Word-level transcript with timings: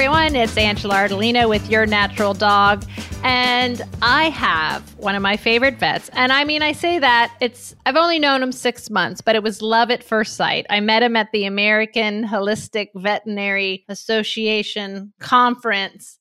everyone. 0.00 0.34
It's 0.34 0.56
Angela 0.56 0.94
Ardolino 0.94 1.46
with 1.46 1.68
Your 1.68 1.84
Natural 1.84 2.32
Dog. 2.32 2.86
And 3.22 3.82
I 4.00 4.30
have 4.30 4.94
one 4.94 5.14
of 5.14 5.20
my 5.20 5.36
favorite 5.36 5.76
vets. 5.76 6.08
And 6.14 6.32
I 6.32 6.42
mean, 6.42 6.62
I 6.62 6.72
say 6.72 6.98
that 6.98 7.36
it's, 7.42 7.76
I've 7.84 7.96
only 7.96 8.18
known 8.18 8.42
him 8.42 8.50
six 8.50 8.88
months, 8.88 9.20
but 9.20 9.34
it 9.36 9.42
was 9.42 9.60
love 9.60 9.90
at 9.90 10.02
first 10.02 10.36
sight. 10.36 10.64
I 10.70 10.80
met 10.80 11.02
him 11.02 11.16
at 11.16 11.30
the 11.32 11.44
American 11.44 12.24
Holistic 12.24 12.88
Veterinary 12.94 13.84
Association 13.90 15.12
conference. 15.18 16.18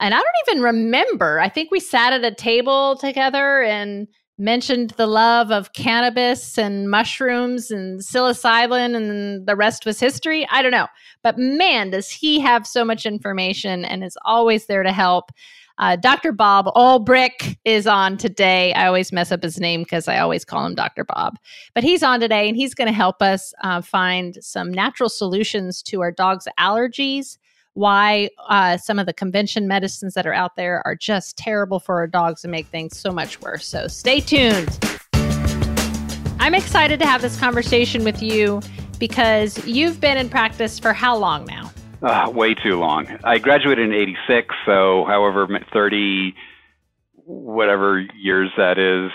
And 0.00 0.12
I 0.12 0.18
don't 0.18 0.48
even 0.48 0.64
remember. 0.64 1.38
I 1.38 1.48
think 1.48 1.70
we 1.70 1.78
sat 1.78 2.12
at 2.12 2.24
a 2.24 2.34
table 2.34 2.96
together 2.96 3.62
and 3.62 4.08
mentioned 4.40 4.90
the 4.90 5.06
love 5.06 5.50
of 5.50 5.72
cannabis 5.72 6.58
and 6.58 6.90
mushrooms 6.90 7.70
and 7.70 8.00
psilocybin 8.00 8.96
and 8.96 9.46
the 9.46 9.56
rest 9.56 9.84
was 9.84 10.00
history. 10.00 10.48
I 10.50 10.62
don't 10.62 10.72
know. 10.72 10.88
But 11.22 11.38
man, 11.38 11.90
does 11.90 12.10
he 12.10 12.40
have 12.40 12.66
so 12.66 12.84
much 12.84 13.06
information 13.06 13.84
and 13.84 14.02
is 14.02 14.16
always 14.24 14.66
there 14.66 14.82
to 14.82 14.92
help. 14.92 15.30
Uh, 15.78 15.96
Dr. 15.96 16.32
Bob 16.32 16.66
Ulbrich 16.76 17.56
is 17.64 17.86
on 17.86 18.18
today. 18.18 18.74
I 18.74 18.86
always 18.86 19.12
mess 19.12 19.32
up 19.32 19.42
his 19.42 19.58
name 19.58 19.82
because 19.82 20.08
I 20.08 20.18
always 20.18 20.44
call 20.44 20.66
him 20.66 20.74
Dr. 20.74 21.04
Bob. 21.04 21.38
But 21.74 21.84
he's 21.84 22.02
on 22.02 22.20
today 22.20 22.48
and 22.48 22.56
he's 22.56 22.74
going 22.74 22.88
to 22.88 22.92
help 22.92 23.22
us 23.22 23.54
uh, 23.62 23.80
find 23.80 24.36
some 24.42 24.70
natural 24.70 25.08
solutions 25.08 25.82
to 25.84 26.02
our 26.02 26.12
dog's 26.12 26.46
allergies, 26.58 27.38
why 27.80 28.28
uh, 28.50 28.76
some 28.76 28.98
of 28.98 29.06
the 29.06 29.12
convention 29.12 29.66
medicines 29.66 30.12
that 30.12 30.26
are 30.26 30.34
out 30.34 30.54
there 30.54 30.82
are 30.86 30.94
just 30.94 31.38
terrible 31.38 31.80
for 31.80 31.96
our 31.96 32.06
dogs 32.06 32.44
and 32.44 32.50
make 32.50 32.66
things 32.66 32.98
so 32.98 33.10
much 33.10 33.40
worse. 33.40 33.66
So 33.66 33.88
stay 33.88 34.20
tuned. 34.20 34.78
I'm 36.38 36.54
excited 36.54 37.00
to 37.00 37.06
have 37.06 37.22
this 37.22 37.40
conversation 37.40 38.04
with 38.04 38.22
you 38.22 38.60
because 38.98 39.66
you've 39.66 39.98
been 39.98 40.18
in 40.18 40.28
practice 40.28 40.78
for 40.78 40.92
how 40.92 41.16
long 41.16 41.46
now? 41.46 41.72
Uh, 42.02 42.30
way 42.30 42.52
too 42.52 42.78
long. 42.78 43.06
I 43.24 43.38
graduated 43.38 43.86
in 43.86 43.94
86, 43.94 44.54
so 44.66 45.06
however 45.06 45.48
30 45.72 46.34
whatever 47.24 48.00
years 48.14 48.50
that 48.58 48.78
is. 48.78 49.10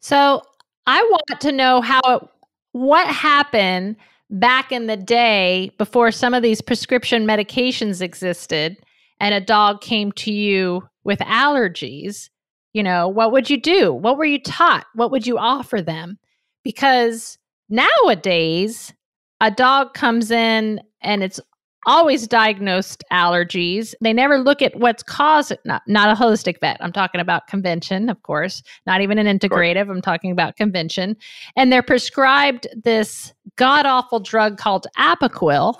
So 0.00 0.42
I 0.86 1.02
want 1.02 1.40
to 1.40 1.52
know 1.52 1.82
how 1.82 2.30
what 2.72 3.06
happened 3.08 3.96
back 4.30 4.72
in 4.72 4.86
the 4.86 4.96
day 4.96 5.70
before 5.76 6.10
some 6.10 6.34
of 6.34 6.42
these 6.42 6.60
prescription 6.60 7.26
medications 7.26 8.00
existed 8.00 8.76
and 9.18 9.34
a 9.34 9.40
dog 9.40 9.80
came 9.80 10.12
to 10.12 10.32
you 10.32 10.82
with 11.04 11.18
allergies. 11.20 12.30
You 12.72 12.82
know, 12.82 13.08
what 13.08 13.32
would 13.32 13.50
you 13.50 13.60
do? 13.60 13.92
What 13.92 14.16
were 14.16 14.24
you 14.24 14.40
taught? 14.40 14.86
What 14.94 15.10
would 15.10 15.26
you 15.26 15.36
offer 15.38 15.82
them? 15.82 16.18
Because 16.62 17.36
nowadays, 17.68 18.94
a 19.40 19.50
dog 19.50 19.94
comes 19.94 20.30
in 20.30 20.80
and 21.02 21.22
it's 21.22 21.40
always 21.86 22.26
diagnosed 22.26 23.02
allergies. 23.12 23.94
They 24.00 24.12
never 24.12 24.38
look 24.38 24.62
at 24.62 24.76
what's 24.76 25.02
caused 25.02 25.52
not 25.64 25.82
not 25.86 26.10
a 26.10 26.20
holistic 26.20 26.60
vet. 26.60 26.76
I'm 26.80 26.92
talking 26.92 27.20
about 27.20 27.46
convention, 27.46 28.08
of 28.08 28.22
course, 28.22 28.62
not 28.86 29.00
even 29.00 29.18
an 29.18 29.38
integrative. 29.38 29.90
I'm 29.90 30.02
talking 30.02 30.30
about 30.30 30.56
convention. 30.56 31.16
And 31.56 31.72
they're 31.72 31.82
prescribed 31.82 32.66
this 32.84 33.32
god 33.56 33.86
awful 33.86 34.20
drug 34.20 34.58
called 34.58 34.86
Apoquel, 34.98 35.76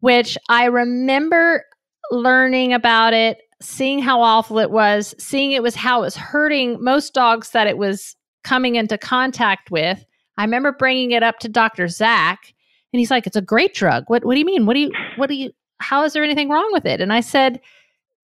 which 0.00 0.38
I 0.48 0.64
remember 0.66 1.64
learning 2.10 2.72
about 2.72 3.12
it, 3.12 3.38
seeing 3.60 4.00
how 4.00 4.20
awful 4.20 4.58
it 4.58 4.70
was, 4.70 5.14
seeing 5.18 5.52
it 5.52 5.62
was 5.62 5.74
how 5.74 5.98
it 6.00 6.04
was 6.04 6.16
hurting 6.16 6.82
most 6.82 7.12
dogs 7.12 7.50
that 7.50 7.66
it 7.66 7.76
was 7.76 8.16
coming 8.44 8.76
into 8.76 8.96
contact 8.96 9.70
with. 9.70 10.04
I 10.36 10.44
remember 10.44 10.72
bringing 10.72 11.10
it 11.10 11.22
up 11.22 11.40
to 11.40 11.48
Dr. 11.48 11.88
Zach 11.88 12.54
and 12.92 13.00
he's 13.00 13.10
like, 13.10 13.26
it's 13.26 13.36
a 13.36 13.42
great 13.42 13.74
drug. 13.74 14.04
What, 14.08 14.24
what 14.24 14.34
do 14.34 14.38
you 14.40 14.46
mean? 14.46 14.66
What 14.66 14.74
do 14.74 14.80
you, 14.80 14.90
what 15.16 15.28
do 15.28 15.34
you, 15.34 15.52
how 15.80 16.04
is 16.04 16.12
there 16.12 16.24
anything 16.24 16.48
wrong 16.48 16.68
with 16.72 16.86
it? 16.86 17.00
And 17.00 17.12
I 17.12 17.20
said, 17.20 17.60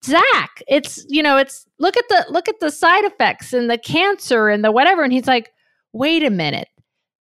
Zach, 0.03 0.61
it's, 0.67 1.05
you 1.07 1.23
know, 1.23 1.37
it's, 1.37 1.65
look 1.79 1.97
at 1.97 2.05
the, 2.09 2.25
look 2.29 2.47
at 2.47 2.59
the 2.59 2.71
side 2.71 3.05
effects 3.05 3.53
and 3.53 3.69
the 3.69 3.77
cancer 3.77 4.49
and 4.49 4.63
the 4.63 4.71
whatever. 4.71 5.03
And 5.03 5.13
he's 5.13 5.27
like, 5.27 5.51
wait 5.93 6.23
a 6.23 6.29
minute. 6.29 6.67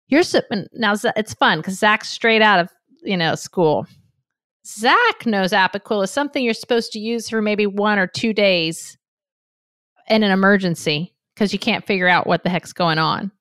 You're, 0.08 0.24
now 0.74 0.96
it's 1.16 1.34
fun 1.34 1.60
because 1.60 1.80
Zach's 1.80 2.10
straight 2.10 2.42
out 2.42 2.60
of, 2.60 2.70
you 3.02 3.18
know, 3.18 3.36
school. 3.36 3.86
Zach 4.66 5.26
knows 5.26 5.52
Apoquel 5.52 6.04
is 6.04 6.12
something 6.12 6.44
you're 6.44 6.54
supposed 6.54 6.92
to 6.92 7.00
use 7.00 7.30
for 7.30 7.42
maybe 7.42 7.66
one 7.66 7.98
or 7.98 8.08
two 8.08 8.34
days 8.34 8.98
in 10.10 10.24
an 10.24 10.32
emergency 10.32 11.14
because 11.34 11.54
you 11.54 11.60
can't 11.60 11.88
figure 11.88 12.08
out 12.08 12.28
what 12.28 12.44
the 12.44 12.50
heck's 12.50 12.74
going 12.74 13.00
on. 13.00 13.32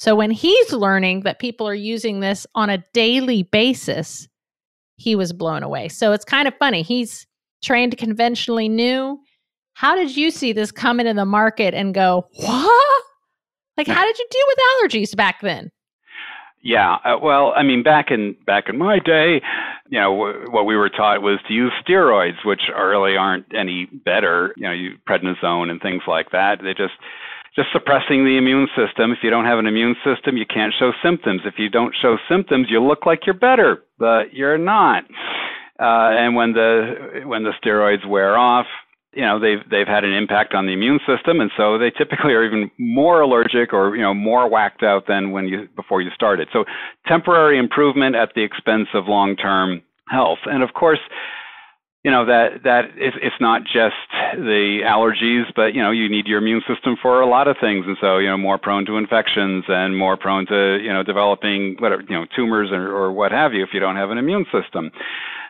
So 0.00 0.16
when 0.16 0.30
he's 0.30 0.72
learning 0.72 1.24
that 1.24 1.40
people 1.40 1.68
are 1.68 1.74
using 1.74 2.20
this 2.20 2.46
on 2.54 2.70
a 2.70 2.82
daily 2.94 3.42
basis, 3.42 4.28
he 4.96 5.14
was 5.14 5.34
blown 5.34 5.62
away. 5.62 5.88
So 5.88 6.12
it's 6.12 6.24
kind 6.24 6.48
of 6.48 6.54
funny. 6.58 6.80
He's 6.80 7.26
trained 7.62 7.98
conventionally 7.98 8.66
new. 8.66 9.20
How 9.74 9.94
did 9.94 10.16
you 10.16 10.30
see 10.30 10.54
this 10.54 10.72
come 10.72 11.00
into 11.00 11.12
the 11.12 11.26
market 11.26 11.74
and 11.74 11.92
go, 11.92 12.26
what? 12.32 13.04
Like, 13.76 13.88
how 13.88 14.02
did 14.02 14.18
you 14.18 14.26
deal 14.30 14.42
with 14.46 14.58
allergies 14.58 15.14
back 15.14 15.42
then? 15.42 15.70
Yeah, 16.62 16.96
uh, 17.04 17.18
well, 17.22 17.52
I 17.54 17.62
mean, 17.62 17.82
back 17.82 18.10
in 18.10 18.36
back 18.46 18.70
in 18.70 18.78
my 18.78 19.00
day, 19.00 19.42
you 19.90 20.00
know, 20.00 20.16
w- 20.16 20.50
what 20.50 20.64
we 20.64 20.76
were 20.76 20.90
taught 20.90 21.20
was 21.20 21.40
to 21.48 21.54
use 21.54 21.72
steroids, 21.86 22.44
which 22.44 22.62
really 22.74 23.18
aren't 23.18 23.54
any 23.54 23.86
better. 23.86 24.54
You 24.56 24.64
know, 24.64 24.72
you, 24.72 24.90
prednisone 25.06 25.70
and 25.70 25.80
things 25.80 26.02
like 26.06 26.30
that. 26.32 26.58
They 26.62 26.72
just 26.72 26.94
just 27.56 27.68
suppressing 27.72 28.24
the 28.24 28.36
immune 28.38 28.68
system. 28.76 29.12
If 29.12 29.18
you 29.22 29.30
don't 29.30 29.44
have 29.44 29.58
an 29.58 29.66
immune 29.66 29.96
system, 30.04 30.36
you 30.36 30.46
can't 30.46 30.72
show 30.78 30.92
symptoms. 31.02 31.42
If 31.44 31.54
you 31.58 31.68
don't 31.68 31.94
show 32.00 32.16
symptoms, 32.28 32.68
you 32.70 32.82
look 32.82 33.06
like 33.06 33.26
you're 33.26 33.34
better, 33.34 33.84
but 33.98 34.32
you're 34.32 34.58
not. 34.58 35.04
Uh, 35.78 36.12
and 36.12 36.36
when 36.36 36.52
the 36.52 37.22
when 37.24 37.42
the 37.42 37.52
steroids 37.62 38.06
wear 38.06 38.36
off, 38.36 38.66
you 39.12 39.22
know 39.22 39.40
they've 39.40 39.68
they've 39.70 39.88
had 39.88 40.04
an 40.04 40.12
impact 40.12 40.54
on 40.54 40.66
the 40.66 40.72
immune 40.72 41.00
system, 41.06 41.40
and 41.40 41.50
so 41.56 41.78
they 41.78 41.90
typically 41.90 42.32
are 42.32 42.44
even 42.44 42.70
more 42.78 43.22
allergic 43.22 43.72
or 43.72 43.96
you 43.96 44.02
know 44.02 44.14
more 44.14 44.48
whacked 44.48 44.82
out 44.82 45.06
than 45.08 45.32
when 45.32 45.48
you 45.48 45.68
before 45.74 46.02
you 46.02 46.10
started. 46.14 46.48
So 46.52 46.64
temporary 47.06 47.58
improvement 47.58 48.14
at 48.14 48.30
the 48.34 48.42
expense 48.42 48.88
of 48.94 49.08
long 49.08 49.36
term 49.36 49.82
health, 50.08 50.40
and 50.44 50.62
of 50.62 50.74
course 50.74 51.00
you 52.02 52.10
know 52.10 52.24
that 52.24 52.64
that 52.64 52.84
it's, 52.96 53.16
it's 53.20 53.36
not 53.40 53.62
just 53.64 54.08
the 54.34 54.80
allergies, 54.84 55.44
but 55.54 55.74
you 55.74 55.82
know 55.82 55.90
you 55.90 56.08
need 56.08 56.26
your 56.26 56.38
immune 56.38 56.62
system 56.66 56.96
for 57.00 57.20
a 57.20 57.28
lot 57.28 57.46
of 57.46 57.56
things, 57.60 57.84
and 57.86 57.96
so 58.00 58.18
you 58.18 58.28
know 58.28 58.38
more 58.38 58.58
prone 58.58 58.86
to 58.86 58.96
infections 58.96 59.64
and 59.68 59.96
more 59.96 60.16
prone 60.16 60.46
to 60.46 60.78
you 60.82 60.92
know 60.92 61.02
developing 61.02 61.76
whatever 61.78 62.02
you 62.08 62.16
know 62.16 62.24
tumors 62.34 62.70
or, 62.72 62.88
or 62.88 63.12
what 63.12 63.32
have 63.32 63.52
you 63.52 63.62
if 63.62 63.70
you 63.74 63.80
don't 63.80 63.96
have 63.96 64.10
an 64.10 64.18
immune 64.18 64.46
system. 64.50 64.90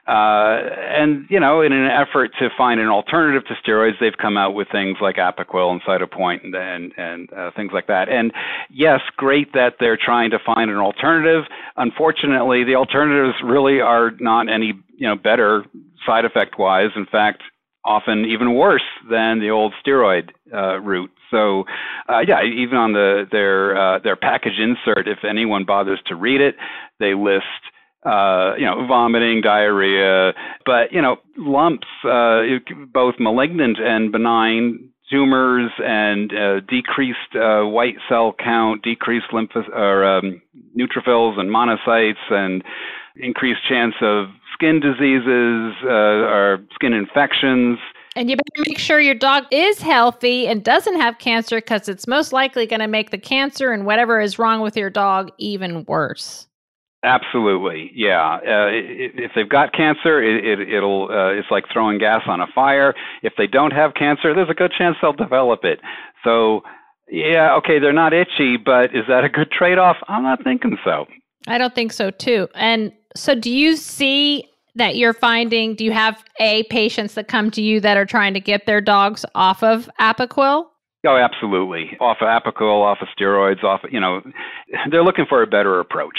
Uh, 0.08 0.58
and 0.90 1.26
you 1.28 1.38
know, 1.38 1.60
in 1.60 1.72
an 1.72 1.88
effort 1.88 2.32
to 2.40 2.48
find 2.58 2.80
an 2.80 2.88
alternative 2.88 3.46
to 3.46 3.54
steroids, 3.62 3.92
they've 4.00 4.16
come 4.20 4.36
out 4.36 4.54
with 4.54 4.66
things 4.72 4.96
like 5.00 5.16
Apoquel 5.16 5.70
and 5.70 5.80
Cytopoint 5.82 6.42
and 6.42 6.54
and, 6.56 6.92
and 6.96 7.32
uh, 7.32 7.50
things 7.54 7.70
like 7.72 7.86
that. 7.86 8.08
And 8.08 8.32
yes, 8.70 9.00
great 9.16 9.52
that 9.52 9.74
they're 9.78 9.98
trying 10.02 10.30
to 10.30 10.38
find 10.44 10.68
an 10.68 10.78
alternative. 10.78 11.44
Unfortunately, 11.76 12.64
the 12.64 12.74
alternatives 12.74 13.36
really 13.44 13.80
are 13.80 14.10
not 14.18 14.52
any 14.52 14.72
you 15.00 15.08
know 15.08 15.16
better 15.16 15.64
side 16.06 16.24
effect 16.24 16.58
wise. 16.58 16.90
In 16.94 17.06
fact, 17.06 17.42
often 17.84 18.24
even 18.26 18.54
worse 18.54 18.84
than 19.10 19.40
the 19.40 19.50
old 19.50 19.74
steroid 19.84 20.30
uh, 20.54 20.78
route. 20.80 21.10
So, 21.30 21.64
uh, 22.08 22.20
yeah, 22.26 22.42
even 22.44 22.76
on 22.76 22.92
the 22.92 23.24
their 23.32 23.76
uh, 23.76 23.98
their 24.00 24.16
package 24.16 24.58
insert, 24.58 25.08
if 25.08 25.24
anyone 25.28 25.64
bothers 25.64 26.00
to 26.06 26.14
read 26.14 26.40
it, 26.40 26.56
they 27.00 27.14
list 27.14 27.44
uh, 28.04 28.52
you 28.58 28.66
know 28.66 28.86
vomiting, 28.86 29.40
diarrhea, 29.40 30.34
but 30.66 30.92
you 30.92 31.00
know 31.00 31.16
lumps, 31.36 31.88
uh, 32.04 32.42
both 32.92 33.14
malignant 33.18 33.78
and 33.80 34.12
benign 34.12 34.90
tumors, 35.10 35.70
and 35.78 36.32
uh, 36.32 36.60
decreased 36.68 37.34
uh, 37.34 37.62
white 37.62 37.96
cell 38.08 38.34
count, 38.38 38.82
decreased 38.82 39.32
lymph 39.32 39.50
or 39.72 40.04
um, 40.04 40.42
neutrophils 40.78 41.38
and 41.38 41.50
monocytes, 41.50 42.30
and 42.30 42.62
increased 43.16 43.60
chance 43.68 43.94
of 44.02 44.26
skin 44.60 44.78
diseases 44.80 45.74
uh, 45.84 45.88
or 45.88 46.58
skin 46.74 46.92
infections. 46.92 47.78
And 48.16 48.28
you 48.28 48.36
better 48.36 48.68
make 48.68 48.78
sure 48.78 49.00
your 49.00 49.14
dog 49.14 49.44
is 49.50 49.80
healthy 49.80 50.46
and 50.48 50.62
doesn't 50.62 51.00
have 51.00 51.18
cancer 51.18 51.56
because 51.56 51.88
it's 51.88 52.06
most 52.06 52.32
likely 52.32 52.66
going 52.66 52.80
to 52.80 52.88
make 52.88 53.10
the 53.10 53.18
cancer 53.18 53.72
and 53.72 53.86
whatever 53.86 54.20
is 54.20 54.38
wrong 54.38 54.60
with 54.60 54.76
your 54.76 54.90
dog 54.90 55.30
even 55.38 55.84
worse. 55.84 56.46
Absolutely, 57.02 57.90
yeah. 57.94 58.34
Uh, 58.34 58.68
if 58.70 59.30
they've 59.34 59.48
got 59.48 59.72
cancer, 59.72 60.22
it, 60.22 60.60
it, 60.60 60.80
will 60.80 61.04
uh, 61.10 61.30
it's 61.30 61.50
like 61.50 61.64
throwing 61.72 61.98
gas 61.98 62.20
on 62.26 62.42
a 62.42 62.46
fire. 62.54 62.94
If 63.22 63.32
they 63.38 63.46
don't 63.46 63.70
have 63.70 63.94
cancer, 63.94 64.34
there's 64.34 64.50
a 64.50 64.54
good 64.54 64.72
chance 64.76 64.96
they'll 65.00 65.14
develop 65.14 65.60
it. 65.64 65.80
So, 66.22 66.60
yeah, 67.10 67.54
okay, 67.54 67.78
they're 67.78 67.94
not 67.94 68.12
itchy, 68.12 68.58
but 68.58 68.94
is 68.94 69.04
that 69.08 69.24
a 69.24 69.30
good 69.30 69.50
trade-off? 69.50 69.96
I'm 70.08 70.22
not 70.22 70.44
thinking 70.44 70.76
so. 70.84 71.06
I 71.46 71.56
don't 71.56 71.74
think 71.74 71.92
so 71.92 72.10
too. 72.10 72.48
And 72.54 72.92
so, 73.16 73.34
do 73.34 73.50
you 73.50 73.76
see 73.76 74.44
that 74.74 74.96
you're 74.96 75.14
finding? 75.14 75.74
Do 75.74 75.84
you 75.84 75.92
have 75.92 76.22
a 76.38 76.64
patients 76.64 77.14
that 77.14 77.28
come 77.28 77.50
to 77.52 77.62
you 77.62 77.80
that 77.80 77.96
are 77.96 78.06
trying 78.06 78.34
to 78.34 78.40
get 78.40 78.66
their 78.66 78.80
dogs 78.80 79.24
off 79.34 79.62
of 79.62 79.88
Apoquel? 80.00 80.66
Oh, 81.06 81.16
absolutely. 81.16 81.96
Off 81.98 82.18
of 82.20 82.26
Apoquel, 82.28 82.82
off 82.84 82.98
of 83.00 83.08
steroids, 83.18 83.64
off, 83.64 83.80
you 83.90 84.00
know, 84.00 84.20
they're 84.90 85.02
looking 85.02 85.24
for 85.26 85.42
a 85.42 85.46
better 85.46 85.80
approach. 85.80 86.18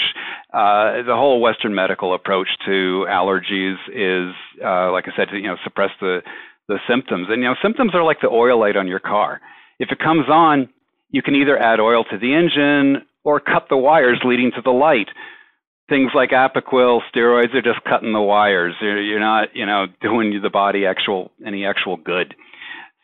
uh, 0.52 1.02
the 1.02 1.14
whole 1.14 1.40
Western 1.40 1.74
medical 1.74 2.14
approach 2.14 2.48
to 2.66 3.06
allergies 3.08 3.76
is, 3.94 4.34
uh, 4.64 4.90
like 4.90 5.04
I 5.06 5.16
said, 5.16 5.28
to 5.30 5.36
you 5.36 5.46
know 5.46 5.56
suppress 5.62 5.90
the 6.00 6.22
the 6.68 6.78
symptoms. 6.88 7.28
And 7.30 7.42
you 7.42 7.48
know, 7.48 7.54
symptoms 7.62 7.94
are 7.94 8.02
like 8.02 8.20
the 8.20 8.28
oil 8.28 8.58
light 8.58 8.76
on 8.76 8.88
your 8.88 8.98
car. 8.98 9.40
If 9.78 9.90
it 9.90 9.98
comes 9.98 10.28
on, 10.28 10.68
you 11.10 11.22
can 11.22 11.34
either 11.34 11.56
add 11.58 11.78
oil 11.80 12.04
to 12.04 12.18
the 12.18 12.34
engine 12.34 13.06
or 13.24 13.38
cut 13.38 13.66
the 13.68 13.76
wires 13.76 14.20
leading 14.24 14.50
to 14.56 14.62
the 14.62 14.70
light. 14.70 15.08
Things 15.92 16.12
like 16.14 16.30
Apoquel, 16.30 17.00
steroids 17.14 17.54
are 17.54 17.60
just 17.60 17.84
cutting 17.84 18.14
the 18.14 18.20
wires. 18.22 18.74
You're, 18.80 19.02
you're 19.02 19.20
not, 19.20 19.54
you 19.54 19.66
know, 19.66 19.84
doing 20.00 20.40
the 20.42 20.48
body 20.48 20.86
actual 20.86 21.30
any 21.46 21.66
actual 21.66 21.98
good. 21.98 22.34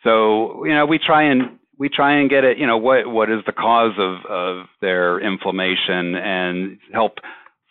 So, 0.05 0.64
you 0.64 0.73
know, 0.73 0.87
we 0.87 0.99
try 0.99 1.25
and 1.25 1.58
we 1.79 1.90
try 1.90 2.19
and 2.19 2.31
get 2.31 2.44
it, 2.44 2.56
you 2.56 2.67
know, 2.67 2.79
what 2.79 3.06
what 3.06 3.31
is 3.31 3.40
the 3.44 3.52
cause 3.52 3.93
of 3.99 4.25
of 4.25 4.67
their 4.81 5.20
inflammation 5.20 6.14
and 6.14 6.79
help 6.94 7.17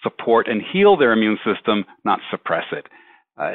support 0.03 0.47
and 0.47 0.61
heal 0.71 0.97
their 0.97 1.13
immune 1.13 1.39
system, 1.43 1.83
not 2.05 2.19
suppress 2.29 2.65
it. 2.71 2.85
Uh, 3.39 3.53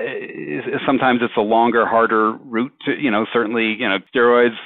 sometimes 0.85 1.21
it's 1.23 1.37
a 1.37 1.41
longer, 1.41 1.87
harder 1.87 2.33
route 2.33 2.73
to, 2.87 2.91
you 3.01 3.13
know, 3.13 3.25
certainly, 3.33 3.77
you 3.79 3.89
know, 3.89 3.99
steroids, 4.13 4.57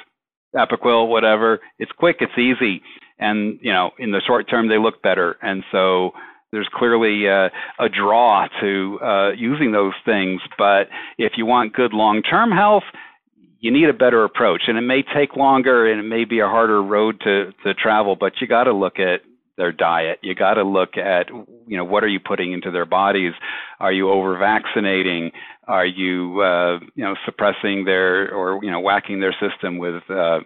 Apoquel, 0.55 1.07
whatever. 1.09 1.59
It's 1.77 1.91
quick, 1.91 2.17
it's 2.21 2.39
easy, 2.39 2.81
and 3.19 3.59
you 3.61 3.71
know, 3.71 3.91
in 3.99 4.09
the 4.09 4.21
short 4.25 4.49
term, 4.49 4.67
they 4.67 4.79
look 4.79 5.03
better. 5.03 5.37
And 5.43 5.63
so 5.71 6.13
there's 6.51 6.69
clearly 6.73 7.27
uh, 7.27 7.49
a 7.79 7.89
draw 7.89 8.47
to 8.61 8.99
uh, 9.01 9.31
using 9.31 9.71
those 9.71 9.93
things. 10.05 10.41
But 10.57 10.87
if 11.17 11.33
you 11.37 11.45
want 11.45 11.73
good 11.73 11.93
long-term 11.93 12.51
health, 12.51 12.83
you 13.59 13.71
need 13.71 13.89
a 13.89 13.93
better 13.93 14.23
approach, 14.23 14.63
and 14.67 14.77
it 14.77 14.81
may 14.81 15.01
take 15.01 15.35
longer, 15.35 15.91
and 15.91 15.99
it 15.99 16.07
may 16.07 16.25
be 16.25 16.39
a 16.39 16.47
harder 16.47 16.81
road 16.81 17.19
to 17.21 17.51
to 17.63 17.73
travel. 17.73 18.15
But 18.15 18.33
you 18.39 18.47
got 18.47 18.65
to 18.65 18.73
look 18.73 18.99
at 18.99 19.21
their 19.57 19.71
diet. 19.71 20.19
You 20.21 20.35
got 20.35 20.53
to 20.53 20.63
look 20.63 20.97
at, 20.97 21.29
you 21.65 21.77
know, 21.77 21.83
what 21.83 22.03
are 22.03 22.07
you 22.07 22.19
putting 22.19 22.53
into 22.53 22.69
their 22.69 22.85
bodies? 22.85 23.33
Are 23.79 23.91
you 23.91 24.09
over 24.09 24.37
vaccinating? 24.37 25.31
Are 25.67 25.85
you, 25.85 26.39
uh, 26.41 26.79
you 26.95 27.03
know, 27.03 27.15
suppressing 27.25 27.83
their 27.83 28.31
or 28.33 28.63
you 28.63 28.71
know 28.71 28.79
whacking 28.79 29.19
their 29.19 29.35
system 29.41 29.79
with 29.79 30.03
uh, 30.09 30.39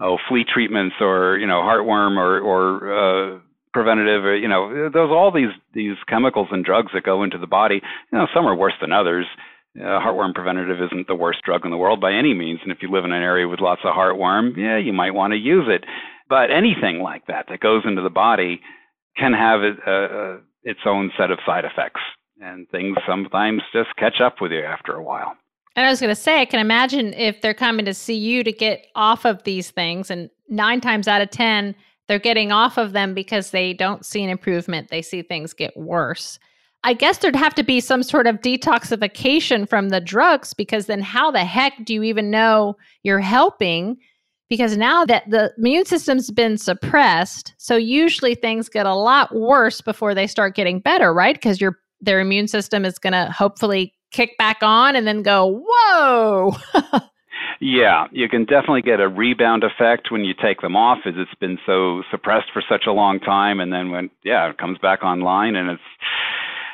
oh 0.00 0.18
flea 0.28 0.44
treatments 0.44 0.96
or 1.00 1.38
you 1.38 1.46
know 1.46 1.60
heartworm 1.60 2.18
or 2.18 2.40
or 2.40 3.36
uh, 3.36 3.38
preventative 3.76 4.24
or 4.24 4.34
you 4.34 4.48
know 4.48 4.88
there's 4.90 5.10
all 5.10 5.30
these 5.30 5.52
these 5.74 5.96
chemicals 6.08 6.48
and 6.50 6.64
drugs 6.64 6.92
that 6.94 7.04
go 7.04 7.22
into 7.22 7.36
the 7.36 7.46
body. 7.46 7.82
You 8.10 8.18
know, 8.18 8.26
some 8.34 8.46
are 8.46 8.56
worse 8.56 8.72
than 8.80 8.90
others. 8.90 9.26
Uh, 9.76 10.00
heartworm 10.00 10.32
preventative 10.34 10.80
isn't 10.80 11.06
the 11.06 11.14
worst 11.14 11.40
drug 11.44 11.66
in 11.66 11.70
the 11.70 11.76
world 11.76 12.00
by 12.00 12.10
any 12.10 12.32
means, 12.32 12.60
and 12.62 12.72
if 12.72 12.78
you 12.80 12.90
live 12.90 13.04
in 13.04 13.12
an 13.12 13.22
area 13.22 13.46
with 13.46 13.60
lots 13.60 13.82
of 13.84 13.94
heartworm, 13.94 14.56
yeah, 14.56 14.78
you 14.78 14.94
might 14.94 15.12
want 15.12 15.32
to 15.32 15.36
use 15.36 15.66
it. 15.68 15.84
But 16.30 16.50
anything 16.50 17.00
like 17.02 17.26
that 17.26 17.46
that 17.50 17.60
goes 17.60 17.82
into 17.84 18.00
the 18.00 18.08
body 18.08 18.62
can 19.18 19.34
have 19.34 19.60
a, 19.60 19.72
a, 19.86 19.92
uh, 19.92 20.06
uh, 20.06 20.36
its 20.62 20.80
own 20.86 21.12
set 21.18 21.30
of 21.30 21.38
side 21.44 21.66
effects, 21.66 22.00
and 22.40 22.66
things 22.70 22.96
sometimes 23.06 23.60
just 23.74 23.94
catch 23.98 24.22
up 24.24 24.36
with 24.40 24.52
you 24.52 24.64
after 24.64 24.94
a 24.94 25.02
while. 25.02 25.36
And 25.76 25.84
I 25.84 25.90
was 25.90 26.00
going 26.00 26.14
to 26.14 26.20
say, 26.20 26.40
I 26.40 26.46
can 26.46 26.60
imagine 26.60 27.12
if 27.12 27.42
they're 27.42 27.52
coming 27.52 27.84
to 27.84 27.92
see 27.92 28.16
you 28.16 28.42
to 28.44 28.52
get 28.52 28.86
off 28.94 29.26
of 29.26 29.42
these 29.44 29.70
things, 29.70 30.10
and 30.10 30.30
nine 30.48 30.80
times 30.80 31.06
out 31.06 31.20
of 31.20 31.30
10, 31.30 31.74
they're 32.08 32.18
getting 32.18 32.52
off 32.52 32.78
of 32.78 32.92
them 32.92 33.14
because 33.14 33.50
they 33.50 33.72
don't 33.72 34.06
see 34.06 34.22
an 34.22 34.30
improvement. 34.30 34.88
They 34.90 35.02
see 35.02 35.22
things 35.22 35.52
get 35.52 35.76
worse. 35.76 36.38
I 36.84 36.92
guess 36.92 37.18
there'd 37.18 37.34
have 37.34 37.54
to 37.56 37.64
be 37.64 37.80
some 37.80 38.02
sort 38.02 38.26
of 38.26 38.40
detoxification 38.40 39.68
from 39.68 39.88
the 39.88 40.00
drugs 40.00 40.54
because 40.54 40.86
then 40.86 41.00
how 41.00 41.30
the 41.30 41.44
heck 41.44 41.72
do 41.84 41.94
you 41.94 42.02
even 42.04 42.30
know 42.30 42.76
you're 43.02 43.18
helping? 43.18 43.98
because 44.48 44.76
now 44.76 45.04
that 45.04 45.28
the 45.28 45.52
immune 45.58 45.84
system's 45.84 46.30
been 46.30 46.56
suppressed, 46.56 47.54
so 47.58 47.76
usually 47.76 48.34
things 48.34 48.68
get 48.68 48.86
a 48.86 48.94
lot 48.94 49.34
worse 49.34 49.80
before 49.80 50.14
they 50.14 50.26
start 50.26 50.54
getting 50.54 50.80
better, 50.80 51.12
right? 51.12 51.34
Because 51.34 51.60
your 51.60 51.78
their 52.00 52.20
immune 52.20 52.46
system 52.46 52.84
is 52.84 52.98
going 52.98 53.14
to 53.14 53.32
hopefully 53.32 53.92
kick 54.12 54.36
back 54.38 54.58
on 54.62 54.94
and 54.94 55.06
then 55.06 55.22
go, 55.22 55.64
"Whoa." 55.66 56.56
yeah, 57.60 58.06
you 58.12 58.28
can 58.28 58.44
definitely 58.44 58.82
get 58.82 59.00
a 59.00 59.08
rebound 59.08 59.64
effect 59.64 60.10
when 60.10 60.24
you 60.24 60.34
take 60.34 60.60
them 60.60 60.76
off 60.76 60.98
as 61.06 61.14
it's 61.16 61.34
been 61.40 61.58
so 61.66 62.02
suppressed 62.10 62.48
for 62.52 62.62
such 62.68 62.84
a 62.86 62.92
long 62.92 63.20
time 63.20 63.60
and 63.60 63.72
then 63.72 63.90
when 63.90 64.10
yeah, 64.24 64.48
it 64.50 64.58
comes 64.58 64.78
back 64.78 65.02
online 65.02 65.56
and 65.56 65.70
it's 65.70 65.82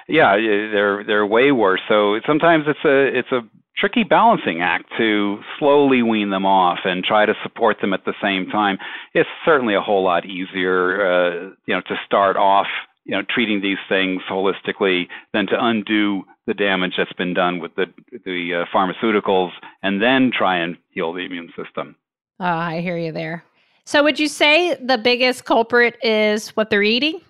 yeah, 0.08 0.36
they're 0.36 1.04
they're 1.04 1.26
way 1.26 1.52
worse. 1.52 1.80
So 1.88 2.20
sometimes 2.26 2.64
it's 2.66 2.84
a 2.84 3.18
it's 3.18 3.32
a 3.32 3.40
tricky 3.76 4.04
balancing 4.04 4.60
act 4.60 4.86
to 4.98 5.38
slowly 5.58 6.02
wean 6.02 6.30
them 6.30 6.44
off 6.44 6.80
and 6.84 7.02
try 7.02 7.24
to 7.26 7.34
support 7.42 7.78
them 7.80 7.92
at 7.92 8.04
the 8.04 8.14
same 8.22 8.46
time. 8.50 8.78
It's 9.14 9.28
certainly 9.44 9.74
a 9.74 9.80
whole 9.80 10.04
lot 10.04 10.26
easier, 10.26 11.06
uh, 11.06 11.50
you 11.66 11.74
know, 11.74 11.80
to 11.80 11.94
start 12.04 12.36
off, 12.36 12.66
you 13.04 13.16
know, 13.16 13.22
treating 13.28 13.62
these 13.62 13.78
things 13.88 14.22
holistically 14.30 15.08
than 15.32 15.46
to 15.46 15.54
undo 15.58 16.24
the 16.46 16.54
damage 16.54 16.94
that's 16.96 17.12
been 17.14 17.34
done 17.34 17.60
with 17.60 17.74
the 17.76 17.86
the 18.24 18.62
uh, 18.62 18.76
pharmaceuticals 18.76 19.50
and 19.82 20.02
then 20.02 20.30
try 20.36 20.58
and 20.58 20.76
heal 20.90 21.12
the 21.12 21.20
immune 21.20 21.52
system. 21.56 21.96
Oh, 22.40 22.44
I 22.44 22.80
hear 22.80 22.96
you 22.96 23.12
there. 23.12 23.44
So, 23.84 24.02
would 24.02 24.18
you 24.18 24.28
say 24.28 24.74
the 24.74 24.98
biggest 24.98 25.44
culprit 25.44 25.96
is 26.02 26.50
what 26.50 26.70
they're 26.70 26.82
eating? 26.82 27.20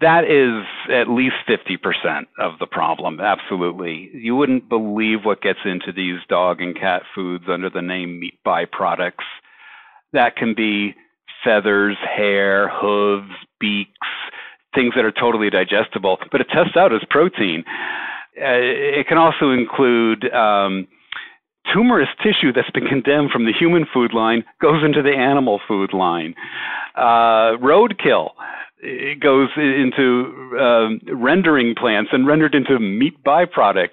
That 0.00 0.24
is 0.24 0.64
at 0.92 1.08
least 1.08 1.36
50% 1.48 2.26
of 2.38 2.58
the 2.58 2.66
problem, 2.66 3.18
absolutely. 3.18 4.10
You 4.12 4.36
wouldn't 4.36 4.68
believe 4.68 5.24
what 5.24 5.42
gets 5.42 5.60
into 5.64 5.90
these 5.92 6.20
dog 6.28 6.60
and 6.60 6.78
cat 6.78 7.02
foods 7.14 7.44
under 7.48 7.70
the 7.70 7.82
name 7.82 8.20
meat 8.20 8.38
byproducts. 8.46 9.24
That 10.12 10.36
can 10.36 10.54
be 10.54 10.94
feathers, 11.42 11.96
hair, 12.04 12.68
hooves, 12.68 13.32
beaks, 13.58 13.90
things 14.74 14.92
that 14.94 15.04
are 15.04 15.12
totally 15.12 15.50
digestible, 15.50 16.18
but 16.30 16.40
it 16.40 16.48
tests 16.52 16.76
out 16.76 16.92
as 16.92 17.00
protein. 17.08 17.64
Uh, 18.38 19.00
it 19.00 19.06
can 19.08 19.18
also 19.18 19.50
include 19.50 20.30
um, 20.32 20.86
tumorous 21.72 22.08
tissue 22.22 22.52
that's 22.52 22.70
been 22.70 22.86
condemned 22.86 23.30
from 23.30 23.46
the 23.46 23.52
human 23.52 23.86
food 23.92 24.12
line 24.12 24.44
goes 24.60 24.84
into 24.84 25.02
the 25.02 25.12
animal 25.12 25.60
food 25.66 25.92
line. 25.92 26.34
Uh, 26.94 27.56
roadkill 27.58 28.30
it 28.78 29.20
goes 29.20 29.48
into 29.56 30.56
um, 30.60 31.00
rendering 31.12 31.74
plants 31.74 32.10
and 32.12 32.26
rendered 32.26 32.54
into 32.54 32.78
meat 32.78 33.22
byproduct 33.24 33.90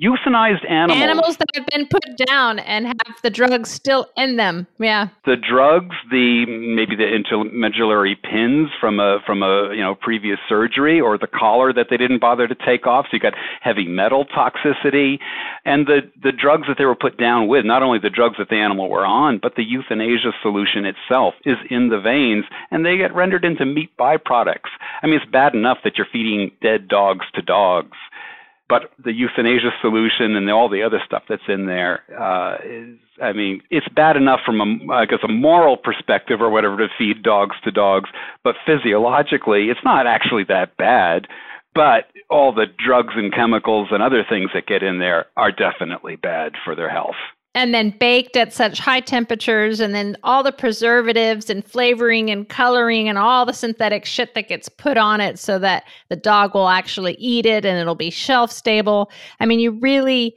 euthanized 0.00 0.68
animals. 0.70 1.02
Animals 1.02 1.36
that 1.36 1.48
have 1.54 1.66
been 1.66 1.86
put 1.86 2.04
down 2.26 2.58
and 2.60 2.86
have 2.86 3.16
the 3.22 3.30
drugs 3.30 3.70
still 3.70 4.06
in 4.16 4.36
them. 4.36 4.66
Yeah. 4.78 5.08
The 5.26 5.36
drugs, 5.36 5.94
the 6.10 6.46
maybe 6.46 6.96
the 6.96 7.04
intramedullary 7.04 8.14
pins 8.22 8.68
from 8.80 9.00
a 9.00 9.18
from 9.26 9.42
a 9.42 9.74
you 9.74 9.82
know 9.82 9.94
previous 9.94 10.38
surgery, 10.48 11.00
or 11.00 11.18
the 11.18 11.26
collar 11.26 11.72
that 11.72 11.88
they 11.90 11.96
didn't 11.96 12.20
bother 12.20 12.48
to 12.48 12.54
take 12.54 12.86
off. 12.86 13.06
So 13.06 13.14
you 13.14 13.20
got 13.20 13.34
heavy 13.60 13.86
metal 13.86 14.24
toxicity, 14.24 15.18
and 15.64 15.86
the 15.86 16.00
the 16.22 16.32
drugs 16.32 16.66
that 16.68 16.78
they 16.78 16.86
were 16.86 16.96
put 16.96 17.18
down 17.18 17.48
with. 17.48 17.64
Not 17.64 17.82
only 17.82 17.98
the 17.98 18.10
drugs 18.10 18.36
that 18.38 18.48
the 18.48 18.56
animal 18.56 18.88
were 18.88 19.06
on, 19.06 19.38
but 19.38 19.56
the 19.56 19.64
euthanasia 19.64 20.32
solution 20.42 20.84
itself 20.84 21.34
is 21.44 21.56
in 21.70 21.90
the 21.90 22.00
veins, 22.00 22.44
and 22.70 22.84
they 22.84 22.96
get 22.96 23.14
rendered 23.14 23.44
into 23.44 23.66
meat 23.66 23.90
byproducts. 23.98 24.72
I 25.02 25.06
mean, 25.06 25.16
it's 25.16 25.30
bad 25.30 25.54
enough 25.54 25.78
that 25.84 25.96
you're 25.98 26.06
feeding 26.10 26.50
dead 26.62 26.88
dogs 26.88 27.26
to 27.34 27.42
dogs 27.42 27.96
but 28.72 28.90
the 29.04 29.12
euthanasia 29.12 29.68
solution 29.82 30.34
and 30.34 30.50
all 30.50 30.66
the 30.66 30.82
other 30.82 30.98
stuff 31.04 31.24
that's 31.28 31.42
in 31.46 31.66
there 31.66 32.00
uh, 32.18 32.56
is, 32.64 32.96
I 33.22 33.34
mean, 33.34 33.60
it's 33.68 33.86
bad 33.88 34.16
enough 34.16 34.40
from 34.46 34.62
a, 34.62 34.94
I 34.94 35.04
guess, 35.04 35.18
a 35.22 35.28
moral 35.28 35.76
perspective 35.76 36.40
or 36.40 36.48
whatever 36.48 36.78
to 36.78 36.88
feed 36.96 37.22
dogs 37.22 37.54
to 37.64 37.70
dogs, 37.70 38.08
but 38.42 38.54
physiologically, 38.64 39.68
it's 39.68 39.84
not 39.84 40.06
actually 40.06 40.44
that 40.44 40.74
bad. 40.78 41.26
But 41.74 42.04
all 42.30 42.54
the 42.54 42.64
drugs 42.82 43.12
and 43.14 43.30
chemicals 43.30 43.88
and 43.90 44.02
other 44.02 44.24
things 44.26 44.48
that 44.54 44.66
get 44.66 44.82
in 44.82 44.98
there 44.98 45.26
are 45.36 45.52
definitely 45.52 46.16
bad 46.16 46.52
for 46.64 46.74
their 46.74 46.88
health 46.88 47.20
and 47.54 47.74
then 47.74 47.90
baked 47.90 48.36
at 48.36 48.52
such 48.52 48.78
high 48.78 49.00
temperatures 49.00 49.78
and 49.78 49.94
then 49.94 50.16
all 50.22 50.42
the 50.42 50.52
preservatives 50.52 51.50
and 51.50 51.64
flavoring 51.64 52.30
and 52.30 52.48
coloring 52.48 53.08
and 53.08 53.18
all 53.18 53.44
the 53.44 53.52
synthetic 53.52 54.04
shit 54.04 54.34
that 54.34 54.48
gets 54.48 54.68
put 54.68 54.96
on 54.96 55.20
it 55.20 55.38
so 55.38 55.58
that 55.58 55.84
the 56.08 56.16
dog 56.16 56.54
will 56.54 56.68
actually 56.68 57.14
eat 57.14 57.44
it 57.44 57.64
and 57.64 57.78
it'll 57.78 57.94
be 57.94 58.10
shelf 58.10 58.50
stable. 58.50 59.10
I 59.40 59.46
mean 59.46 59.60
you 59.60 59.72
really 59.80 60.34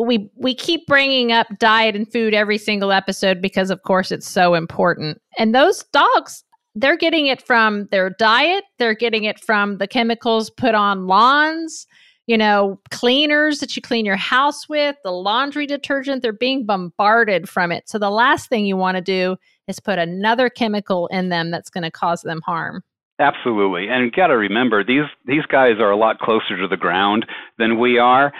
we 0.00 0.28
we 0.36 0.54
keep 0.54 0.86
bringing 0.86 1.30
up 1.30 1.46
diet 1.58 1.94
and 1.94 2.10
food 2.10 2.34
every 2.34 2.58
single 2.58 2.90
episode 2.90 3.40
because 3.40 3.70
of 3.70 3.82
course 3.82 4.10
it's 4.10 4.28
so 4.28 4.54
important. 4.54 5.20
And 5.38 5.54
those 5.54 5.84
dogs 5.84 6.42
they're 6.78 6.96
getting 6.96 7.26
it 7.26 7.40
from 7.40 7.86
their 7.86 8.10
diet. 8.10 8.64
They're 8.78 8.94
getting 8.94 9.24
it 9.24 9.40
from 9.40 9.78
the 9.78 9.86
chemicals 9.86 10.50
put 10.50 10.74
on 10.74 11.06
lawns 11.06 11.86
you 12.26 12.36
know, 12.36 12.78
cleaners 12.90 13.60
that 13.60 13.76
you 13.76 13.82
clean 13.82 14.04
your 14.04 14.16
house 14.16 14.68
with, 14.68 14.96
the 15.04 15.12
laundry 15.12 15.66
detergent, 15.66 16.22
they're 16.22 16.32
being 16.32 16.66
bombarded 16.66 17.48
from 17.48 17.70
it. 17.70 17.88
So 17.88 17.98
the 17.98 18.10
last 18.10 18.48
thing 18.48 18.66
you 18.66 18.76
want 18.76 18.96
to 18.96 19.00
do 19.00 19.36
is 19.68 19.80
put 19.80 19.98
another 19.98 20.50
chemical 20.50 21.06
in 21.08 21.28
them 21.28 21.50
that's 21.50 21.70
going 21.70 21.84
to 21.84 21.90
cause 21.90 22.22
them 22.22 22.40
harm. 22.44 22.82
Absolutely. 23.18 23.88
And 23.88 24.04
you 24.04 24.10
got 24.10 24.26
to 24.26 24.36
remember 24.36 24.84
these 24.84 25.06
these 25.24 25.46
guys 25.46 25.76
are 25.78 25.90
a 25.90 25.96
lot 25.96 26.18
closer 26.18 26.56
to 26.58 26.68
the 26.68 26.76
ground 26.76 27.24
than 27.58 27.78
we 27.78 27.98
are. 27.98 28.32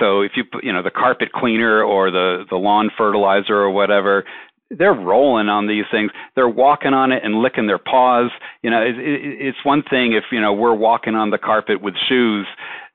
So 0.00 0.22
if 0.22 0.32
you 0.34 0.42
put, 0.44 0.64
you 0.64 0.72
know, 0.72 0.82
the 0.82 0.90
carpet 0.90 1.30
cleaner 1.32 1.82
or 1.84 2.10
the 2.10 2.44
the 2.50 2.56
lawn 2.56 2.90
fertilizer 2.98 3.54
or 3.54 3.70
whatever, 3.70 4.24
they're 4.70 4.92
rolling 4.92 5.48
on 5.48 5.68
these 5.68 5.84
things. 5.90 6.10
They're 6.34 6.48
walking 6.48 6.94
on 6.94 7.12
it 7.12 7.22
and 7.22 7.42
licking 7.42 7.68
their 7.68 7.78
paws. 7.78 8.30
You 8.62 8.70
know, 8.70 8.82
it, 8.82 8.98
it, 8.98 9.38
it's 9.40 9.64
one 9.64 9.84
thing 9.88 10.14
if 10.14 10.24
you 10.32 10.40
know 10.40 10.52
we're 10.52 10.74
walking 10.74 11.14
on 11.14 11.30
the 11.30 11.38
carpet 11.38 11.80
with 11.80 11.94
shoes, 12.08 12.46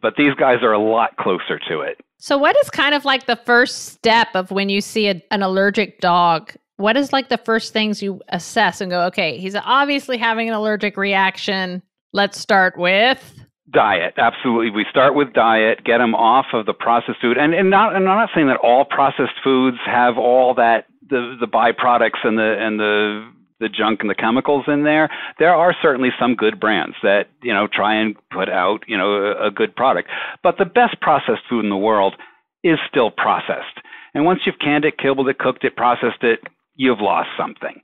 but 0.01 0.15
these 0.17 0.33
guys 0.35 0.57
are 0.61 0.73
a 0.73 0.79
lot 0.79 1.17
closer 1.17 1.59
to 1.69 1.81
it. 1.81 1.99
So, 2.17 2.37
what 2.37 2.55
is 2.57 2.69
kind 2.69 2.93
of 2.93 3.05
like 3.05 3.25
the 3.25 3.37
first 3.37 3.85
step 3.85 4.29
of 4.33 4.51
when 4.51 4.69
you 4.69 4.81
see 4.81 5.07
a, 5.07 5.21
an 5.31 5.41
allergic 5.41 5.99
dog? 5.99 6.53
What 6.77 6.95
is 6.95 7.11
like 7.11 7.29
the 7.29 7.37
first 7.37 7.73
things 7.73 8.01
you 8.01 8.21
assess 8.29 8.79
and 8.79 8.89
go, 8.89 9.03
okay, 9.07 9.37
he's 9.37 9.55
obviously 9.55 10.17
having 10.17 10.47
an 10.47 10.53
allergic 10.53 10.95
reaction. 10.95 11.81
Let's 12.13 12.39
start 12.39 12.77
with 12.77 13.39
Diet, 13.71 14.15
absolutely. 14.17 14.71
We 14.71 14.85
start 14.89 15.15
with 15.15 15.33
diet, 15.33 15.83
get 15.83 15.99
them 15.99 16.15
off 16.15 16.47
of 16.53 16.65
the 16.65 16.73
processed 16.73 17.21
food, 17.21 17.37
and 17.37 17.53
and 17.53 17.69
not. 17.69 17.95
And 17.95 18.07
I'm 18.09 18.17
not 18.17 18.29
saying 18.33 18.47
that 18.47 18.57
all 18.57 18.85
processed 18.85 19.37
foods 19.43 19.77
have 19.85 20.17
all 20.17 20.55
that 20.55 20.85
the 21.07 21.35
the 21.39 21.47
byproducts 21.47 22.23
and 22.23 22.37
the 22.37 22.55
and 22.59 22.79
the 22.79 23.31
the 23.59 23.69
junk 23.69 24.01
and 24.01 24.09
the 24.09 24.15
chemicals 24.15 24.65
in 24.67 24.83
there. 24.83 25.09
There 25.37 25.53
are 25.53 25.75
certainly 25.81 26.09
some 26.19 26.35
good 26.35 26.59
brands 26.59 26.95
that 27.03 27.27
you 27.41 27.53
know 27.53 27.67
try 27.71 27.95
and 27.95 28.15
put 28.31 28.49
out 28.49 28.83
you 28.87 28.97
know 28.97 29.13
a, 29.13 29.47
a 29.47 29.51
good 29.51 29.75
product, 29.75 30.09
but 30.43 30.57
the 30.57 30.65
best 30.65 30.99
processed 31.01 31.43
food 31.49 31.63
in 31.63 31.69
the 31.69 31.77
world 31.77 32.15
is 32.63 32.77
still 32.89 33.11
processed. 33.11 33.79
And 34.13 34.25
once 34.25 34.41
you've 34.45 34.59
canned 34.59 34.85
it, 34.85 34.97
killed 34.97 35.27
it, 35.29 35.37
cooked 35.37 35.63
it, 35.63 35.75
processed 35.75 36.23
it, 36.23 36.39
you've 36.75 36.99
lost 36.99 37.29
something. 37.37 37.81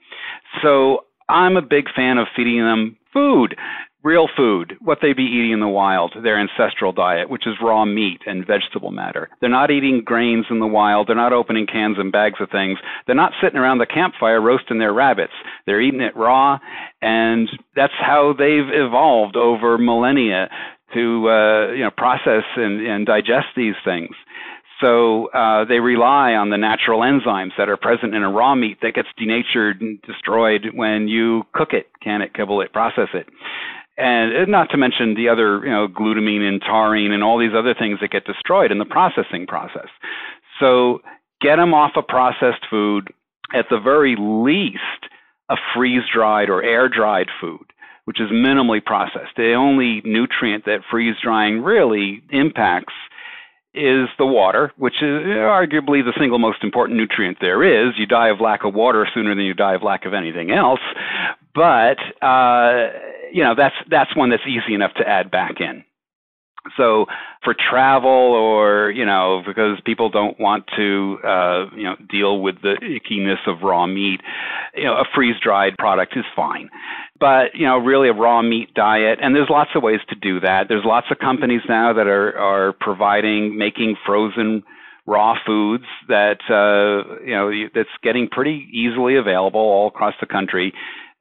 So 0.62 1.06
I'm 1.30 1.56
a 1.56 1.62
big 1.62 1.86
fan 1.96 2.18
of 2.18 2.28
feeding 2.36 2.60
them 2.60 2.98
food 3.14 3.56
real 4.06 4.30
food, 4.38 4.78
what 4.82 5.00
they'd 5.02 5.18
be 5.18 5.24
eating 5.24 5.52
in 5.52 5.60
the 5.60 5.68
wild, 5.68 6.14
their 6.24 6.40
ancestral 6.40 6.94
diet, 6.94 7.28
which 7.28 7.48
is 7.48 7.56
raw 7.60 7.84
meat 7.84 8.22
and 8.28 8.46
vegetable 8.46 8.92
matter. 8.92 9.30
They're 9.42 9.50
not 9.50 9.72
eating 9.72 10.04
grains 10.06 10.46
in 10.52 10.60
the 10.60 10.68
wild. 10.68 11.08
They're 11.08 11.16
not 11.16 11.34
opening 11.34 11.66
cans 11.66 11.98
and 11.98 12.12
bags 12.12 12.40
of 12.40 12.52
things. 12.52 12.78
They're 13.08 13.16
not 13.16 13.34
sitting 13.42 13.58
around 13.58 13.80
the 13.80 13.88
campfire 13.88 14.40
roasting 14.40 14.78
their 14.78 14.94
rabbits. 14.94 15.34
They're 15.66 15.82
eating 15.82 16.02
it 16.02 16.16
raw, 16.16 16.60
and 17.02 17.50
that's 17.76 17.94
how 18.00 18.36
they've 18.38 18.70
evolved 18.70 19.36
over 19.36 19.80
millennia 19.80 20.50
to 20.94 21.28
uh, 21.28 21.72
you 21.72 21.84
know 21.84 21.92
process 21.92 22.44
and, 22.56 22.86
and 22.86 23.08
digest 23.08 23.48
these 23.58 23.76
things. 23.84 24.16
So 24.82 25.28
uh, 25.28 25.66
they 25.66 25.80
rely 25.80 26.34
on 26.34 26.52
the 26.52 26.58
natural 26.58 27.00
enzymes 27.00 27.52
that 27.58 27.70
are 27.70 27.78
present 27.78 28.14
in 28.14 28.24
a 28.24 28.30
raw 28.30 28.54
meat 28.54 28.80
that 28.82 28.94
gets 28.94 29.08
denatured 29.18 29.82
and 29.82 30.00
destroyed 30.02 30.68
when 30.74 31.08
you 31.08 31.44
cook 31.54 31.70
it, 31.72 31.88
can 32.04 32.22
it, 32.22 32.34
kibble 32.34 32.62
it, 32.62 32.74
process 32.74 33.08
it 33.14 33.26
and 33.98 34.36
uh, 34.36 34.46
not 34.46 34.70
to 34.72 34.78
mention 34.78 35.16
the 35.16 35.30
other, 35.30 35.62
you 35.64 35.72
know, 35.72 35.88
glutamine 35.88 36.42
and 36.42 36.62
taurine 36.62 37.12
and 37.12 37.24
all 37.24 37.40
these 37.40 37.56
other 37.58 37.74
things 37.74 38.00
that 38.02 38.12
get 38.12 38.26
destroyed 38.26 38.72
in 38.72 38.80
the 38.80 38.86
processing 38.86 39.48
process. 39.48 39.88
So 40.60 41.00
get 41.42 41.58
them 41.58 41.74
off 41.74 41.92
of 41.96 42.08
processed 42.08 42.66
food, 42.70 43.14
at 43.54 43.66
the 43.70 43.80
very 43.80 44.16
least, 44.20 44.80
a 45.50 45.56
freeze 45.76 46.04
dried 46.14 46.50
or 46.50 46.64
air 46.64 46.90
dried 46.90 47.28
food, 47.40 47.66
which 48.06 48.20
is 48.20 48.32
minimally 48.32 48.84
processed. 48.84 49.36
The 49.38 49.54
only 49.54 50.02
nutrient 50.04 50.66
that 50.66 50.80
freeze 50.90 51.16
drying 51.24 51.62
really 51.62 52.24
impacts 52.32 52.94
is 53.74 54.08
the 54.18 54.26
water, 54.26 54.72
which 54.78 54.96
is 55.02 55.22
uh, 55.26 55.52
arguably 55.52 56.04
the 56.04 56.14
single 56.18 56.40
most 56.40 56.64
important 56.64 56.98
nutrient 56.98 57.38
there 57.42 57.62
is. 57.62 57.94
You 57.98 58.06
die 58.06 58.30
of 58.30 58.40
lack 58.40 58.64
of 58.64 58.74
water 58.74 59.06
sooner 59.14 59.36
than 59.36 59.44
you 59.44 59.54
die 59.54 59.76
of 59.76 59.84
lack 59.84 60.06
of 60.06 60.14
anything 60.14 60.52
else. 60.52 60.80
But 61.56 61.98
uh, 62.22 62.90
you 63.32 63.44
know 63.44 63.56
that's 63.56 63.76
that's 63.90 64.16
one 64.16 64.30
that's 64.30 64.44
easy 64.46 64.76
enough 64.76 64.94
to 64.98 65.08
add 65.08 65.32
back 65.32 65.56
in. 65.60 65.84
So 66.78 67.06
for 67.44 67.54
travel 67.54 68.10
or 68.10 68.92
you 68.92 69.06
know 69.06 69.42
because 69.46 69.80
people 69.86 70.10
don't 70.10 70.38
want 70.40 70.66
to 70.76 71.18
uh, 71.24 71.66
you 71.76 71.84
know 71.84 71.96
deal 72.10 72.42
with 72.42 72.56
the 72.62 72.76
ickiness 72.82 73.48
of 73.48 73.62
raw 73.64 73.88
meat, 73.88 74.20
you 74.76 74.84
know 74.84 74.96
a 74.96 75.06
freeze 75.16 75.36
dried 75.42 75.78
product 75.78 76.18
is 76.18 76.26
fine. 76.36 76.70
But 77.20 77.56
you 77.56 77.66
know 77.66 77.78
really 77.78 78.10
a 78.10 78.14
raw 78.14 78.42
meat 78.42 78.74
diet 78.74 79.20
and 79.22 79.34
there's 79.34 79.50
lots 79.50 79.72
of 79.76 79.84
ways 79.84 80.02
to 80.10 80.16
do 80.16 80.42
that. 80.42 80.68
There's 80.68 80.86
lots 80.86 81.08
of 81.10 81.20
companies 81.20 81.62
now 81.70 81.94
that 81.94 82.08
are 82.08 82.38
are 82.38 82.74
providing 82.74 83.58
making 83.58 83.96
frozen 84.06 84.64
raw 85.08 85.36
foods 85.46 85.86
that 86.08 86.40
uh, 86.50 87.22
you 87.24 87.34
know 87.36 87.52
that's 87.74 87.90
getting 88.04 88.28
pretty 88.28 88.68
easily 88.74 89.16
available 89.16 89.62
all 89.62 89.88
across 89.88 90.16
the 90.20 90.28
country 90.28 90.74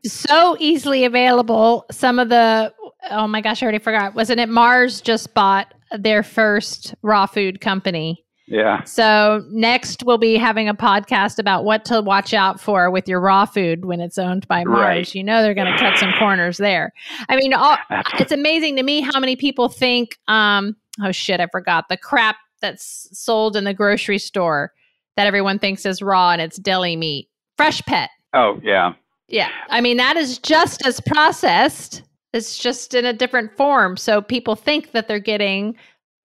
so 0.04 0.56
easily 0.58 1.04
available. 1.04 1.86
Some 1.90 2.18
of 2.18 2.28
the 2.28 2.72
oh 3.10 3.26
my 3.26 3.40
gosh, 3.40 3.62
I 3.62 3.66
already 3.66 3.78
forgot. 3.78 4.14
Wasn't 4.14 4.40
it 4.40 4.48
Mars 4.48 5.00
just 5.00 5.34
bought 5.34 5.72
their 5.98 6.22
first 6.22 6.94
raw 7.02 7.26
food 7.26 7.60
company? 7.60 8.24
Yeah. 8.46 8.84
So 8.84 9.42
next 9.48 10.02
we'll 10.04 10.18
be 10.18 10.36
having 10.36 10.68
a 10.68 10.74
podcast 10.74 11.38
about 11.38 11.64
what 11.64 11.84
to 11.86 12.02
watch 12.02 12.34
out 12.34 12.60
for 12.60 12.90
with 12.90 13.08
your 13.08 13.20
raw 13.20 13.46
food 13.46 13.86
when 13.86 14.00
it's 14.00 14.18
owned 14.18 14.46
by 14.48 14.64
Mars. 14.64 14.80
Right. 14.80 15.14
You 15.14 15.24
know 15.24 15.42
they're 15.42 15.54
going 15.54 15.72
to 15.72 15.78
cut 15.78 15.96
some 15.98 16.12
corners 16.18 16.58
there. 16.58 16.92
I 17.28 17.36
mean, 17.36 17.54
all, 17.54 17.78
it's 18.18 18.32
amazing 18.32 18.76
to 18.76 18.82
me 18.82 19.00
how 19.00 19.18
many 19.18 19.34
people 19.34 19.68
think, 19.70 20.18
um, 20.28 20.76
oh 21.02 21.12
shit, 21.12 21.40
I 21.40 21.46
forgot 21.46 21.88
the 21.88 21.96
crap 21.96 22.36
that's 22.60 23.08
sold 23.12 23.56
in 23.56 23.64
the 23.64 23.74
grocery 23.74 24.18
store 24.18 24.72
that 25.16 25.26
everyone 25.26 25.58
thinks 25.58 25.86
is 25.86 26.02
raw 26.02 26.32
and 26.32 26.42
it's 26.42 26.58
deli 26.58 26.96
meat. 26.96 27.30
Freshpet. 27.58 28.08
Oh 28.34 28.60
yeah. 28.62 28.92
Yeah. 29.28 29.50
I 29.70 29.80
mean, 29.80 29.96
that 29.96 30.16
is 30.16 30.38
just 30.38 30.86
as 30.86 31.00
processed. 31.00 32.02
It's 32.32 32.58
just 32.58 32.94
in 32.94 33.04
a 33.04 33.12
different 33.12 33.56
form. 33.56 33.96
So 33.96 34.20
people 34.20 34.56
think 34.56 34.92
that 34.92 35.08
they're 35.08 35.18
getting 35.18 35.76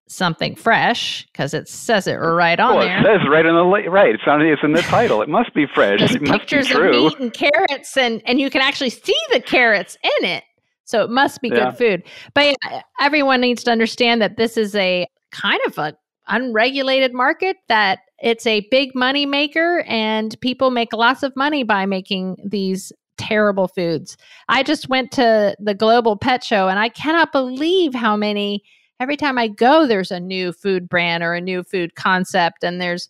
something 0.07 0.55
fresh 0.55 1.25
because 1.27 1.53
it 1.53 1.69
says 1.69 2.07
it 2.07 2.15
right 2.15 2.59
on 2.59 2.75
well, 2.75 2.85
there. 2.85 2.99
It 2.99 3.05
says 3.05 3.27
right 3.29 3.45
in 3.45 3.53
the 3.53 3.63
right. 3.89 4.15
It's 4.15 4.23
on. 4.27 4.41
It's 4.41 4.63
in 4.63 4.73
the 4.73 4.81
title. 4.81 5.21
It 5.21 5.29
must 5.29 5.53
be 5.53 5.65
fresh. 5.73 6.01
It 6.01 6.23
pictures 6.25 6.69
of 6.71 6.81
meat 6.81 7.19
and 7.19 7.31
carrots, 7.31 7.95
and 7.95 8.21
and 8.25 8.39
you 8.39 8.49
can 8.49 8.61
actually 8.61 8.89
see 8.89 9.15
the 9.31 9.39
carrots 9.39 9.97
in 10.03 10.25
it. 10.25 10.43
So 10.85 11.03
it 11.03 11.11
must 11.11 11.41
be 11.41 11.49
yeah. 11.49 11.65
good 11.65 11.77
food. 11.77 12.03
But 12.33 12.55
yeah, 12.63 12.81
everyone 12.99 13.39
needs 13.41 13.63
to 13.65 13.71
understand 13.71 14.21
that 14.23 14.37
this 14.37 14.57
is 14.57 14.73
a 14.75 15.05
kind 15.31 15.59
of 15.67 15.77
a 15.77 15.95
unregulated 16.27 17.13
market 17.13 17.57
that 17.67 17.99
it's 18.21 18.45
a 18.45 18.67
big 18.71 18.95
money 18.95 19.25
maker 19.25 19.81
and 19.87 20.39
people 20.41 20.71
make 20.71 20.93
lots 20.93 21.23
of 21.23 21.35
money 21.35 21.63
by 21.63 21.85
making 21.85 22.37
these 22.43 22.91
terrible 23.17 23.67
foods. 23.67 24.17
I 24.47 24.63
just 24.63 24.89
went 24.89 25.11
to 25.13 25.55
the 25.59 25.73
global 25.73 26.17
pet 26.17 26.43
show 26.43 26.69
and 26.69 26.79
I 26.79 26.89
cannot 26.89 27.31
believe 27.31 27.93
how 27.93 28.15
many 28.15 28.63
every 28.99 29.17
time 29.17 29.37
I 29.37 29.47
go 29.47 29.85
there's 29.85 30.11
a 30.11 30.19
new 30.19 30.51
food 30.53 30.89
brand 30.89 31.23
or 31.23 31.33
a 31.33 31.41
new 31.41 31.63
food 31.63 31.95
concept 31.95 32.63
and 32.63 32.81
there's 32.81 33.09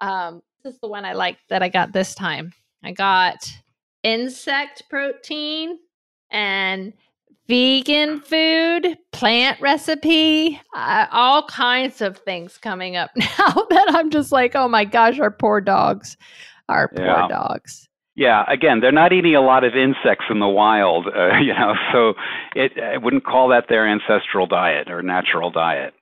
um 0.00 0.42
this 0.62 0.74
is 0.74 0.80
the 0.80 0.88
one 0.88 1.04
I 1.04 1.14
like 1.14 1.38
that 1.48 1.62
I 1.62 1.68
got 1.68 1.92
this 1.92 2.14
time. 2.14 2.52
I 2.84 2.92
got 2.92 3.50
insect 4.02 4.84
protein 4.88 5.78
and 6.30 6.92
vegan 7.50 8.20
food, 8.20 8.96
plant 9.10 9.60
recipe, 9.60 10.60
uh, 10.72 11.06
all 11.10 11.44
kinds 11.48 12.00
of 12.00 12.16
things 12.18 12.56
coming 12.56 12.94
up 12.96 13.10
now 13.16 13.66
that 13.70 13.86
I'm 13.88 14.10
just 14.10 14.30
like, 14.30 14.54
oh 14.54 14.68
my 14.68 14.84
gosh, 14.84 15.18
our 15.18 15.32
poor 15.32 15.60
dogs, 15.60 16.16
our 16.68 16.88
yeah. 16.96 17.16
poor 17.16 17.28
dogs. 17.28 17.88
Yeah, 18.14 18.44
again, 18.48 18.80
they're 18.80 18.92
not 18.92 19.12
eating 19.12 19.34
a 19.34 19.40
lot 19.40 19.64
of 19.64 19.74
insects 19.74 20.26
in 20.30 20.38
the 20.38 20.48
wild, 20.48 21.08
uh, 21.08 21.36
you 21.42 21.52
know, 21.52 21.74
so 21.92 22.14
it, 22.54 22.72
I 22.80 22.98
wouldn't 22.98 23.24
call 23.24 23.48
that 23.48 23.66
their 23.68 23.86
ancestral 23.86 24.46
diet 24.46 24.88
or 24.88 25.02
natural 25.02 25.50
diet. 25.50 25.92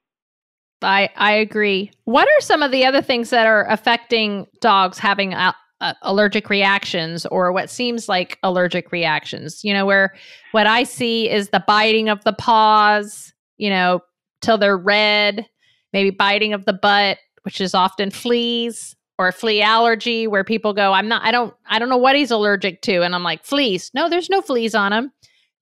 I 0.83 1.09
I 1.17 1.33
agree. 1.33 1.91
What 2.05 2.29
are 2.29 2.41
some 2.41 2.63
of 2.63 2.71
the 2.71 2.85
other 2.85 3.03
things 3.03 3.31
that 3.31 3.47
are 3.47 3.69
affecting 3.69 4.47
dogs 4.61 4.99
having 4.99 5.35
uh, 5.81 5.95
allergic 6.03 6.51
reactions 6.51 7.27
or 7.27 7.53
what 7.53 7.71
seems 7.71 8.09
like 8.09 8.39
allergic 8.43 8.93
reactions? 8.93 9.63
You 9.65 9.73
know, 9.73 9.87
where 9.87 10.15
what 10.53 10.67
I 10.67 10.83
see 10.83 11.31
is 11.31 11.51
the 11.51 11.65
biting 11.67 12.09
of 12.09 12.23
the 12.25 12.33
paws, 12.33 13.33
you 13.57 13.71
know, 13.71 14.01
till 14.41 14.59
they're 14.59 14.79
red, 14.79 15.47
maybe 15.93 16.11
biting 16.11 16.53
of 16.53 16.65
the 16.65 16.73
butt, 16.73 17.19
which 17.43 17.61
is 17.61 17.75
often 17.75 18.11
fleas, 18.11 18.97
or 19.19 19.33
flea 19.33 19.61
allergy 19.61 20.27
where 20.27 20.45
people 20.45 20.73
go 20.73 20.93
i'm 20.93 21.09
not 21.09 21.23
i 21.25 21.31
don't 21.31 21.55
i 21.67 21.79
don't 21.79 21.89
know 21.89 21.97
what 21.97 22.17
he's 22.17 22.31
allergic 22.31 22.81
to 22.83 23.03
and 23.03 23.15
i'm 23.15 23.23
like 23.23 23.45
fleas 23.45 23.91
no 23.95 24.09
there's 24.09 24.31
no 24.31 24.41
fleas 24.41 24.75
on 24.75 24.93
him 24.93 25.13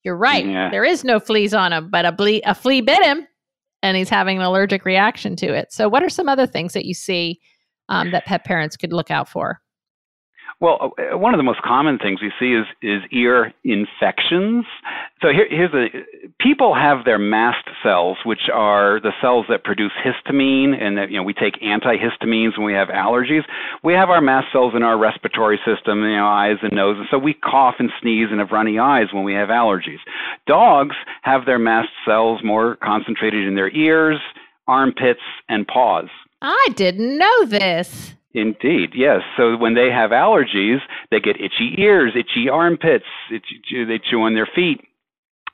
you're 0.05 0.17
right 0.17 0.47
yeah. 0.47 0.71
there 0.71 0.85
is 0.85 1.05
no 1.05 1.19
fleas 1.19 1.55
on 1.55 1.73
him 1.73 1.89
but 1.91 2.05
a, 2.05 2.13
ble- 2.13 2.41
a 2.45 2.55
flea 2.55 2.81
bit 2.81 3.03
him 3.03 3.27
and 3.83 3.97
he's 3.97 4.09
having 4.09 4.37
an 4.37 4.45
allergic 4.45 4.85
reaction 4.85 5.35
to 5.35 5.47
it 5.47 5.73
so 5.73 5.89
what 5.89 6.03
are 6.03 6.09
some 6.09 6.29
other 6.29 6.47
things 6.47 6.73
that 6.75 6.85
you 6.85 6.95
see 6.95 7.41
um, 7.89 8.11
that 8.11 8.27
pet 8.27 8.45
parents 8.45 8.77
could 8.77 8.93
look 8.93 9.11
out 9.11 9.29
for 9.29 9.61
well, 10.59 10.95
uh, 10.99 11.19
one 11.19 11.35
of 11.35 11.39
the 11.39 11.45
most 11.45 11.61
common 11.61 11.99
things 11.99 12.21
we 12.23 12.33
see 12.41 12.55
is 12.55 12.67
is 12.81 13.03
ear 13.13 13.53
infections. 13.63 14.65
So 15.21 15.29
here, 15.29 15.47
here's 15.51 15.71
the 15.71 15.89
people 16.41 16.75
have 16.75 17.05
their 17.05 17.19
mast 17.19 17.69
cells, 17.83 18.17
which 18.25 18.49
are 18.53 18.99
the 19.01 19.13
cells 19.21 19.45
that 19.51 19.65
produce 19.65 19.93
histamine, 20.03 20.81
and 20.81 20.97
that 20.97 21.11
you 21.11 21.19
know 21.19 21.23
we 21.23 21.35
take 21.35 21.61
antihistamines 21.61 22.57
when 22.57 22.65
we 22.65 22.73
have 22.73 22.89
allergies. 22.89 23.43
We 23.85 23.93
have 23.93 24.09
our 24.09 24.23
mast 24.23 24.47
cells 24.51 24.73
in 24.75 24.83
our 24.83 24.97
respiratory 24.97 25.59
system, 25.59 26.03
you 26.03 26.17
know, 26.17 26.27
eyes 26.27 26.57
and 26.63 26.73
nose, 26.73 26.97
and 26.99 27.07
so 27.11 27.19
we 27.19 27.35
cough 27.35 27.75
and 27.79 27.91
sneeze 28.01 28.29
and 28.31 28.41
have 28.41 28.51
runny 28.51 28.79
eyes 28.79 29.09
when 29.13 29.25
we 29.25 29.35
have 29.35 29.51
allergies. 29.51 29.99
Dogs 30.47 30.97
have 31.21 31.45
their 31.45 31.59
mast 31.59 31.91
cells 32.07 32.41
more 32.43 32.77
concentrated 32.77 33.47
in 33.47 33.57
their 33.57 33.71
ears, 33.73 34.19
armpits, 34.67 35.21
and 35.51 35.67
paws. 35.69 36.09
I 36.41 36.69
didn't 36.75 37.19
know 37.19 37.45
this. 37.45 38.15
Indeed, 38.37 38.91
yes. 38.95 39.23
So 39.39 39.57
when 39.57 39.75
they 39.75 39.91
have 39.91 40.11
allergies, 40.11 40.81
they 41.11 41.21
get 41.21 41.41
itchy 41.41 41.75
ears, 41.79 42.13
itchy 42.15 42.51
armpits, 42.51 43.07
itchy, 43.33 43.85
they 43.87 43.99
chew 43.99 44.21
on 44.21 44.35
their 44.35 44.49
feet, 44.55 44.83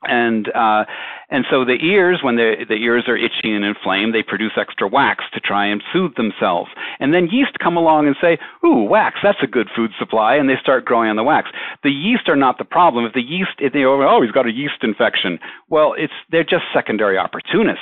and 0.05 0.49
uh, 0.55 0.85
and 1.31 1.45
so 1.51 1.65
the 1.65 1.79
ears, 1.83 2.21
when 2.23 2.37
the 2.37 2.65
the 2.69 2.75
ears 2.75 3.05
are 3.09 3.17
itchy 3.17 3.53
and 3.53 3.65
inflamed, 3.65 4.15
they 4.15 4.23
produce 4.23 4.53
extra 4.57 4.89
wax 4.89 5.25
to 5.35 5.41
try 5.41 5.67
and 5.67 5.83
soothe 5.93 6.15
themselves. 6.17 6.71
And 7.01 7.15
then 7.15 7.29
yeast 7.31 7.59
come 7.63 7.77
along 7.77 8.07
and 8.07 8.17
say, 8.21 8.39
"Ooh, 8.65 8.85
wax! 8.85 9.19
That's 9.23 9.43
a 9.43 9.47
good 9.47 9.69
food 9.75 9.91
supply," 9.99 10.37
and 10.37 10.49
they 10.49 10.57
start 10.61 10.85
growing 10.85 11.11
on 11.11 11.17
the 11.17 11.25
wax. 11.25 11.51
The 11.83 11.91
yeast 11.91 12.29
are 12.29 12.37
not 12.37 12.59
the 12.59 12.65
problem. 12.65 13.05
If 13.05 13.15
the 13.15 13.23
yeast, 13.23 13.59
if 13.59 13.73
they 13.73 13.85
oh, 13.85 14.23
he's 14.23 14.33
got 14.33 14.47
a 14.47 14.53
yeast 14.53 14.83
infection. 14.83 15.39
Well, 15.69 15.95
it's 15.97 16.13
they're 16.31 16.45
just 16.45 16.65
secondary 16.75 17.19
opportunists. 17.19 17.81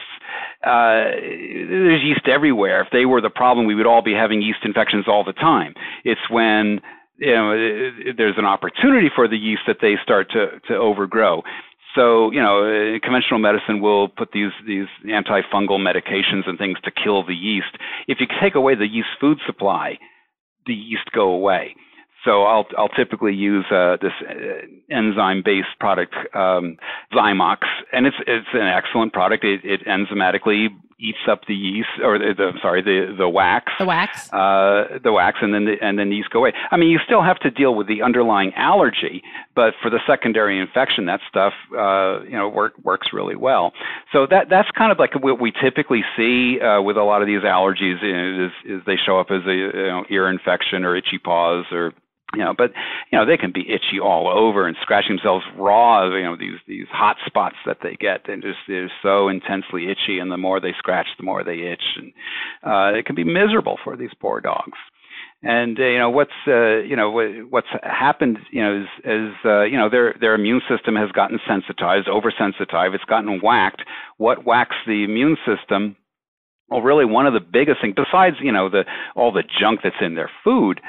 Uh, 0.64 1.16
there's 1.16 2.02
yeast 2.02 2.28
everywhere. 2.28 2.82
If 2.82 2.88
they 2.92 3.06
were 3.06 3.20
the 3.20 3.30
problem, 3.30 3.66
we 3.66 3.74
would 3.74 3.86
all 3.86 4.02
be 4.02 4.12
having 4.12 4.42
yeast 4.42 4.60
infections 4.64 5.06
all 5.08 5.24
the 5.24 5.32
time. 5.32 5.74
It's 6.04 6.20
when 6.28 6.80
you 7.20 7.34
know, 7.34 7.52
there's 8.16 8.38
an 8.38 8.46
opportunity 8.46 9.10
for 9.14 9.28
the 9.28 9.36
yeast 9.36 9.62
that 9.66 9.76
they 9.82 9.94
start 10.02 10.30
to, 10.30 10.58
to 10.68 10.74
overgrow. 10.74 11.42
So, 11.94 12.30
you 12.30 12.40
know, 12.40 12.62
uh, 12.62 12.98
conventional 13.02 13.40
medicine 13.40 13.80
will 13.80 14.08
put 14.08 14.30
these, 14.32 14.52
these 14.66 14.86
antifungal 15.06 15.78
medications 15.78 16.48
and 16.48 16.56
things 16.56 16.78
to 16.84 16.90
kill 16.90 17.26
the 17.26 17.34
yeast. 17.34 17.76
If 18.06 18.18
you 18.20 18.26
take 18.40 18.54
away 18.54 18.74
the 18.76 18.86
yeast 18.86 19.08
food 19.20 19.38
supply, 19.46 19.98
the 20.66 20.74
yeast 20.74 21.10
go 21.12 21.30
away. 21.30 21.74
So 22.24 22.42
I'll, 22.44 22.66
I'll 22.76 22.88
typically 22.88 23.34
use 23.34 23.64
uh, 23.72 23.96
this 24.00 24.12
uh, 24.28 24.94
enzyme-based 24.94 25.78
product, 25.80 26.14
um, 26.34 26.76
Zymox, 27.12 27.58
and 27.92 28.06
it's, 28.06 28.16
it's 28.26 28.46
an 28.52 28.68
excellent 28.68 29.12
product. 29.12 29.42
It, 29.42 29.60
it 29.64 29.86
enzymatically 29.86 30.68
eats 31.00 31.18
up 31.28 31.46
the 31.46 31.54
yeast 31.54 31.88
or 32.02 32.18
the, 32.18 32.34
the 32.36 32.52
sorry 32.62 32.82
the 32.82 33.14
the 33.16 33.28
wax 33.28 33.72
the 33.78 33.86
wax 33.86 34.32
uh, 34.32 34.98
the 35.02 35.12
wax 35.12 35.38
and 35.42 35.54
then 35.54 35.64
the, 35.64 35.76
and 35.82 35.98
then 35.98 36.10
the 36.10 36.16
yeast 36.16 36.30
go 36.30 36.40
away. 36.40 36.52
I 36.70 36.76
mean, 36.76 36.90
you 36.90 36.98
still 37.04 37.22
have 37.22 37.38
to 37.40 37.50
deal 37.50 37.74
with 37.74 37.86
the 37.88 38.02
underlying 38.02 38.52
allergy, 38.54 39.22
but 39.54 39.74
for 39.82 39.90
the 39.90 40.00
secondary 40.06 40.60
infection, 40.60 41.06
that 41.06 41.20
stuff 41.28 41.52
uh, 41.76 42.22
you 42.24 42.36
know 42.36 42.48
work, 42.48 42.74
works 42.82 43.08
really 43.12 43.36
well. 43.36 43.72
So 44.12 44.26
that 44.30 44.48
that's 44.50 44.70
kind 44.76 44.92
of 44.92 44.98
like 44.98 45.14
what 45.22 45.40
we 45.40 45.52
typically 45.52 46.02
see 46.16 46.60
uh, 46.60 46.82
with 46.82 46.96
a 46.96 47.02
lot 47.02 47.22
of 47.22 47.26
these 47.26 47.42
allergies 47.42 47.98
is, 48.02 48.52
is 48.64 48.82
they 48.86 48.96
show 48.96 49.18
up 49.18 49.30
as 49.30 49.42
a 49.46 49.54
you 49.54 49.72
know, 49.72 50.04
ear 50.10 50.28
infection 50.28 50.84
or 50.84 50.96
itchy 50.96 51.18
paws 51.18 51.64
or 51.72 51.92
you 52.34 52.44
know, 52.44 52.54
but 52.56 52.72
you 53.10 53.18
know 53.18 53.26
they 53.26 53.36
can 53.36 53.52
be 53.52 53.68
itchy 53.68 53.98
all 54.00 54.28
over 54.28 54.66
and 54.66 54.76
scratching 54.82 55.16
themselves 55.16 55.44
raw. 55.56 56.06
You 56.06 56.22
know 56.22 56.36
these 56.36 56.58
these 56.66 56.86
hot 56.90 57.16
spots 57.26 57.56
that 57.66 57.78
they 57.82 57.96
get, 57.96 58.28
and 58.28 58.42
just 58.42 58.58
they're 58.68 58.90
so 59.02 59.28
intensely 59.28 59.90
itchy, 59.90 60.18
and 60.18 60.30
the 60.30 60.36
more 60.36 60.60
they 60.60 60.74
scratch, 60.78 61.08
the 61.18 61.24
more 61.24 61.42
they 61.42 61.58
itch, 61.58 61.96
and 61.96 62.12
uh, 62.64 62.96
it 62.96 63.06
can 63.06 63.16
be 63.16 63.24
miserable 63.24 63.78
for 63.82 63.96
these 63.96 64.14
poor 64.20 64.40
dogs. 64.40 64.78
And 65.42 65.78
uh, 65.80 65.84
you 65.84 65.98
know 65.98 66.10
what's 66.10 66.30
uh, 66.46 66.78
you 66.78 66.96
know 66.96 67.10
what's 67.48 67.66
happened 67.82 68.38
you 68.50 68.62
know 68.62 68.82
is, 68.82 68.88
is 69.04 69.34
uh, 69.44 69.62
you 69.62 69.78
know 69.78 69.88
their 69.88 70.14
their 70.20 70.34
immune 70.34 70.60
system 70.68 70.94
has 70.96 71.10
gotten 71.12 71.40
sensitized, 71.48 72.08
oversensitized. 72.08 72.94
It's 72.94 73.04
gotten 73.04 73.40
whacked. 73.40 73.82
What 74.18 74.44
whacks 74.44 74.76
the 74.86 75.02
immune 75.02 75.36
system? 75.46 75.96
Well, 76.68 76.82
really, 76.82 77.06
one 77.06 77.26
of 77.26 77.32
the 77.32 77.40
biggest 77.40 77.80
things, 77.80 77.94
besides 77.96 78.36
you 78.40 78.52
know 78.52 78.68
the 78.68 78.84
all 79.16 79.32
the 79.32 79.42
junk 79.42 79.80
that's 79.82 79.96
in 80.00 80.14
their 80.14 80.30
food, 80.44 80.80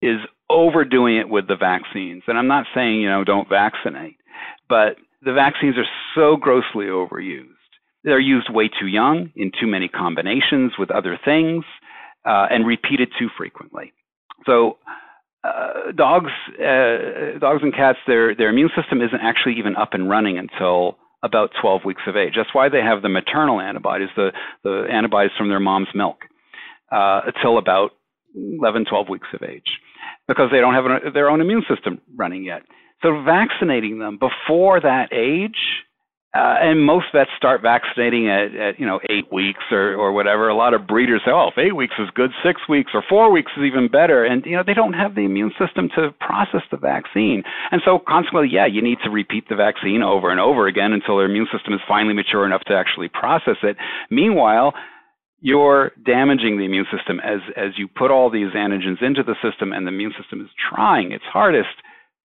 is 0.00 0.20
overdoing 0.48 1.16
it 1.16 1.28
with 1.28 1.48
the 1.48 1.56
vaccines. 1.56 2.22
And 2.26 2.38
I'm 2.38 2.46
not 2.46 2.66
saying, 2.74 3.00
you 3.00 3.08
know, 3.08 3.24
don't 3.24 3.48
vaccinate, 3.48 4.16
but 4.68 4.96
the 5.22 5.32
vaccines 5.32 5.76
are 5.76 5.86
so 6.14 6.36
grossly 6.36 6.86
overused. 6.86 7.50
They're 8.04 8.20
used 8.20 8.48
way 8.50 8.68
too 8.68 8.86
young, 8.86 9.32
in 9.34 9.50
too 9.58 9.66
many 9.66 9.88
combinations 9.88 10.72
with 10.78 10.90
other 10.90 11.18
things, 11.24 11.64
uh, 12.24 12.46
and 12.50 12.66
repeated 12.66 13.08
too 13.18 13.28
frequently. 13.36 13.92
So, 14.44 14.78
uh, 15.42 15.92
dogs, 15.94 16.30
uh, 16.58 17.38
dogs 17.40 17.62
and 17.62 17.74
cats, 17.74 17.98
their 18.06 18.34
their 18.34 18.48
immune 18.48 18.70
system 18.80 19.00
isn't 19.00 19.20
actually 19.20 19.54
even 19.58 19.74
up 19.76 19.92
and 19.92 20.08
running 20.08 20.38
until 20.38 20.98
about 21.22 21.50
12 21.60 21.84
weeks 21.84 22.02
of 22.06 22.16
age. 22.16 22.34
That's 22.36 22.54
why 22.54 22.68
they 22.68 22.80
have 22.80 23.02
the 23.02 23.08
maternal 23.08 23.60
antibodies, 23.60 24.08
the 24.14 24.30
the 24.62 24.86
antibodies 24.90 25.32
from 25.36 25.48
their 25.48 25.60
mom's 25.60 25.88
milk, 25.94 26.18
uh, 26.92 27.22
until 27.26 27.58
about 27.58 27.92
11, 28.36 28.84
12 28.84 29.08
weeks 29.08 29.28
of 29.32 29.42
age 29.42 29.80
because 30.28 30.50
they 30.50 30.60
don't 30.60 30.74
have 30.74 30.86
an, 30.86 31.12
their 31.12 31.30
own 31.30 31.40
immune 31.40 31.64
system 31.68 32.00
running 32.16 32.44
yet. 32.44 32.62
So 33.02 33.22
vaccinating 33.22 33.98
them 33.98 34.18
before 34.18 34.80
that 34.80 35.12
age, 35.12 35.84
uh, 36.34 36.56
and 36.60 36.84
most 36.84 37.06
vets 37.14 37.30
start 37.36 37.62
vaccinating 37.62 38.28
at, 38.28 38.54
at, 38.54 38.80
you 38.80 38.84
know 38.84 39.00
eight 39.08 39.32
weeks 39.32 39.62
or 39.70 39.94
or 39.94 40.12
whatever. 40.12 40.48
A 40.48 40.56
lot 40.56 40.74
of 40.74 40.86
breeders 40.86 41.22
say, 41.24 41.30
oh, 41.30 41.48
if 41.48 41.58
eight 41.58 41.74
weeks 41.74 41.94
is 41.98 42.08
good, 42.14 42.30
six 42.44 42.60
weeks 42.68 42.90
or 42.92 43.02
four 43.08 43.30
weeks 43.30 43.52
is 43.56 43.64
even 43.64 43.88
better, 43.88 44.24
and 44.24 44.44
you 44.44 44.56
know 44.56 44.62
they 44.66 44.74
don't 44.74 44.92
have 44.92 45.14
the 45.14 45.22
immune 45.22 45.52
system 45.58 45.88
to 45.96 46.10
process 46.20 46.62
the 46.70 46.76
vaccine, 46.76 47.42
and 47.70 47.80
so 47.84 47.98
consequently, 47.98 48.52
yeah, 48.52 48.66
you 48.66 48.82
need 48.82 48.98
to 49.04 49.10
repeat 49.10 49.48
the 49.48 49.56
vaccine 49.56 50.02
over 50.02 50.30
and 50.30 50.40
over 50.40 50.66
again 50.66 50.92
until 50.92 51.16
their 51.16 51.26
immune 51.26 51.48
system 51.52 51.72
is 51.72 51.80
finally 51.88 52.14
mature 52.14 52.44
enough 52.44 52.64
to 52.64 52.74
actually 52.74 53.08
process 53.08 53.56
it. 53.62 53.76
Meanwhile 54.10 54.74
you're 55.46 55.92
damaging 56.04 56.58
the 56.58 56.64
immune 56.64 56.86
system 56.90 57.20
as, 57.20 57.38
as 57.56 57.78
you 57.78 57.86
put 57.86 58.10
all 58.10 58.28
these 58.28 58.50
antigens 58.56 59.00
into 59.00 59.22
the 59.22 59.36
system 59.40 59.72
and 59.72 59.86
the 59.86 59.92
immune 59.92 60.12
system 60.20 60.40
is 60.40 60.48
trying 60.58 61.12
its 61.12 61.22
hardest 61.32 61.68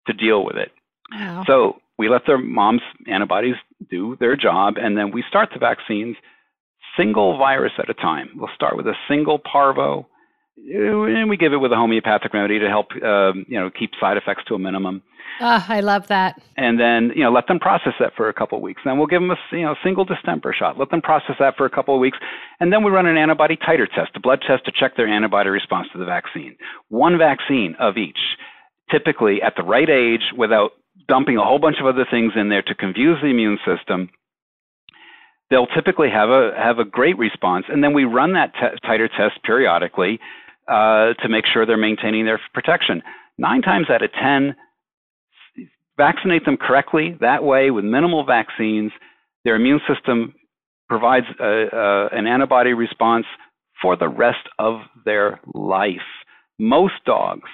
to 0.06 0.12
deal 0.12 0.44
with 0.44 0.58
it. 0.58 0.74
Wow. 1.14 1.46
So 1.48 1.78
we 1.98 2.10
let 2.10 2.24
their 2.28 2.38
mom's 2.38 2.82
antibodies 3.10 3.56
do 3.90 4.18
their 4.20 4.36
job 4.36 4.74
and 4.76 4.98
then 4.98 5.14
we 5.14 5.24
start 5.30 5.48
the 5.54 5.60
vaccines 5.60 6.18
single 6.98 7.38
virus 7.38 7.72
at 7.78 7.90
a 7.90 7.94
time. 7.94 8.32
We'll 8.36 8.50
start 8.54 8.76
with 8.76 8.86
a 8.86 8.96
single 9.08 9.40
parvo 9.40 10.10
and 10.58 11.30
we 11.30 11.38
give 11.38 11.54
it 11.54 11.58
with 11.58 11.72
a 11.72 11.76
homeopathic 11.76 12.34
remedy 12.34 12.60
to 12.60 12.70
help 12.70 12.92
um, 13.04 13.46
you 13.48 13.60
know 13.60 13.70
keep 13.70 13.92
side 14.00 14.18
effects 14.18 14.44
to 14.48 14.56
a 14.56 14.60
minimum. 14.60 15.02
Oh, 15.42 15.66
I 15.68 15.82
love 15.82 16.08
that. 16.08 16.42
And 16.56 16.80
then 16.80 17.12
you 17.16 17.24
know 17.24 17.32
let 17.32 17.48
them 17.48 17.60
process 17.60 17.94
that 18.00 18.14
for 18.16 18.30
a 18.30 18.34
couple 18.34 18.58
of 18.58 18.62
weeks. 18.62 18.82
Then 18.86 18.98
we'll 18.98 19.08
give 19.08 19.22
them 19.22 19.32
a 19.32 19.38
you 19.52 19.64
know 19.64 19.76
single 19.84 20.06
distemper 20.06 20.54
shot. 20.54 20.78
Let 20.78 20.92
them 20.92 21.02
process 21.02 21.36
that 21.40 21.58
for 21.58 21.66
a 21.66 21.70
couple 21.70 21.94
of 21.94 22.00
weeks, 22.00 22.18
and 22.60 22.72
then 22.72 22.84
we 22.84 22.92
run 22.92 23.06
an 23.06 23.18
antibody 23.18 23.58
titer 23.58 23.88
test, 23.88 24.12
a 24.16 24.20
blood 24.20 24.42
test 24.48 24.66
to 24.66 24.72
check 24.72 24.96
their 24.96 25.08
antibody 25.08 25.50
response 25.50 25.88
to 25.94 26.00
the 26.00 26.06
vaccine. 26.06 26.56
One 26.90 27.18
vaccine 27.18 27.76
of 27.80 27.98
each, 27.98 28.20
typically 28.90 29.42
at 29.42 29.54
the 29.58 29.64
right 29.64 29.90
age, 29.90 30.32
without 30.38 30.72
dumping 31.08 31.38
a 31.38 31.44
whole 31.44 31.60
bunch 31.60 31.78
of 31.80 31.86
other 31.86 32.06
things 32.10 32.34
in 32.36 32.50
there 32.50 32.64
to 32.64 32.74
confuse 32.74 33.18
the 33.22 33.28
immune 33.28 33.60
system 33.66 34.10
they'll 35.52 35.68
typically 35.68 36.10
have 36.10 36.30
a 36.30 36.52
have 36.58 36.80
a 36.80 36.86
great 36.86 37.18
response 37.20 37.66
and 37.70 37.84
then 37.84 37.94
we 37.94 38.04
run 38.04 38.34
that 38.34 38.52
t- 38.54 38.88
titer 38.88 39.08
test 39.08 39.44
periodically 39.44 40.20
uh, 40.68 41.14
to 41.22 41.30
make 41.30 41.46
sure 41.52 41.66
they're 41.66 41.78
maintaining 41.78 42.26
their 42.26 42.40
protection. 42.54 43.02
Nine 43.38 43.62
times 43.62 43.88
out 43.90 44.02
of 44.02 44.12
10, 44.14 44.56
vaccinate 45.98 46.46
them 46.46 46.58
correctly. 46.58 47.18
That 47.22 47.44
way, 47.44 47.72
with 47.72 47.86
minimal 47.86 48.26
vaccines, 48.26 48.92
their 49.44 49.56
immune 49.56 49.82
system 49.88 50.34
provides 50.88 51.26
a, 51.40 51.66
a, 51.72 52.08
an 52.12 52.28
antibody 52.28 52.74
response 52.74 53.26
for 53.82 53.96
the 53.96 54.08
rest 54.08 54.48
of 54.60 54.80
their 55.04 55.40
life. 55.54 55.98
Most 56.60 56.94
dogs 57.06 57.50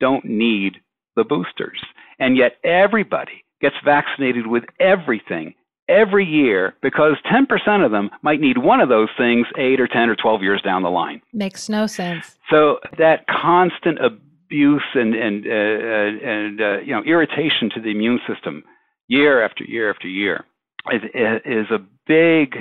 don't 0.00 0.24
need 0.24 0.74
the 1.16 1.24
boosters, 1.24 1.80
and 2.18 2.36
yet 2.36 2.52
everybody 2.62 3.44
gets 3.60 3.74
vaccinated 3.84 4.46
with 4.46 4.64
everything 4.78 5.54
every 5.88 6.24
year 6.24 6.74
because 6.82 7.14
10% 7.32 7.84
of 7.84 7.90
them 7.90 8.10
might 8.22 8.40
need 8.40 8.58
one 8.58 8.80
of 8.80 8.88
those 8.88 9.08
things 9.16 9.46
8 9.56 9.80
or 9.80 9.88
10 9.88 10.08
or 10.08 10.16
12 10.16 10.42
years 10.42 10.62
down 10.62 10.82
the 10.82 10.90
line. 10.90 11.22
Makes 11.32 11.68
no 11.68 11.86
sense. 11.86 12.38
So 12.50 12.78
that 12.98 13.26
constant 13.26 13.98
abuse 14.04 14.84
and 14.94 15.14
and 15.14 15.46
uh, 15.46 15.50
uh, 15.50 16.30
and 16.30 16.60
uh, 16.60 16.78
you 16.80 16.94
know 16.94 17.02
irritation 17.04 17.70
to 17.74 17.80
the 17.80 17.90
immune 17.90 18.20
system 18.26 18.64
year 19.06 19.44
after 19.44 19.64
year 19.64 19.90
after 19.90 20.08
year 20.08 20.44
is 20.92 21.02
is 21.44 21.70
a 21.70 21.78
big 22.06 22.56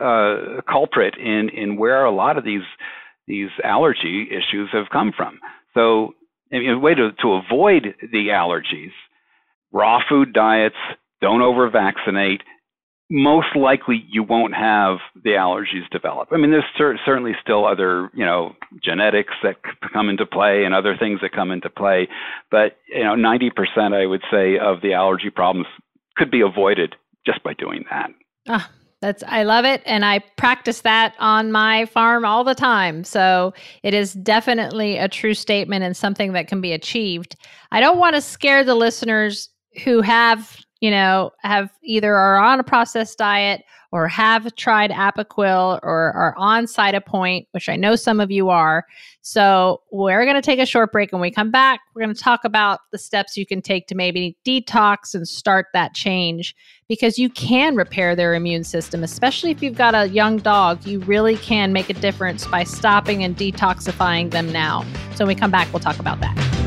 uh, 0.00 0.60
culprit 0.68 1.16
in 1.16 1.48
in 1.50 1.76
where 1.76 2.04
a 2.04 2.10
lot 2.10 2.36
of 2.36 2.44
these 2.44 2.66
these 3.26 3.50
allergy 3.62 4.28
issues 4.30 4.70
have 4.72 4.86
come 4.90 5.12
from. 5.16 5.38
So 5.74 6.14
a 6.52 6.74
way 6.74 6.94
to, 6.94 7.12
to 7.22 7.32
avoid 7.34 7.94
the 8.00 8.28
allergies, 8.28 8.92
raw 9.70 10.00
food 10.08 10.32
diets, 10.32 10.76
don't 11.20 11.42
over 11.42 11.68
vaccinate, 11.70 12.42
most 13.10 13.56
likely 13.56 14.04
you 14.10 14.22
won't 14.22 14.54
have 14.54 14.98
the 15.14 15.30
allergies 15.30 15.88
develop. 15.90 16.28
I 16.30 16.36
mean, 16.36 16.50
there's 16.50 16.64
cer- 16.76 16.98
certainly 17.04 17.32
still 17.40 17.64
other, 17.64 18.10
you 18.14 18.24
know, 18.24 18.54
genetics 18.82 19.32
that 19.42 19.56
come 19.92 20.10
into 20.10 20.26
play 20.26 20.64
and 20.64 20.74
other 20.74 20.96
things 20.96 21.20
that 21.22 21.32
come 21.32 21.50
into 21.50 21.70
play, 21.70 22.08
but 22.50 22.76
you 22.88 23.04
know, 23.04 23.14
90% 23.14 23.94
I 23.94 24.06
would 24.06 24.22
say 24.30 24.58
of 24.58 24.82
the 24.82 24.92
allergy 24.92 25.30
problems 25.30 25.66
could 26.16 26.30
be 26.30 26.42
avoided 26.42 26.96
just 27.24 27.42
by 27.42 27.54
doing 27.54 27.84
that. 27.90 28.10
Ah, 28.48 28.70
that's 29.00 29.22
I 29.26 29.44
love 29.44 29.64
it 29.64 29.82
and 29.86 30.04
I 30.04 30.18
practice 30.36 30.82
that 30.82 31.14
on 31.18 31.52
my 31.52 31.86
farm 31.86 32.24
all 32.24 32.44
the 32.44 32.54
time. 32.54 33.04
So 33.04 33.54
it 33.82 33.94
is 33.94 34.12
definitely 34.14 34.98
a 34.98 35.08
true 35.08 35.34
statement 35.34 35.84
and 35.84 35.96
something 35.96 36.32
that 36.32 36.48
can 36.48 36.60
be 36.60 36.72
achieved. 36.72 37.36
I 37.70 37.80
don't 37.80 37.98
want 37.98 38.16
to 38.16 38.20
scare 38.20 38.64
the 38.64 38.74
listeners 38.74 39.48
who 39.84 40.00
have 40.02 40.58
you 40.80 40.90
know, 40.90 41.32
have 41.40 41.70
either 41.82 42.14
are 42.14 42.38
on 42.38 42.60
a 42.60 42.64
processed 42.64 43.18
diet 43.18 43.62
or 43.90 44.06
have 44.06 44.54
tried 44.54 44.90
Apoquel 44.90 45.80
or 45.82 46.12
are 46.12 46.34
on 46.36 46.66
Cytopoint, 46.66 47.46
which 47.52 47.68
I 47.68 47.76
know 47.76 47.96
some 47.96 48.20
of 48.20 48.30
you 48.30 48.50
are. 48.50 48.84
So 49.22 49.80
we're 49.90 50.24
going 50.24 50.36
to 50.36 50.42
take 50.42 50.58
a 50.58 50.66
short 50.66 50.92
break. 50.92 51.12
and 51.12 51.20
we 51.20 51.30
come 51.30 51.50
back, 51.50 51.80
we're 51.94 52.02
going 52.02 52.14
to 52.14 52.20
talk 52.20 52.44
about 52.44 52.80
the 52.92 52.98
steps 52.98 53.36
you 53.36 53.46
can 53.46 53.62
take 53.62 53.86
to 53.88 53.94
maybe 53.94 54.36
detox 54.46 55.14
and 55.14 55.26
start 55.26 55.66
that 55.72 55.94
change 55.94 56.54
because 56.86 57.18
you 57.18 57.30
can 57.30 57.74
repair 57.74 58.14
their 58.14 58.34
immune 58.34 58.64
system, 58.64 59.02
especially 59.02 59.50
if 59.50 59.62
you've 59.62 59.76
got 59.76 59.94
a 59.94 60.08
young 60.08 60.36
dog. 60.38 60.86
You 60.86 61.00
really 61.00 61.36
can 61.36 61.72
make 61.72 61.88
a 61.88 61.94
difference 61.94 62.46
by 62.46 62.64
stopping 62.64 63.24
and 63.24 63.36
detoxifying 63.36 64.30
them 64.30 64.52
now. 64.52 64.82
So 65.14 65.24
when 65.24 65.28
we 65.28 65.34
come 65.34 65.50
back, 65.50 65.72
we'll 65.72 65.80
talk 65.80 65.98
about 65.98 66.20
that. 66.20 66.57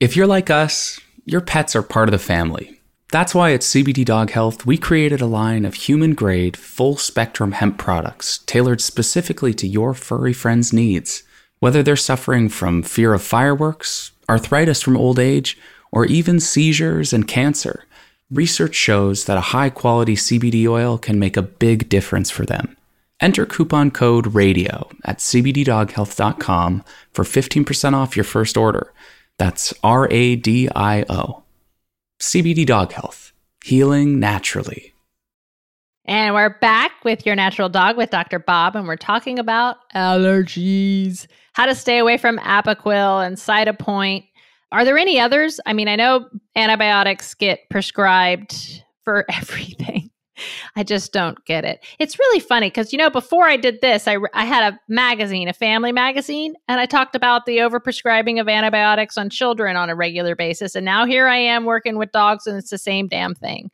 If 0.00 0.14
you're 0.14 0.28
like 0.28 0.48
us, 0.48 1.00
your 1.24 1.40
pets 1.40 1.74
are 1.74 1.82
part 1.82 2.08
of 2.08 2.12
the 2.12 2.20
family. 2.20 2.80
That's 3.10 3.34
why 3.34 3.52
at 3.52 3.62
CBD 3.62 4.04
Dog 4.04 4.30
Health, 4.30 4.64
we 4.64 4.78
created 4.78 5.20
a 5.20 5.26
line 5.26 5.64
of 5.64 5.74
human 5.74 6.14
grade, 6.14 6.56
full 6.56 6.96
spectrum 6.96 7.50
hemp 7.50 7.78
products 7.78 8.38
tailored 8.46 8.80
specifically 8.80 9.52
to 9.54 9.66
your 9.66 9.94
furry 9.94 10.32
friend's 10.32 10.72
needs. 10.72 11.24
Whether 11.58 11.82
they're 11.82 11.96
suffering 11.96 12.48
from 12.48 12.84
fear 12.84 13.12
of 13.12 13.24
fireworks, 13.24 14.12
arthritis 14.28 14.80
from 14.80 14.96
old 14.96 15.18
age, 15.18 15.58
or 15.90 16.06
even 16.06 16.38
seizures 16.38 17.12
and 17.12 17.26
cancer, 17.26 17.82
research 18.30 18.76
shows 18.76 19.24
that 19.24 19.36
a 19.36 19.50
high 19.50 19.70
quality 19.70 20.14
CBD 20.14 20.68
oil 20.68 20.96
can 20.96 21.18
make 21.18 21.36
a 21.36 21.42
big 21.42 21.88
difference 21.88 22.30
for 22.30 22.46
them. 22.46 22.76
Enter 23.20 23.44
coupon 23.44 23.90
code 23.90 24.32
RADIO 24.32 24.90
at 25.04 25.18
cbddoghealth.com 25.18 26.84
for 27.12 27.24
15% 27.24 27.94
off 27.94 28.16
your 28.16 28.22
first 28.22 28.56
order. 28.56 28.92
That's 29.38 29.72
R 29.82 30.08
A 30.10 30.36
D 30.36 30.68
I 30.74 31.04
O. 31.08 31.44
CBD 32.20 32.66
Dog 32.66 32.92
Health, 32.92 33.32
healing 33.64 34.18
naturally. 34.18 34.92
And 36.04 36.34
we're 36.34 36.58
back 36.58 37.04
with 37.04 37.24
your 37.24 37.36
natural 37.36 37.68
dog 37.68 37.96
with 37.96 38.10
Dr. 38.10 38.38
Bob, 38.38 38.74
and 38.74 38.88
we're 38.88 38.96
talking 38.96 39.38
about 39.38 39.76
allergies, 39.94 41.26
how 41.52 41.66
to 41.66 41.74
stay 41.74 41.98
away 41.98 42.16
from 42.16 42.38
Apoquel 42.38 43.24
and 43.24 43.36
Cytopoint. 43.36 44.26
Are 44.72 44.84
there 44.84 44.98
any 44.98 45.20
others? 45.20 45.60
I 45.66 45.72
mean, 45.74 45.86
I 45.86 45.96
know 45.96 46.28
antibiotics 46.56 47.34
get 47.34 47.68
prescribed 47.70 48.82
for 49.04 49.24
everything. 49.32 50.10
I 50.76 50.82
just 50.82 51.12
don't 51.12 51.42
get 51.44 51.64
it. 51.64 51.84
It's 51.98 52.18
really 52.18 52.40
funny 52.40 52.68
because, 52.68 52.92
you 52.92 52.98
know, 52.98 53.10
before 53.10 53.48
I 53.48 53.56
did 53.56 53.80
this, 53.80 54.08
I, 54.08 54.18
I 54.34 54.44
had 54.44 54.72
a 54.72 54.80
magazine, 54.88 55.48
a 55.48 55.52
family 55.52 55.92
magazine, 55.92 56.54
and 56.68 56.80
I 56.80 56.86
talked 56.86 57.14
about 57.14 57.46
the 57.46 57.58
overprescribing 57.58 58.40
of 58.40 58.48
antibiotics 58.48 59.16
on 59.18 59.30
children 59.30 59.76
on 59.76 59.90
a 59.90 59.94
regular 59.94 60.34
basis. 60.34 60.74
And 60.74 60.84
now 60.84 61.06
here 61.06 61.26
I 61.26 61.36
am 61.36 61.64
working 61.64 61.98
with 61.98 62.12
dogs, 62.12 62.46
and 62.46 62.56
it's 62.56 62.70
the 62.70 62.78
same 62.78 63.08
damn 63.08 63.34
thing. 63.34 63.70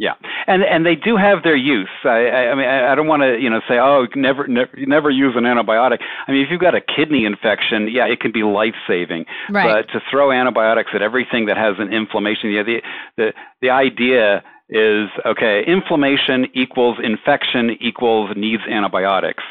Yeah, 0.00 0.14
and 0.46 0.62
and 0.62 0.86
they 0.86 0.94
do 0.94 1.16
have 1.16 1.42
their 1.42 1.56
use. 1.56 1.88
I, 2.04 2.28
I, 2.28 2.50
I 2.50 2.54
mean, 2.54 2.68
I 2.68 2.92
I 2.92 2.94
don't 2.94 3.08
want 3.08 3.22
to 3.22 3.36
you 3.36 3.50
know 3.50 3.60
say 3.68 3.78
oh 3.78 4.06
never, 4.14 4.46
never 4.46 4.70
never 4.76 5.10
use 5.10 5.34
an 5.36 5.42
antibiotic. 5.42 5.98
I 6.28 6.30
mean, 6.30 6.44
if 6.44 6.52
you've 6.52 6.60
got 6.60 6.76
a 6.76 6.80
kidney 6.80 7.24
infection, 7.24 7.88
yeah, 7.90 8.06
it 8.06 8.20
can 8.20 8.30
be 8.30 8.44
life 8.44 8.76
saving. 8.86 9.24
Right. 9.50 9.84
But 9.84 9.92
to 9.92 10.00
throw 10.08 10.30
antibiotics 10.30 10.90
at 10.94 11.02
everything 11.02 11.46
that 11.46 11.56
has 11.56 11.74
an 11.80 11.92
inflammation, 11.92 12.50
yeah, 12.50 12.62
the 12.62 12.80
the 13.16 13.32
the 13.60 13.70
idea 13.70 14.44
is 14.68 15.08
okay, 15.24 15.64
inflammation 15.66 16.46
equals 16.54 16.98
infection 17.02 17.76
equals 17.80 18.30
needs 18.36 18.62
antibiotics. 18.70 19.42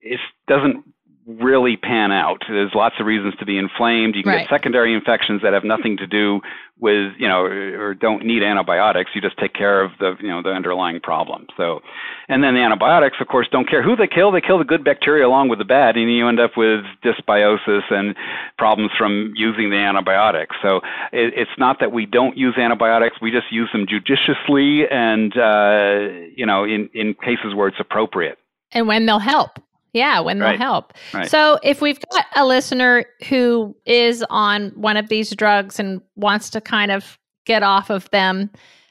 It 0.00 0.20
doesn't 0.46 0.84
really 1.28 1.76
pan 1.76 2.10
out. 2.10 2.42
There's 2.48 2.74
lots 2.74 2.94
of 2.98 3.04
reasons 3.04 3.34
to 3.38 3.44
be 3.44 3.58
inflamed. 3.58 4.16
You 4.16 4.22
can 4.22 4.32
Right. 4.32 4.38
get 4.40 4.48
secondary 4.48 4.94
infections 4.94 5.42
that 5.42 5.52
have 5.52 5.62
nothing 5.62 5.98
to 5.98 6.06
do 6.06 6.40
with, 6.80 7.12
you 7.18 7.28
know, 7.28 7.42
or 7.42 7.92
don't 7.92 8.24
need 8.24 8.42
antibiotics. 8.42 9.10
You 9.14 9.20
just 9.20 9.36
take 9.36 9.52
care 9.52 9.82
of 9.82 9.90
the, 9.98 10.16
you 10.20 10.28
know, 10.28 10.40
the 10.40 10.52
underlying 10.52 11.00
problem. 11.00 11.46
So, 11.56 11.82
and 12.28 12.42
then 12.42 12.54
the 12.54 12.60
antibiotics, 12.60 13.18
of 13.20 13.28
course, 13.28 13.46
don't 13.50 13.68
care 13.68 13.82
who 13.82 13.94
they 13.94 14.06
kill. 14.06 14.30
They 14.32 14.40
kill 14.40 14.58
the 14.58 14.64
good 14.64 14.84
bacteria 14.84 15.26
along 15.26 15.48
with 15.50 15.58
the 15.58 15.66
bad, 15.66 15.96
and 15.96 16.10
you 16.10 16.26
end 16.28 16.40
up 16.40 16.56
with 16.56 16.84
dysbiosis 17.04 17.90
and 17.90 18.16
problems 18.56 18.92
from 18.96 19.34
using 19.36 19.68
the 19.68 19.76
antibiotics. 19.76 20.56
So 20.62 20.78
it, 21.12 21.34
it's 21.36 21.58
not 21.58 21.78
that 21.80 21.92
we 21.92 22.06
don't 22.06 22.38
use 22.38 22.56
antibiotics. 22.56 23.20
We 23.20 23.30
just 23.30 23.52
use 23.52 23.68
them 23.72 23.86
judiciously 23.86 24.88
and, 24.88 25.36
uh, 25.36 26.08
you 26.34 26.46
know, 26.46 26.64
in, 26.64 26.88
in 26.94 27.14
cases 27.14 27.54
where 27.54 27.68
it's 27.68 27.80
appropriate. 27.80 28.38
And 28.72 28.86
when 28.86 29.04
they'll 29.04 29.18
help. 29.18 29.58
Yeah, 29.98 30.20
when 30.20 30.38
they'll 30.38 30.56
help. 30.56 30.92
Right. 31.12 31.28
So 31.30 31.58
if 31.62 31.80
we've 31.80 32.00
got 32.12 32.24
a 32.36 32.46
listener 32.46 33.04
who 33.28 33.76
is 33.84 34.24
on 34.30 34.70
one 34.70 34.96
of 34.96 35.08
these 35.08 35.34
drugs 35.34 35.78
and 35.78 36.00
wants 36.16 36.50
to 36.50 36.60
kind 36.60 36.90
of 36.90 37.18
get 37.44 37.62
off 37.62 37.90
of 37.90 38.08
them, 38.10 38.50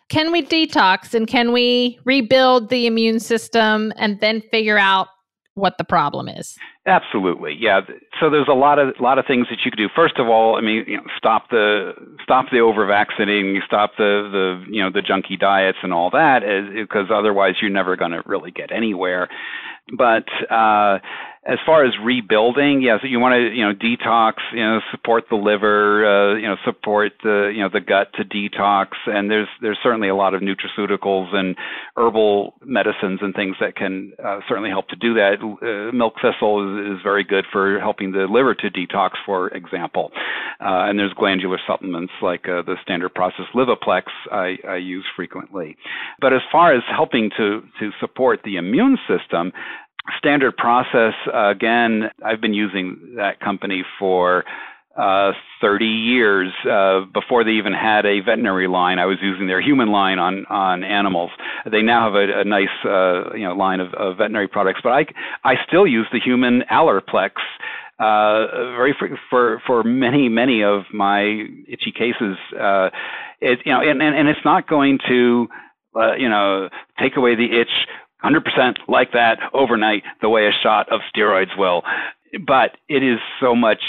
can 0.10 0.32
we 0.32 0.44
detox 0.44 1.14
and 1.14 1.28
can 1.28 1.52
we 1.52 2.00
rebuild 2.06 2.70
the 2.70 2.88
immune 2.88 3.20
system 3.20 3.92
and 3.98 4.20
then 4.20 4.42
figure 4.52 4.78
out 4.78 5.08
what 5.58 5.78
the 5.80 5.84
problem 5.84 6.30
is? 6.30 6.56
Absolutely, 6.86 7.58
yeah. 7.60 7.82
So 8.20 8.30
there's 8.30 8.48
a 8.48 8.54
lot 8.54 8.80
of 8.80 8.94
lot 9.00 9.18
of 9.18 9.26
things 9.26 9.48
that 9.50 9.58
you 9.66 9.72
could 9.72 9.78
do. 9.78 9.90
First 9.94 10.20
of 10.20 10.28
all, 10.28 10.56
I 10.56 10.62
mean, 10.62 10.86
you 10.88 10.98
know, 10.98 11.04
stop 11.18 11.50
the 11.50 11.94
stop 12.24 12.46
the 12.52 12.60
over 12.60 12.86
vaccinating, 12.86 13.60
stop 13.66 13.92
the 13.98 14.30
the 14.32 14.72
you 14.72 14.82
know 14.82 14.92
the 14.92 15.02
junky 15.02 15.38
diets 15.38 15.80
and 15.82 15.92
all 15.92 16.10
that, 16.12 16.44
because 16.74 17.08
otherwise 17.12 17.56
you're 17.60 17.72
never 17.72 17.96
going 17.96 18.12
to 18.12 18.22
really 18.26 18.52
get 18.52 18.72
anywhere. 18.72 19.28
But 19.96 20.26
uh, 20.52 21.00
as 21.48 21.60
far 21.66 21.86
as 21.86 21.94
rebuilding, 22.04 22.82
yes, 22.82 23.00
you 23.04 23.20
want 23.22 23.34
to 23.34 23.56
you 23.56 23.64
know 23.64 23.74
detox, 23.74 24.34
you 24.52 24.60
know, 24.60 24.82
support 24.92 25.24
the 25.30 25.38
liver, 25.38 26.06
uh, 26.06 26.36
you 26.36 26.46
know, 26.46 26.58
support 26.66 27.14
the 27.24 27.52
you 27.56 27.62
know 27.62 27.70
the 27.72 27.80
gut 27.80 28.12
to 28.16 28.26
detox, 28.26 28.88
and 29.06 29.32
there's 29.32 29.48
there's 29.62 29.78
certainly 29.82 30.10
a 30.10 30.16
lot 30.16 30.34
of 30.34 30.42
nutraceuticals 30.42 31.34
and 31.34 31.56
herbal 31.96 32.54
medicines 32.66 33.20
and 33.22 33.34
things 33.34 33.56
that 33.62 33.78
can 33.78 34.12
uh, 34.24 34.42
certainly 34.50 34.70
help 34.70 34.90
to 34.90 34.98
do 34.98 35.14
that. 35.14 35.36
Uh, 35.42 35.96
milk 35.96 36.16
thistle 36.22 36.60
is, 36.60 36.98
is 36.98 37.02
very 37.02 37.24
good 37.24 37.46
for 37.50 37.80
helping 37.80 38.12
the 38.12 38.28
liver 38.30 38.54
to 38.54 38.70
detox, 38.70 39.12
for 39.26 39.48
example. 39.50 40.12
Uh, 40.60 40.90
and 40.90 41.00
there's 41.00 41.14
glandular 41.14 41.60
supplements 41.66 42.12
like 42.22 42.50
uh, 42.50 42.62
the 42.64 42.76
standard 42.84 43.14
process 43.14 43.46
Livaplex 43.56 44.04
I, 44.32 44.58
I 44.68 44.76
use 44.76 45.06
frequently. 45.16 45.78
But 46.20 46.34
as 46.34 46.42
far 46.52 46.76
as 46.76 46.84
helping 46.94 47.30
to 47.38 47.62
to 47.80 47.92
support 48.02 48.42
the 48.44 48.58
immune 48.58 48.98
system, 49.08 49.54
standard 50.18 50.56
process 50.58 51.14
uh, 51.34 51.50
again 51.50 52.10
i've 52.26 52.42
been 52.42 52.54
using 52.54 53.14
that 53.16 53.40
company 53.40 53.84
for 54.00 54.44
uh, 54.98 55.32
30 55.62 55.86
years 55.86 56.52
uh, 56.70 57.02
before 57.14 57.44
they 57.44 57.52
even 57.52 57.74
had 57.74 58.06
a 58.06 58.20
veterinary 58.20 58.68
line. 58.68 58.98
I 58.98 59.06
was 59.06 59.18
using 59.22 59.46
their 59.46 59.62
human 59.62 59.92
line 59.92 60.18
on 60.18 60.46
on 60.48 60.84
animals. 60.84 61.30
They 61.72 61.84
now 61.84 62.12
have 62.12 62.16
a, 62.16 62.42
a 62.42 62.44
nice 62.44 62.74
uh, 62.84 63.36
you 63.36 63.44
know 63.44 63.54
line 63.54 63.80
of, 63.80 63.94
of 63.94 64.18
veterinary 64.18 64.48
products, 64.48 64.80
but 64.84 64.92
I 64.92 65.06
I 65.44 65.54
still 65.68 65.86
use 65.86 66.08
the 66.12 66.20
human 66.20 66.64
Allerplex 66.72 67.32
uh, 68.00 68.74
very 68.76 68.96
for, 68.98 69.20
for 69.30 69.62
for 69.68 69.84
many 69.84 70.30
many 70.30 70.64
of 70.64 70.84
my 70.92 71.46
itchy 71.68 71.92
cases. 71.92 72.38
Uh, 72.60 72.90
it 73.40 73.60
you 73.66 73.72
know 73.72 73.82
and, 73.82 74.02
and 74.02 74.16
and 74.16 74.28
it's 74.28 74.44
not 74.44 74.68
going 74.68 74.98
to 75.08 75.48
uh, 75.96 76.16
you 76.16 76.30
know 76.30 76.70
take 77.00 77.18
away 77.18 77.36
the 77.36 77.60
itch 77.60 77.88
100% 78.28 78.78
like 78.88 79.12
that 79.14 79.40
overnight 79.54 80.04
the 80.22 80.30
way 80.30 80.48
a 80.48 80.52
shot 80.52 80.92
of 80.92 81.02
steroids 81.16 81.58
will. 81.58 81.84
But 82.46 82.78
it 82.90 83.04
is 83.04 83.20
so 83.40 83.56
much 83.56 83.82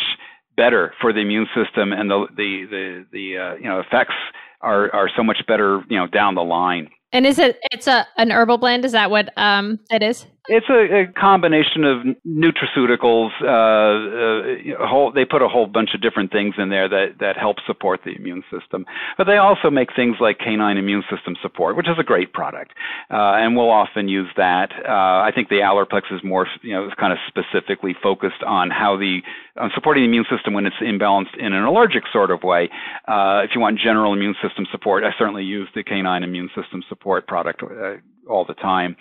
better 0.57 0.94
for 1.01 1.12
the 1.12 1.20
immune 1.20 1.48
system, 1.55 1.92
and 1.92 2.11
the 2.11 2.27
the 2.37 2.66
the, 2.70 3.07
the 3.12 3.38
uh, 3.38 3.55
you 3.55 3.68
know 3.68 3.81
effects 3.81 4.14
are 4.61 4.92
are 4.94 5.11
so 5.16 5.22
much 5.22 5.44
better 5.46 5.83
you 5.88 5.96
know 5.96 6.07
down 6.07 6.35
the 6.35 6.44
line. 6.44 6.88
And 7.12 7.27
is 7.27 7.38
it 7.38 7.59
it's 7.72 7.87
a 7.87 8.07
an 8.16 8.31
herbal 8.31 8.59
blend? 8.59 8.85
Is 8.85 8.92
that 8.92 9.11
what 9.11 9.33
um 9.37 9.81
it 9.90 10.03
is? 10.03 10.27
It's 10.50 10.68
a, 10.70 11.02
a 11.02 11.06
combination 11.12 11.84
of 11.84 12.06
nutraceuticals. 12.26 13.30
Uh, 13.42 14.80
uh, 14.82 14.87
whole, 14.88 15.12
they 15.12 15.26
put 15.26 15.42
a 15.42 15.48
whole 15.48 15.66
bunch 15.66 15.90
of 15.92 16.00
different 16.00 16.32
things 16.32 16.54
in 16.56 16.70
there 16.70 16.88
that, 16.88 17.16
that 17.20 17.37
help 17.37 17.58
support 17.66 18.00
the 18.02 18.12
immune 18.12 18.42
system. 18.50 18.87
But 19.18 19.24
they 19.24 19.37
also 19.37 19.68
make 19.68 19.94
things 19.94 20.16
like 20.20 20.38
canine 20.38 20.78
immune 20.78 21.04
system 21.14 21.37
support, 21.42 21.76
which 21.76 21.87
is 21.87 21.96
a 21.98 22.02
great 22.02 22.32
product, 22.32 22.72
uh, 23.11 23.37
and 23.37 23.56
we'll 23.56 23.70
often 23.70 24.08
use 24.08 24.28
that. 24.38 24.72
Uh, 24.88 25.20
I 25.20 25.32
think 25.34 25.50
the 25.50 25.56
Allerplex 25.56 26.11
is 26.11 26.24
more, 26.24 26.46
you 26.62 26.72
know, 26.72 26.88
kind 26.98 27.12
of 27.12 27.18
specifically 27.28 27.94
focused 28.02 28.42
on 28.46 28.70
how 28.70 28.96
the 28.96 29.20
on 29.58 29.70
supporting 29.74 30.04
the 30.04 30.08
immune 30.08 30.24
system 30.34 30.54
when 30.54 30.64
it's 30.64 30.76
imbalanced 30.76 31.37
in 31.38 31.52
an 31.52 31.64
allergic 31.64 32.04
sort 32.11 32.30
of 32.30 32.42
way. 32.42 32.70
Uh, 33.06 33.42
if 33.44 33.50
you 33.54 33.61
want 33.61 33.78
general 33.78 34.14
immune 34.14 34.37
system 34.42 34.66
support, 34.70 35.04
I 35.04 35.11
certainly 35.18 35.44
use 35.44 35.68
the 35.74 35.82
canine 35.82 36.22
immune 36.22 36.48
system 36.56 36.82
support 36.88 37.26
product 37.26 37.62
uh, 37.62 37.96
all 38.30 38.44
the 38.46 38.54
time. 38.54 38.96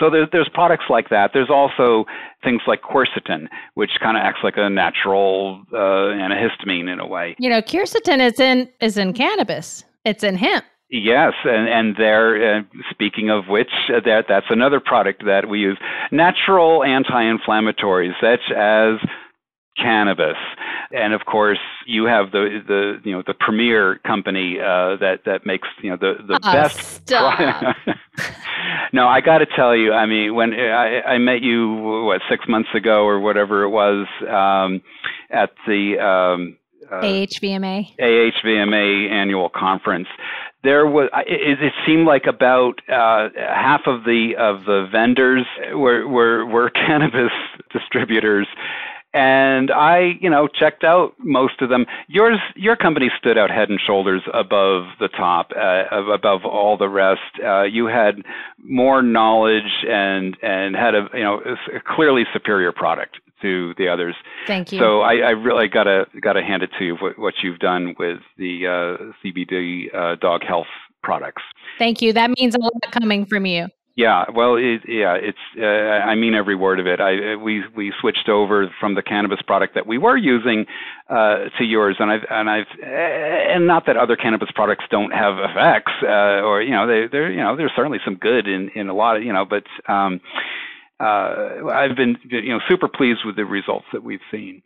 So 0.00 0.10
there's, 0.10 0.28
there's 0.32 0.48
products 0.52 0.84
like 0.88 1.08
that. 1.10 1.30
There's 1.32 1.50
also 1.50 2.04
things 2.44 2.62
like 2.66 2.82
quercetin, 2.82 3.48
which 3.74 3.90
kind 4.00 4.16
of 4.16 4.22
acts 4.22 4.40
like 4.44 4.54
a 4.56 4.70
natural 4.70 5.62
uh, 5.72 5.76
antihistamine 5.76 6.92
in 6.92 7.00
a 7.00 7.06
way. 7.06 7.34
You 7.38 7.50
know, 7.50 7.60
quercetin 7.60 8.20
is 8.20 8.38
in 8.38 8.68
is 8.80 8.96
in 8.96 9.12
cannabis. 9.12 9.84
It's 10.04 10.22
in 10.22 10.36
hemp. 10.36 10.64
Yes, 10.90 11.34
and 11.44 11.68
and 11.68 11.96
there. 11.96 12.58
Uh, 12.58 12.62
speaking 12.90 13.28
of 13.28 13.48
which, 13.48 13.70
uh, 13.88 14.00
that 14.06 14.24
that's 14.28 14.46
another 14.48 14.80
product 14.80 15.24
that 15.26 15.48
we 15.48 15.58
use. 15.58 15.78
Natural 16.10 16.82
anti-inflammatories, 16.82 18.12
such 18.20 18.50
as 18.56 18.96
cannabis. 19.80 20.36
And 20.90 21.12
of 21.12 21.24
course, 21.24 21.58
you 21.86 22.04
have 22.04 22.30
the 22.32 22.60
the 22.66 23.00
you 23.04 23.12
know 23.12 23.22
the 23.26 23.34
premier 23.34 23.98
company 24.06 24.58
uh, 24.58 24.96
that 24.96 25.20
that 25.26 25.46
makes 25.46 25.68
you 25.82 25.90
know 25.90 25.96
the 25.96 26.14
the 26.26 26.40
oh, 26.42 26.52
best. 26.52 26.78
Stop. 27.06 27.76
no, 28.92 29.06
I 29.06 29.20
got 29.20 29.38
to 29.38 29.46
tell 29.46 29.76
you. 29.76 29.92
I 29.92 30.06
mean, 30.06 30.34
when 30.34 30.54
I, 30.54 31.02
I 31.02 31.18
met 31.18 31.42
you 31.42 31.74
what 32.06 32.20
six 32.28 32.46
months 32.48 32.70
ago 32.74 33.04
or 33.04 33.20
whatever 33.20 33.62
it 33.62 33.70
was 33.70 34.06
um, 34.22 34.82
at 35.30 35.50
the 35.66 35.98
um, 35.98 36.56
uh, 36.90 37.00
AHVMA 37.02 37.96
AHVMA 37.98 39.10
annual 39.10 39.48
conference. 39.48 40.08
There 40.64 40.86
was 40.86 41.08
it, 41.26 41.62
it 41.62 41.72
seemed 41.86 42.06
like 42.06 42.26
about 42.26 42.80
uh, 42.88 43.28
half 43.36 43.82
of 43.86 44.04
the 44.04 44.34
of 44.38 44.64
the 44.64 44.88
vendors 44.90 45.44
were 45.72 46.06
were, 46.06 46.46
were 46.46 46.70
cannabis 46.86 47.32
distributors, 47.72 48.46
and 49.18 49.72
I, 49.72 50.12
you 50.20 50.30
know, 50.30 50.46
checked 50.46 50.84
out 50.84 51.14
most 51.18 51.60
of 51.60 51.70
them. 51.70 51.86
Yours, 52.06 52.38
your 52.54 52.76
company 52.76 53.10
stood 53.18 53.36
out 53.36 53.50
head 53.50 53.68
and 53.68 53.80
shoulders 53.84 54.22
above 54.32 54.84
the 55.00 55.08
top, 55.08 55.50
uh, 55.56 56.12
above 56.12 56.44
all 56.44 56.76
the 56.76 56.88
rest. 56.88 57.20
Uh, 57.44 57.64
you 57.64 57.86
had 57.86 58.22
more 58.62 59.02
knowledge 59.02 59.84
and 59.88 60.36
and 60.40 60.76
had 60.76 60.94
a, 60.94 61.08
you 61.14 61.24
know, 61.24 61.40
a 61.40 61.80
clearly 61.84 62.24
superior 62.32 62.70
product 62.70 63.16
to 63.42 63.74
the 63.76 63.88
others. 63.88 64.14
Thank 64.46 64.70
you. 64.70 64.78
So 64.78 65.00
I, 65.00 65.16
I 65.16 65.30
really 65.30 65.66
gotta 65.66 66.06
gotta 66.20 66.42
hand 66.42 66.62
it 66.62 66.70
to 66.78 66.84
you 66.84 66.94
what, 66.96 67.18
what 67.18 67.34
you've 67.42 67.58
done 67.58 67.96
with 67.98 68.20
the 68.36 68.66
uh, 68.66 69.12
CBD 69.24 69.92
uh, 69.92 70.14
dog 70.14 70.44
health 70.44 70.66
products. 71.02 71.42
Thank 71.76 72.02
you. 72.02 72.12
That 72.12 72.30
means 72.38 72.54
a 72.54 72.60
lot 72.60 72.72
coming 72.92 73.26
from 73.26 73.46
you. 73.46 73.66
Yeah, 73.98 74.26
well, 74.32 74.54
it, 74.54 74.82
yeah, 74.86 75.16
it's. 75.20 75.36
Uh, 75.60 75.64
I 75.66 76.14
mean 76.14 76.32
every 76.32 76.54
word 76.54 76.78
of 76.78 76.86
it. 76.86 77.00
I 77.00 77.34
uh, 77.34 77.38
we 77.38 77.64
we 77.76 77.92
switched 78.00 78.28
over 78.28 78.70
from 78.78 78.94
the 78.94 79.02
cannabis 79.02 79.40
product 79.44 79.74
that 79.74 79.88
we 79.88 79.98
were 79.98 80.16
using 80.16 80.66
uh, 81.10 81.46
to 81.58 81.64
yours, 81.64 81.96
and 81.98 82.08
I've 82.08 82.20
and 82.30 82.48
I've 82.48 82.68
uh, 82.80 82.86
and 82.86 83.66
not 83.66 83.86
that 83.86 83.96
other 83.96 84.14
cannabis 84.14 84.50
products 84.54 84.84
don't 84.88 85.10
have 85.10 85.38
effects, 85.38 85.90
uh, 86.04 86.46
or 86.46 86.62
you 86.62 86.70
know 86.70 86.86
they 86.86 87.08
they're 87.10 87.28
you 87.32 87.40
know 87.42 87.56
there's 87.56 87.72
certainly 87.74 87.98
some 88.04 88.14
good 88.14 88.46
in 88.46 88.70
in 88.76 88.88
a 88.88 88.94
lot 88.94 89.16
of 89.16 89.24
you 89.24 89.32
know, 89.32 89.44
but 89.44 89.64
um, 89.92 90.20
uh, 91.00 91.66
I've 91.68 91.96
been 91.96 92.18
you 92.30 92.50
know 92.50 92.60
super 92.68 92.86
pleased 92.86 93.22
with 93.26 93.34
the 93.34 93.46
results 93.46 93.86
that 93.92 94.04
we've 94.04 94.22
seen, 94.30 94.62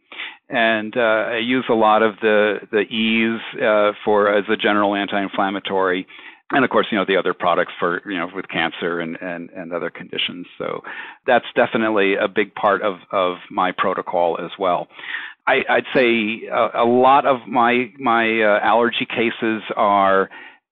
and 0.51 0.95
uh, 0.95 1.33
I 1.33 1.39
use 1.39 1.65
a 1.71 1.75
lot 1.75 2.03
of 2.03 2.17
the 2.21 2.59
the 2.71 2.81
ease 2.81 3.41
uh, 3.63 3.93
for 4.05 4.29
as 4.37 4.45
a 4.51 4.57
general 4.59 4.95
anti-inflammatory 4.95 6.07
and 6.53 6.65
of 6.65 6.71
course, 6.71 6.87
you 6.91 6.99
know, 6.99 7.05
the 7.07 7.17
other 7.17 7.35
products 7.35 7.73
for, 7.79 8.03
you 8.09 8.19
know, 8.19 8.29
with 8.35 8.49
cancer 8.49 9.01
and, 9.01 9.17
and, 9.21 9.51
and 9.51 9.73
other 9.73 9.91
conditions. 9.91 10.47
So 10.59 10.83
that's 11.27 11.47
definitely 11.55 12.15
a 12.15 12.29
big 12.29 12.55
part 12.55 12.83
of, 12.83 12.97
of 13.11 13.37
my 13.51 13.73
protocol 13.73 14.39
as 14.43 14.51
well. 14.59 14.89
I, 15.47 15.63
would 15.69 15.87
say 15.95 16.47
a, 16.47 16.83
a, 16.83 16.87
lot 16.87 17.27
of 17.27 17.49
my, 17.49 17.91
my 17.99 18.43
uh, 18.43 18.61
allergy 18.63 19.07
cases 19.09 19.63
are, 19.77 20.31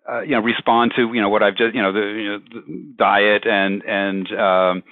uh, 0.08 0.20
you 0.20 0.30
know, 0.30 0.40
respond 0.40 0.92
to, 0.96 1.12
you 1.12 1.20
know, 1.20 1.28
what 1.28 1.42
I've 1.42 1.56
just, 1.56 1.74
you 1.74 1.82
know, 1.82 1.92
the, 1.92 2.00
you 2.00 2.28
know, 2.28 2.38
the 2.38 2.94
diet 2.96 3.46
and, 3.46 3.82
and, 3.82 4.32
um, 4.32 4.82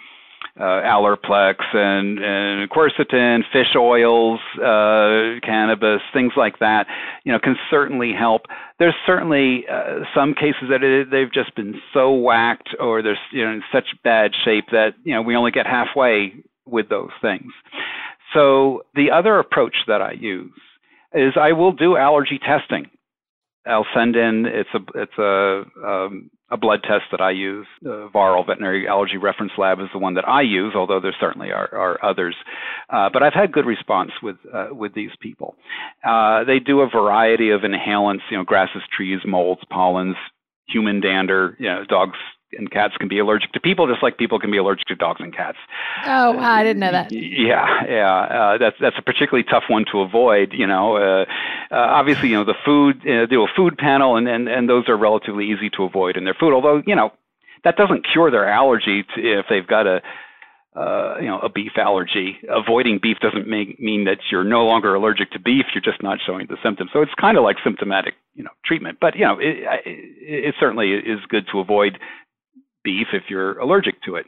uh, 0.59 0.83
Allerplex 0.83 1.57
and, 1.73 2.19
and 2.19 2.71
quercetin, 2.71 3.43
fish 3.53 3.75
oils, 3.77 4.41
uh, 4.57 5.39
cannabis, 5.45 6.01
things 6.13 6.33
like 6.37 6.59
that, 6.59 6.87
you 7.25 7.33
know, 7.33 7.39
can 7.39 7.57
certainly 7.71 8.13
help. 8.13 8.43
There's 8.79 8.95
certainly 9.07 9.65
uh, 9.71 10.01
some 10.15 10.35
cases 10.35 10.69
that 10.71 10.83
it, 10.83 11.11
they've 11.11 11.33
just 11.33 11.55
been 11.55 11.81
so 11.95 12.13
whacked 12.13 12.71
or 12.81 13.03
they're 13.03 13.19
you 13.33 13.45
know 13.45 13.53
in 13.53 13.63
such 13.73 13.87
bad 14.03 14.33
shape 14.45 14.67
that 14.73 14.95
you 15.05 15.15
know 15.15 15.23
we 15.23 15.37
only 15.37 15.51
get 15.51 15.67
halfway 15.67 16.35
with 16.67 16.89
those 16.89 17.11
things. 17.23 17.53
So 18.35 18.83
the 18.95 19.11
other 19.11 19.39
approach 19.39 19.77
that 19.87 20.03
I 20.03 20.13
use 20.13 20.53
is 21.15 21.33
I 21.41 21.53
will 21.53 21.73
do 21.73 21.97
allergy 21.97 22.39
testing. 22.39 22.91
I'll 23.69 23.87
send 23.95 24.17
in 24.17 24.47
it's 24.47 24.71
a 24.75 25.01
it's 25.01 25.19
a 25.19 25.65
um, 25.87 26.31
a 26.51 26.57
blood 26.57 26.81
test 26.83 27.05
that 27.11 27.21
I 27.21 27.31
use. 27.31 27.67
The 27.83 28.09
VARL 28.13 28.45
Veterinary 28.45 28.89
Allergy 28.89 29.19
Reference 29.19 29.53
Lab 29.59 29.81
is 29.81 29.89
the 29.93 29.99
one 29.99 30.15
that 30.15 30.27
I 30.27 30.41
use, 30.41 30.73
although 30.75 31.01
there 31.01 31.15
certainly 31.21 31.51
are, 31.51 31.69
are 31.75 32.05
others. 32.05 32.35
Uh, 32.89 33.11
but 33.13 33.23
I've 33.23 33.35
had 33.35 33.53
good 33.53 33.67
response 33.67 34.13
with 34.23 34.37
uh, 34.53 34.69
with 34.71 34.95
these 34.95 35.11
people. 35.21 35.57
Uh, 36.05 36.45
they 36.45 36.59
do 36.59 36.81
a 36.81 36.89
variety 36.89 37.51
of 37.51 37.61
inhalants, 37.61 38.23
you 38.31 38.39
know, 38.39 38.45
grasses, 38.45 38.83
trees, 38.97 39.21
molds, 39.27 39.61
pollens, 39.71 40.17
human 40.69 41.01
dander, 41.01 41.57
you 41.59 41.67
know, 41.67 41.85
dogs 41.89 42.19
and 42.57 42.71
cats 42.71 42.95
can 42.97 43.09
be 43.09 43.19
allergic 43.19 43.53
to 43.53 43.61
people 43.61 43.87
just 43.87 44.03
like 44.03 44.17
people 44.17 44.39
can 44.39 44.51
be 44.51 44.57
allergic 44.57 44.87
to 44.87 44.95
dogs 44.95 45.21
and 45.21 45.35
cats. 45.35 45.59
Oh, 46.07 46.33
wow, 46.33 46.53
I 46.53 46.65
didn't 46.65 46.81
know 46.81 46.93
that. 46.93 47.13
Yeah, 47.13 47.67
yeah, 47.87 48.19
uh, 48.21 48.59
that's 48.59 48.77
that's 48.81 48.97
a 48.99 49.03
particularly 49.03 49.45
tough 49.45 49.65
one 49.69 49.85
to 49.93 50.01
avoid. 50.01 50.53
You 50.53 50.67
know, 50.67 50.97
uh, 50.97 51.25
uh, 51.71 51.77
obviously, 51.77 52.31
you 52.31 52.37
know 52.37 52.45
the 52.45 52.55
food 52.65 53.07
uh, 53.07 53.27
do 53.27 53.43
a 53.43 53.49
food 53.55 53.77
panel, 53.77 54.17
and, 54.17 54.29
and 54.29 54.49
and 54.49 54.69
those 54.69 54.89
are 54.89 54.97
relatively 54.97 55.47
easy 55.47 55.71
to 55.71 55.85
avoid 55.85 56.17
in 56.17 56.25
their 56.25 56.37
food. 56.39 56.55
Although 56.55 56.83
you 56.87 56.95
know 56.95 57.13
that 57.65 57.77
doesn't 57.77 58.07
cure 58.11 58.31
their 58.31 58.49
allergy 58.49 59.05
to, 59.15 59.39
if 59.41 59.47
they've 59.51 59.67
got 59.67 59.87
a 59.87 60.01
uh, 60.77 61.17
you 61.19 61.27
know, 61.27 61.41
a 61.41 61.49
beef 61.49 61.73
allergy. 61.77 62.37
Avoiding 62.49 63.01
beef 63.03 63.17
doesn't 63.21 63.49
make, 63.49 63.81
mean 63.81 64.05
that 64.05 64.19
you're 64.31 64.45
no 64.45 64.65
longer 64.65 64.95
allergic 64.95 65.31
to 65.33 65.41
beef. 65.41 65.65
You're 65.75 65.83
just 65.83 66.03
not 66.05 66.19
showing 66.25 66.47
the 66.49 66.57
symptoms. 66.63 66.91
So 66.93 67.03
it's 67.03 67.15
kind 67.21 67.37
of 67.37 67.43
like 67.43 67.57
symptomatic, 67.65 68.15
you 68.35 68.45
know, 68.45 68.51
treatment. 68.65 68.99
But 69.01 69.17
you 69.17 69.25
know, 69.25 69.39
it, 69.41 69.57
it, 69.85 70.45
it 70.47 70.55
certainly 70.61 70.93
is 70.93 71.19
good 71.29 71.47
to 71.51 71.59
avoid 71.59 71.99
beef 72.89 73.09
if 73.13 73.25
you're 73.29 73.59
allergic 73.59 73.97
to 74.07 74.17
it. 74.17 74.27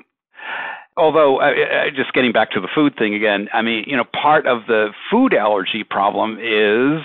Although, 0.97 1.41
uh, 1.41 1.53
just 1.97 2.13
getting 2.13 2.33
back 2.33 2.51
to 2.53 2.61
the 2.61 2.69
food 2.75 2.93
thing 2.99 3.15
again, 3.15 3.49
I 3.55 3.63
mean, 3.63 3.85
you 3.87 3.97
know, 3.97 4.05
part 4.05 4.45
of 4.47 4.59
the 4.67 4.89
food 5.11 5.33
allergy 5.33 5.83
problem 5.89 6.33
is 6.35 7.01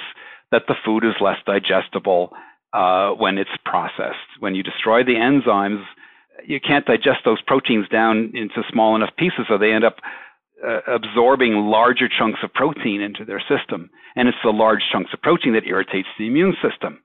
that 0.51 0.63
the 0.67 0.75
food 0.83 1.03
is 1.05 1.13
less 1.21 1.39
digestible 1.45 2.33
uh, 2.73 3.11
when 3.11 3.37
it's 3.37 3.55
processed. 3.63 4.29
When 4.39 4.53
you 4.55 4.63
destroy 4.63 5.03
the 5.03 5.15
enzymes, 5.15 5.83
you 6.45 6.59
can't 6.59 6.85
digest 6.85 7.21
those 7.23 7.41
proteins 7.43 7.87
down 7.87 8.31
into 8.33 8.63
small 8.71 8.95
enough 8.97 9.13
pieces, 9.17 9.45
so 9.47 9.57
they 9.57 9.71
end 9.71 9.85
up 9.85 9.97
uh, 10.65 10.79
absorbing 10.87 11.53
larger 11.53 12.09
chunks 12.09 12.39
of 12.43 12.53
protein 12.53 13.01
into 13.01 13.23
their 13.23 13.43
system. 13.47 13.89
And 14.15 14.27
it's 14.27 14.43
the 14.43 14.49
large 14.49 14.83
chunks 14.91 15.11
of 15.13 15.21
protein 15.21 15.53
that 15.53 15.67
irritates 15.67 16.09
the 16.17 16.27
immune 16.27 16.55
system. 16.61 16.99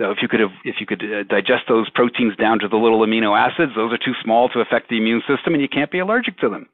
So 0.00 0.10
if 0.10 0.22
you 0.22 0.28
could 0.28 0.40
have, 0.40 0.52
if 0.64 0.76
you 0.80 0.86
could 0.86 1.02
uh, 1.02 1.24
digest 1.24 1.64
those 1.68 1.90
proteins 1.90 2.34
down 2.36 2.58
to 2.60 2.68
the 2.68 2.76
little 2.76 3.00
amino 3.00 3.38
acids, 3.38 3.72
those 3.76 3.92
are 3.92 3.98
too 3.98 4.14
small 4.24 4.48
to 4.48 4.60
affect 4.60 4.88
the 4.88 4.96
immune 4.96 5.20
system, 5.28 5.52
and 5.52 5.60
you 5.60 5.68
can't 5.68 5.90
be 5.90 5.98
allergic 5.98 6.38
to 6.38 6.48
them. 6.48 6.70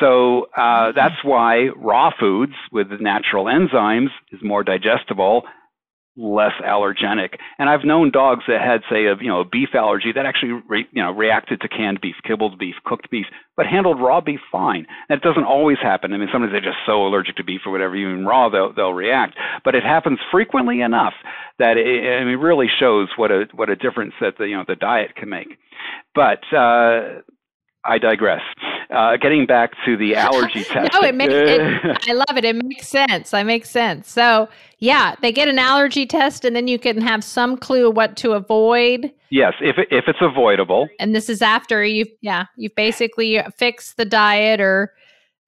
So 0.00 0.48
uh, 0.56 0.90
that's 0.90 1.22
why 1.22 1.68
raw 1.76 2.10
foods 2.18 2.54
with 2.72 2.88
natural 3.00 3.44
enzymes 3.44 4.08
is 4.32 4.40
more 4.42 4.64
digestible 4.64 5.44
less 6.16 6.52
allergenic. 6.64 7.34
And 7.58 7.68
I've 7.68 7.84
known 7.84 8.10
dogs 8.10 8.44
that 8.48 8.60
had, 8.60 8.82
say, 8.90 9.06
a 9.06 9.14
you 9.20 9.28
know 9.28 9.40
a 9.40 9.44
beef 9.44 9.70
allergy 9.74 10.12
that 10.14 10.26
actually 10.26 10.60
re, 10.68 10.86
you 10.92 11.02
know 11.02 11.12
reacted 11.12 11.60
to 11.60 11.68
canned 11.68 12.00
beef, 12.00 12.16
kibbled 12.26 12.58
beef, 12.58 12.74
cooked 12.84 13.10
beef, 13.10 13.26
but 13.56 13.66
handled 13.66 14.00
raw 14.00 14.20
beef 14.20 14.40
fine. 14.50 14.86
That 15.08 15.22
doesn't 15.22 15.44
always 15.44 15.78
happen. 15.82 16.12
I 16.12 16.18
mean, 16.18 16.28
sometimes 16.32 16.52
they're 16.52 16.60
just 16.60 16.84
so 16.86 17.06
allergic 17.06 17.36
to 17.36 17.44
beef 17.44 17.62
or 17.64 17.72
whatever, 17.72 17.94
even 17.96 18.26
raw 18.26 18.48
they'll 18.48 18.72
they'll 18.72 18.94
react. 18.94 19.36
But 19.64 19.74
it 19.74 19.82
happens 19.82 20.18
frequently 20.30 20.80
enough 20.80 21.14
that 21.58 21.76
it, 21.76 22.20
I 22.20 22.24
mean, 22.24 22.38
really 22.38 22.68
shows 22.68 23.08
what 23.16 23.30
a 23.30 23.46
what 23.54 23.70
a 23.70 23.76
difference 23.76 24.14
that 24.20 24.38
the 24.38 24.44
you 24.44 24.56
know 24.56 24.64
the 24.66 24.76
diet 24.76 25.14
can 25.16 25.28
make. 25.28 25.58
But 26.14 26.42
uh, 26.52 27.22
I 27.84 27.98
digress. 27.98 28.42
Uh, 28.92 29.16
getting 29.16 29.46
back 29.46 29.70
to 29.84 29.96
the 29.96 30.16
allergy 30.16 30.64
test. 30.64 30.92
no, 30.92 31.06
it 31.06 31.14
makes. 31.14 31.32
It, 31.32 31.60
I 32.08 32.12
love 32.12 32.36
it. 32.36 32.44
It 32.44 32.56
makes 32.56 32.88
sense. 32.88 33.32
I 33.32 33.44
make 33.44 33.64
sense. 33.64 34.10
So 34.10 34.48
yeah, 34.78 35.14
they 35.22 35.30
get 35.30 35.48
an 35.48 35.58
allergy 35.58 36.06
test, 36.06 36.44
and 36.44 36.56
then 36.56 36.66
you 36.66 36.78
can 36.78 37.00
have 37.00 37.22
some 37.22 37.56
clue 37.56 37.90
what 37.90 38.16
to 38.18 38.32
avoid. 38.32 39.12
Yes, 39.30 39.54
if 39.60 39.78
it, 39.78 39.88
if 39.90 40.04
it's 40.08 40.18
avoidable. 40.20 40.88
And 40.98 41.14
this 41.14 41.28
is 41.28 41.40
after 41.40 41.84
you've 41.84 42.08
yeah 42.20 42.46
you've 42.56 42.74
basically 42.74 43.40
fixed 43.56 43.96
the 43.96 44.04
diet 44.04 44.60
or 44.60 44.92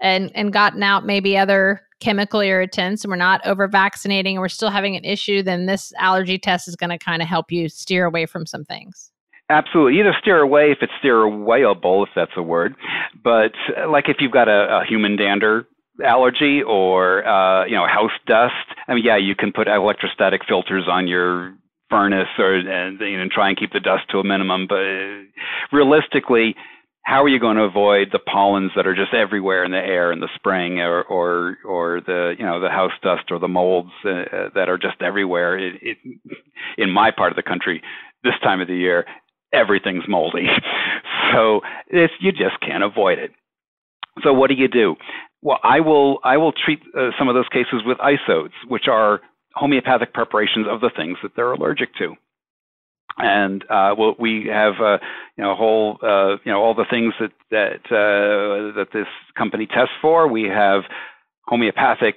and 0.00 0.30
and 0.34 0.52
gotten 0.52 0.82
out 0.82 1.04
maybe 1.06 1.36
other 1.36 1.82
chemical 2.02 2.40
irritants, 2.40 3.04
and 3.04 3.10
we're 3.10 3.16
not 3.16 3.44
over 3.46 3.66
vaccinating, 3.68 4.36
and 4.36 4.40
we're 4.40 4.48
still 4.48 4.70
having 4.70 4.96
an 4.96 5.04
issue. 5.04 5.42
Then 5.42 5.66
this 5.66 5.92
allergy 5.98 6.38
test 6.38 6.68
is 6.68 6.76
going 6.76 6.90
to 6.90 6.98
kind 6.98 7.22
of 7.22 7.28
help 7.28 7.50
you 7.50 7.68
steer 7.68 8.04
away 8.04 8.26
from 8.26 8.44
some 8.44 8.64
things. 8.64 9.11
Absolutely. 9.52 10.00
Either 10.00 10.16
steer 10.20 10.38
away 10.38 10.70
if 10.72 10.78
it's 10.80 10.92
steer 10.98 11.16
awayable, 11.16 12.04
if 12.06 12.08
that's 12.16 12.32
a 12.36 12.42
word. 12.42 12.74
But 13.22 13.52
uh, 13.76 13.90
like 13.90 14.08
if 14.08 14.16
you've 14.20 14.32
got 14.32 14.48
a, 14.48 14.80
a 14.80 14.84
human 14.88 15.16
dander 15.16 15.66
allergy 16.02 16.62
or 16.62 17.26
uh, 17.26 17.66
you 17.66 17.76
know 17.76 17.86
house 17.86 18.16
dust, 18.26 18.54
I 18.88 18.94
mean, 18.94 19.04
yeah, 19.04 19.18
you 19.18 19.34
can 19.34 19.52
put 19.52 19.68
electrostatic 19.68 20.40
filters 20.48 20.84
on 20.90 21.06
your 21.06 21.54
furnace 21.90 22.28
or 22.38 22.54
and 22.54 22.98
you 23.00 23.18
know 23.18 23.28
try 23.30 23.48
and 23.48 23.58
keep 23.58 23.72
the 23.72 23.80
dust 23.80 24.04
to 24.10 24.18
a 24.18 24.24
minimum. 24.24 24.66
But 24.66 24.80
realistically, 25.70 26.56
how 27.04 27.22
are 27.22 27.28
you 27.28 27.38
going 27.38 27.58
to 27.58 27.64
avoid 27.64 28.08
the 28.10 28.20
pollens 28.20 28.70
that 28.74 28.86
are 28.86 28.94
just 28.94 29.12
everywhere 29.12 29.64
in 29.64 29.72
the 29.72 29.76
air 29.76 30.12
in 30.12 30.20
the 30.20 30.30
spring, 30.34 30.80
or 30.80 31.02
or 31.02 31.58
or 31.66 32.00
the 32.00 32.34
you 32.38 32.46
know 32.46 32.58
the 32.58 32.70
house 32.70 32.92
dust 33.02 33.24
or 33.30 33.38
the 33.38 33.48
molds 33.48 33.92
uh, 34.06 34.48
that 34.54 34.70
are 34.70 34.78
just 34.78 35.02
everywhere? 35.02 35.58
It, 35.58 35.74
it, 35.82 35.98
in 36.78 36.90
my 36.90 37.10
part 37.10 37.32
of 37.32 37.36
the 37.36 37.42
country, 37.42 37.82
this 38.24 38.34
time 38.42 38.62
of 38.62 38.68
the 38.68 38.76
year, 38.76 39.04
everything's 39.52 40.04
moldy. 40.08 40.48
So 41.32 41.62
it's, 41.86 42.12
you 42.20 42.30
just 42.30 42.60
can't 42.60 42.82
avoid 42.82 43.18
it. 43.18 43.30
So 44.22 44.34
what 44.34 44.50
do 44.50 44.54
you 44.54 44.68
do? 44.68 44.96
well, 45.42 45.58
I 45.62 45.80
will 45.80 46.20
I 46.22 46.36
will 46.36 46.52
treat 46.52 46.80
uh, 46.96 47.10
some 47.18 47.28
of 47.28 47.34
those 47.34 47.48
cases 47.48 47.82
with 47.84 47.98
isodes, 48.00 48.54
which 48.68 48.86
are 48.88 49.20
homeopathic 49.54 50.14
preparations 50.14 50.66
of 50.70 50.80
the 50.80 50.90
things 50.96 51.18
that 51.22 51.32
they're 51.36 51.52
allergic 51.52 51.94
to. 51.96 52.14
And 53.18 53.62
uh, 53.64 53.94
well, 53.98 54.14
we 54.18 54.46
have 54.46 54.74
uh, 54.80 54.98
you 55.36 55.44
know 55.44 55.54
whole 55.54 55.98
uh, 56.02 56.36
you 56.44 56.52
know 56.52 56.62
all 56.62 56.74
the 56.74 56.86
things 56.88 57.12
that 57.20 57.32
that 57.50 57.80
uh, 57.90 58.74
that 58.76 58.88
this 58.92 59.08
company 59.36 59.66
tests 59.66 59.94
for. 60.00 60.28
We 60.28 60.44
have 60.44 60.82
homeopathic 61.46 62.16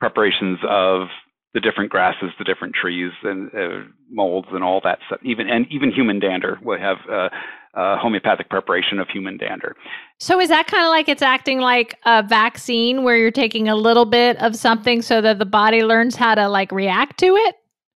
preparations 0.00 0.58
of 0.68 1.08
the 1.54 1.60
different 1.60 1.90
grasses, 1.90 2.30
the 2.38 2.44
different 2.44 2.74
trees, 2.74 3.12
and 3.22 3.50
uh, 3.54 3.88
molds, 4.10 4.48
and 4.52 4.62
all 4.62 4.80
that 4.84 4.98
stuff. 5.06 5.20
Even 5.24 5.48
and 5.48 5.66
even 5.70 5.90
human 5.90 6.18
dander. 6.18 6.58
We 6.62 6.78
have 6.78 6.98
uh, 7.10 7.28
uh, 7.74 7.96
homeopathic 7.98 8.50
preparation 8.50 8.98
of 8.98 9.08
human 9.08 9.38
dander. 9.38 9.76
So 10.18 10.40
is 10.40 10.48
that 10.48 10.66
kind 10.66 10.84
of 10.84 10.90
like 10.90 11.08
it's 11.08 11.22
acting 11.22 11.60
like 11.60 11.98
a 12.04 12.22
vaccine, 12.22 13.02
where 13.02 13.16
you're 13.16 13.30
taking 13.30 13.68
a 13.68 13.76
little 13.76 14.04
bit 14.04 14.40
of 14.42 14.56
something 14.56 15.00
so 15.02 15.20
that 15.20 15.38
the 15.38 15.46
body 15.46 15.82
learns 15.82 16.16
how 16.16 16.34
to 16.34 16.48
like 16.48 16.70
react 16.70 17.18
to 17.20 17.34
it? 17.34 17.56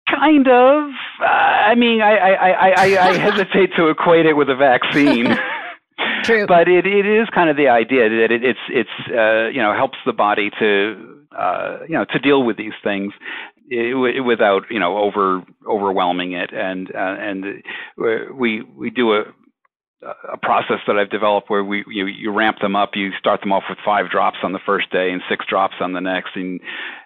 Kind 0.09 0.47
of. 0.47 0.89
Uh, 1.21 1.25
I 1.25 1.75
mean, 1.75 2.01
I 2.01 2.15
I, 2.17 2.49
I, 2.49 2.69
I, 2.69 3.09
I 3.09 3.17
hesitate 3.17 3.71
to 3.75 3.89
equate 3.89 4.25
it 4.25 4.33
with 4.33 4.49
a 4.49 4.55
vaccine. 4.55 5.37
True. 6.23 6.45
But 6.47 6.67
it, 6.67 6.85
it 6.85 7.05
is 7.05 7.27
kind 7.33 7.49
of 7.49 7.57
the 7.57 7.67
idea 7.67 8.09
that 8.09 8.31
it, 8.31 8.43
it's 8.43 8.59
it's 8.69 8.89
uh, 9.09 9.49
you 9.49 9.61
know 9.61 9.73
helps 9.73 9.97
the 10.05 10.13
body 10.13 10.49
to 10.59 11.25
uh, 11.37 11.79
you 11.87 11.93
know 11.95 12.05
to 12.05 12.19
deal 12.19 12.43
with 12.43 12.57
these 12.57 12.73
things 12.83 13.13
it, 13.69 14.23
without 14.25 14.63
you 14.69 14.79
know 14.79 14.97
over 14.97 15.43
overwhelming 15.67 16.33
it 16.33 16.51
and 16.53 16.93
uh, 16.93 17.15
and 17.19 17.63
we 18.37 18.61
we 18.75 18.89
do 18.89 19.13
a 19.13 19.23
a 20.03 20.37
process 20.37 20.79
that 20.87 20.97
I've 20.97 21.11
developed 21.11 21.49
where 21.49 21.63
we 21.63 21.83
you, 21.87 22.07
you 22.07 22.31
ramp 22.31 22.57
them 22.59 22.75
up. 22.75 22.91
You 22.95 23.11
start 23.19 23.41
them 23.41 23.51
off 23.51 23.63
with 23.69 23.77
five 23.85 24.09
drops 24.09 24.37
on 24.43 24.51
the 24.51 24.59
first 24.65 24.91
day 24.91 25.11
and 25.11 25.21
six 25.29 25.45
drops 25.47 25.75
on 25.79 25.93
the 25.93 26.01
next, 26.01 26.31
and 26.35 26.59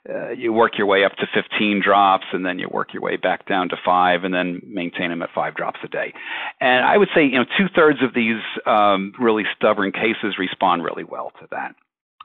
uh, 0.10 0.29
you 0.29 0.53
work 0.53 0.77
your 0.77 0.88
way 0.88 1.03
up 1.03 1.13
to 1.17 1.27
15 1.34 1.81
drops, 1.84 2.25
and 2.31 2.45
then 2.45 2.58
you 2.58 2.69
work 2.71 2.93
your 2.93 3.01
way 3.01 3.17
back 3.17 3.47
down 3.47 3.67
to 3.69 3.75
five, 3.84 4.23
and 4.23 4.34
then 4.34 4.62
maintain 4.65 5.10
them 5.10 5.21
at 5.21 5.29
five 5.36 5.55
drops 5.55 5.79
a 5.84 5.88
day. 5.88 6.13
And 6.62 6.86
I 6.86 6.97
would 6.97 7.10
say 7.13 7.25
you 7.25 7.38
know 7.38 7.45
two 7.58 7.67
thirds 7.75 7.99
of 8.01 8.13
these 8.13 8.41
um, 8.65 9.13
really 9.19 9.43
stubborn 9.58 9.91
cases 9.91 10.38
respond 10.39 10.84
really 10.84 11.03
well 11.03 11.31
to 11.41 11.47
that. 11.51 11.75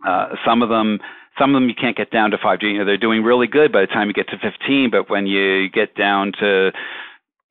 Uh, 0.06 0.37
some 0.46 0.62
of 0.62 0.68
them 0.68 0.98
some 1.38 1.54
of 1.54 1.61
them 1.61 1.68
you 1.68 1.74
can't 1.74 1.96
get 1.96 2.11
down 2.11 2.30
to 2.30 2.38
five. 2.38 2.59
You 2.62 2.78
know, 2.78 2.85
they're 2.85 2.96
doing 2.96 3.24
really 3.24 3.46
good 3.46 3.72
by 3.72 3.80
the 3.80 3.87
time 3.87 4.09
you 4.09 4.14
get 4.14 4.28
to 4.28 4.38
15, 4.38 4.90
but 4.90 5.11
when 5.11 5.26
you 5.26 5.68
get 5.70 5.96
down 5.96 6.33
to 6.38 6.70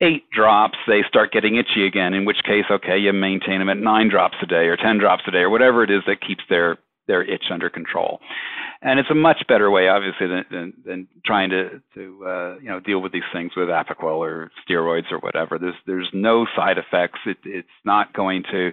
eight 0.00 0.30
drops, 0.30 0.78
they 0.86 1.02
start 1.08 1.32
getting 1.32 1.56
itchy 1.56 1.86
again. 1.86 2.14
In 2.14 2.24
which 2.24 2.42
case, 2.44 2.64
okay, 2.70 2.98
you 2.98 3.12
maintain 3.12 3.58
them 3.58 3.68
at 3.68 3.78
nine 3.78 4.08
drops 4.08 4.36
a 4.42 4.46
day 4.46 4.66
or 4.66 4.76
ten 4.76 4.98
drops 4.98 5.24
a 5.26 5.30
day 5.30 5.38
or 5.38 5.50
whatever 5.50 5.84
it 5.84 5.90
is 5.90 6.02
that 6.06 6.20
keeps 6.26 6.42
their 6.48 6.78
their 7.06 7.22
itch 7.22 7.44
under 7.50 7.68
control. 7.68 8.20
And 8.82 8.98
it's 8.98 9.10
a 9.10 9.14
much 9.14 9.42
better 9.48 9.70
way, 9.70 9.88
obviously, 9.88 10.26
than 10.26 10.44
than, 10.50 10.72
than 10.84 11.08
trying 11.24 11.50
to 11.50 11.82
to 11.94 12.24
uh, 12.26 12.58
you 12.60 12.68
know 12.68 12.80
deal 12.80 13.00
with 13.00 13.12
these 13.12 13.22
things 13.32 13.52
with 13.56 13.68
Apoquel 13.68 14.18
or 14.18 14.50
steroids 14.68 15.10
or 15.10 15.18
whatever. 15.18 15.58
There's 15.58 15.74
there's 15.86 16.08
no 16.12 16.46
side 16.56 16.78
effects. 16.78 17.18
It, 17.26 17.38
it's 17.44 17.68
not 17.84 18.12
going 18.14 18.44
to 18.52 18.72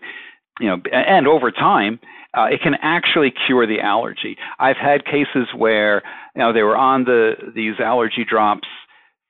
you 0.59 0.67
know, 0.67 0.81
and 0.91 1.27
over 1.27 1.51
time, 1.51 1.99
uh, 2.35 2.45
it 2.45 2.61
can 2.61 2.75
actually 2.81 3.31
cure 3.45 3.67
the 3.67 3.79
allergy. 3.79 4.37
I've 4.59 4.77
had 4.77 5.05
cases 5.05 5.47
where 5.55 6.01
you 6.35 6.41
know 6.41 6.53
they 6.53 6.63
were 6.63 6.77
on 6.77 7.03
the 7.03 7.33
these 7.53 7.75
allergy 7.79 8.25
drops 8.27 8.67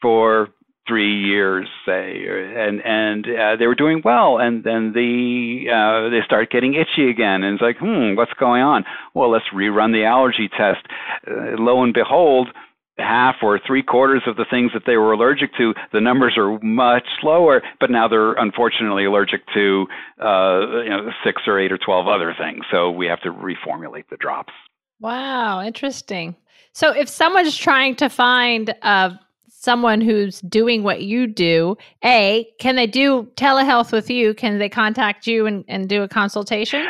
for 0.02 0.50
three 0.88 1.24
years, 1.24 1.68
say, 1.86 2.26
and 2.28 2.82
and 2.84 3.26
uh, 3.28 3.56
they 3.58 3.68
were 3.68 3.76
doing 3.76 4.02
well, 4.04 4.38
and 4.38 4.64
then 4.64 4.94
the 4.94 5.66
uh, 5.72 6.10
they 6.10 6.24
start 6.26 6.52
getting 6.52 6.74
itchy 6.74 7.10
again, 7.10 7.44
and 7.44 7.56
it's 7.56 7.62
like, 7.62 7.78
hmm, 7.78 8.16
what's 8.16 8.34
going 8.40 8.62
on? 8.62 8.86
Well, 9.14 9.32
let's 9.32 9.46
rerun 9.54 9.92
the 9.92 10.06
allergy 10.06 10.50
test. 10.50 10.86
Uh, 11.30 11.60
lo 11.60 11.84
and 11.84 11.94
behold, 11.94 12.50
half 12.98 13.36
or 13.42 13.60
three 13.66 13.84
quarters 13.84 14.24
of 14.26 14.36
the 14.36 14.46
things 14.50 14.72
that 14.74 14.84
they 14.86 14.98
were 14.98 15.14
allergic 15.14 15.56
to, 15.58 15.74
the 15.94 16.02
numbers 16.02 16.36
are 16.38 16.60
much 16.60 17.08
lower, 17.24 17.62
but 17.80 17.92
now 17.92 18.08
they're 18.08 18.34
unfortunately 18.34 19.06
allergic 19.06 19.42
to 19.54 19.86
uh, 20.22 20.82
you 20.84 20.90
know 20.90 21.10
six 21.24 21.44
or 21.48 21.60
eight 21.60 21.72
or 21.72 21.78
twelve 21.78 22.08
other 22.08 22.34
things. 22.38 22.66
So 22.72 22.90
we 22.90 23.06
have 23.08 23.22
to 23.22 23.30
reformulate 23.30 24.10
the 24.10 24.18
drops. 24.18 24.54
Wow, 25.00 25.62
interesting. 25.62 26.36
So 26.74 26.92
if 26.92 27.10
someone's 27.10 27.58
trying 27.58 27.96
to 27.96 28.10
find 28.10 28.70
a 28.82 29.20
someone 29.60 30.02
who's 30.02 30.42
doing 30.42 30.84
what 30.84 31.02
you 31.02 31.28
do, 31.28 31.78
A, 32.04 32.48
can 32.60 32.76
they 32.76 32.88
do 32.88 33.28
telehealth 33.36 33.92
with 33.92 34.10
you? 34.10 34.34
Can 34.34 34.60
they 34.60 34.70
contact 34.70 35.28
you 35.28 35.46
and, 35.46 35.66
and 35.68 35.90
do 35.90 36.04
a 36.04 36.08
consultation? 36.08 36.86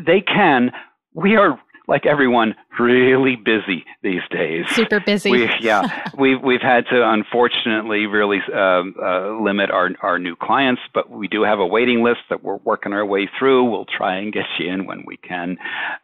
They 0.00 0.20
can. 0.20 0.70
We 1.14 1.36
are 1.36 1.58
like 1.88 2.06
everyone, 2.06 2.54
really 2.78 3.36
busy 3.36 3.84
these 4.02 4.22
days. 4.30 4.64
Super 4.70 5.00
busy. 5.00 5.30
We, 5.30 5.50
yeah, 5.60 6.08
we've 6.18 6.40
we've 6.40 6.62
had 6.62 6.86
to 6.90 7.10
unfortunately 7.10 8.06
really 8.06 8.38
um, 8.54 8.94
uh, 9.02 9.40
limit 9.42 9.70
our 9.70 9.90
our 10.00 10.18
new 10.18 10.36
clients, 10.36 10.80
but 10.94 11.10
we 11.10 11.26
do 11.28 11.42
have 11.42 11.58
a 11.58 11.66
waiting 11.66 12.02
list 12.02 12.20
that 12.30 12.42
we're 12.44 12.58
working 12.58 12.92
our 12.92 13.04
way 13.04 13.28
through. 13.38 13.70
We'll 13.70 13.84
try 13.84 14.16
and 14.16 14.32
get 14.32 14.44
you 14.58 14.72
in 14.72 14.86
when 14.86 15.04
we 15.06 15.16
can, 15.16 15.58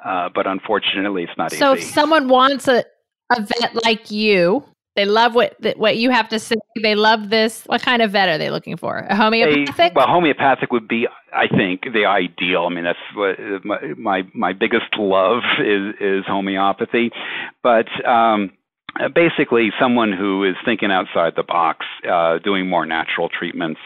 uh, 0.05 0.29
but 0.35 0.47
unfortunately, 0.47 1.23
it's 1.23 1.39
not 1.39 1.53
so 1.53 1.55
easy. 1.55 1.61
So, 1.61 1.73
if 1.89 1.95
someone 1.95 2.29
wants 2.29 2.67
a 2.67 2.85
a 3.31 3.43
vet 3.43 3.85
like 3.85 4.11
you 4.11 4.65
they 4.99 5.05
love 5.05 5.33
what 5.37 5.55
what 5.77 5.97
you 5.97 6.11
have 6.11 6.29
to 6.31 6.41
say. 6.41 6.57
They 6.83 6.97
love 6.97 7.31
this. 7.31 7.63
What 7.67 7.83
kind 7.83 8.03
of 8.03 8.11
vet 8.11 8.29
are 8.29 8.37
they 8.37 8.51
looking 8.51 8.77
for? 8.77 8.99
A 9.09 9.15
homeopathic? 9.15 9.93
A, 9.93 9.95
well, 9.95 10.09
homeopathic 10.09 10.73
would 10.73 10.89
be, 10.89 11.07
I 11.33 11.47
think, 11.47 11.83
the 11.93 12.05
ideal. 12.05 12.67
I 12.69 12.75
mean, 12.75 12.83
that's 12.83 12.99
what 13.15 13.39
my 13.65 13.79
my, 13.97 14.23
my 14.35 14.53
biggest 14.53 14.91
love 14.99 15.45
is 15.61 15.95
is 16.01 16.25
homeopathy, 16.27 17.11
but. 17.63 17.87
Um, 18.05 18.51
basically, 19.15 19.71
someone 19.79 20.13
who 20.13 20.43
is 20.43 20.57
thinking 20.65 20.91
outside 20.91 21.35
the 21.37 21.45
box, 21.45 21.87
uh, 22.11 22.39
doing 22.39 22.69
more 22.69 22.85
natural 22.85 23.29
treatments, 23.29 23.79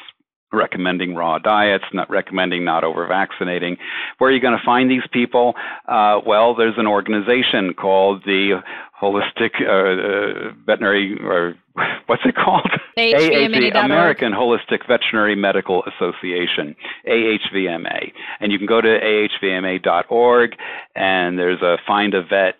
recommending 0.53 1.15
raw 1.15 1.39
diets, 1.39 1.85
not 1.93 2.09
recommending 2.11 2.65
not 2.65 2.85
over 2.85 3.07
vaccinating. 3.07 3.77
Where 4.19 4.31
are 4.31 4.33
you 4.33 4.41
going 4.41 4.57
to 4.57 4.65
find 4.65 4.91
these 4.91 5.07
people? 5.13 5.55
Uh, 5.89 6.21
well, 6.27 6.55
there's 6.55 6.77
an 6.77 6.87
organization 6.87 7.75
called 7.75 8.23
the 8.25 8.63
Holistic 9.01 9.61
uh, 9.61 10.51
uh, 10.51 10.53
Veterinary, 10.65 11.19
or 11.21 11.57
what's 12.07 12.23
it 12.25 12.37
called? 12.37 12.71
AHVMA. 12.97 13.85
American 13.85 14.33
Holistic 14.33 14.87
Veterinary 14.87 15.35
Medical 15.35 15.83
Association, 15.85 16.77
AHVMA. 17.09 18.13
And 18.41 18.53
you 18.53 18.59
can 18.59 18.67
go 18.67 18.81
to 18.81 18.89
ahvma.org, 18.89 20.51
and 20.95 21.39
there's 21.39 21.63
a 21.63 21.79
Find 21.87 22.15
a 22.15 22.23
Vet 22.23 22.57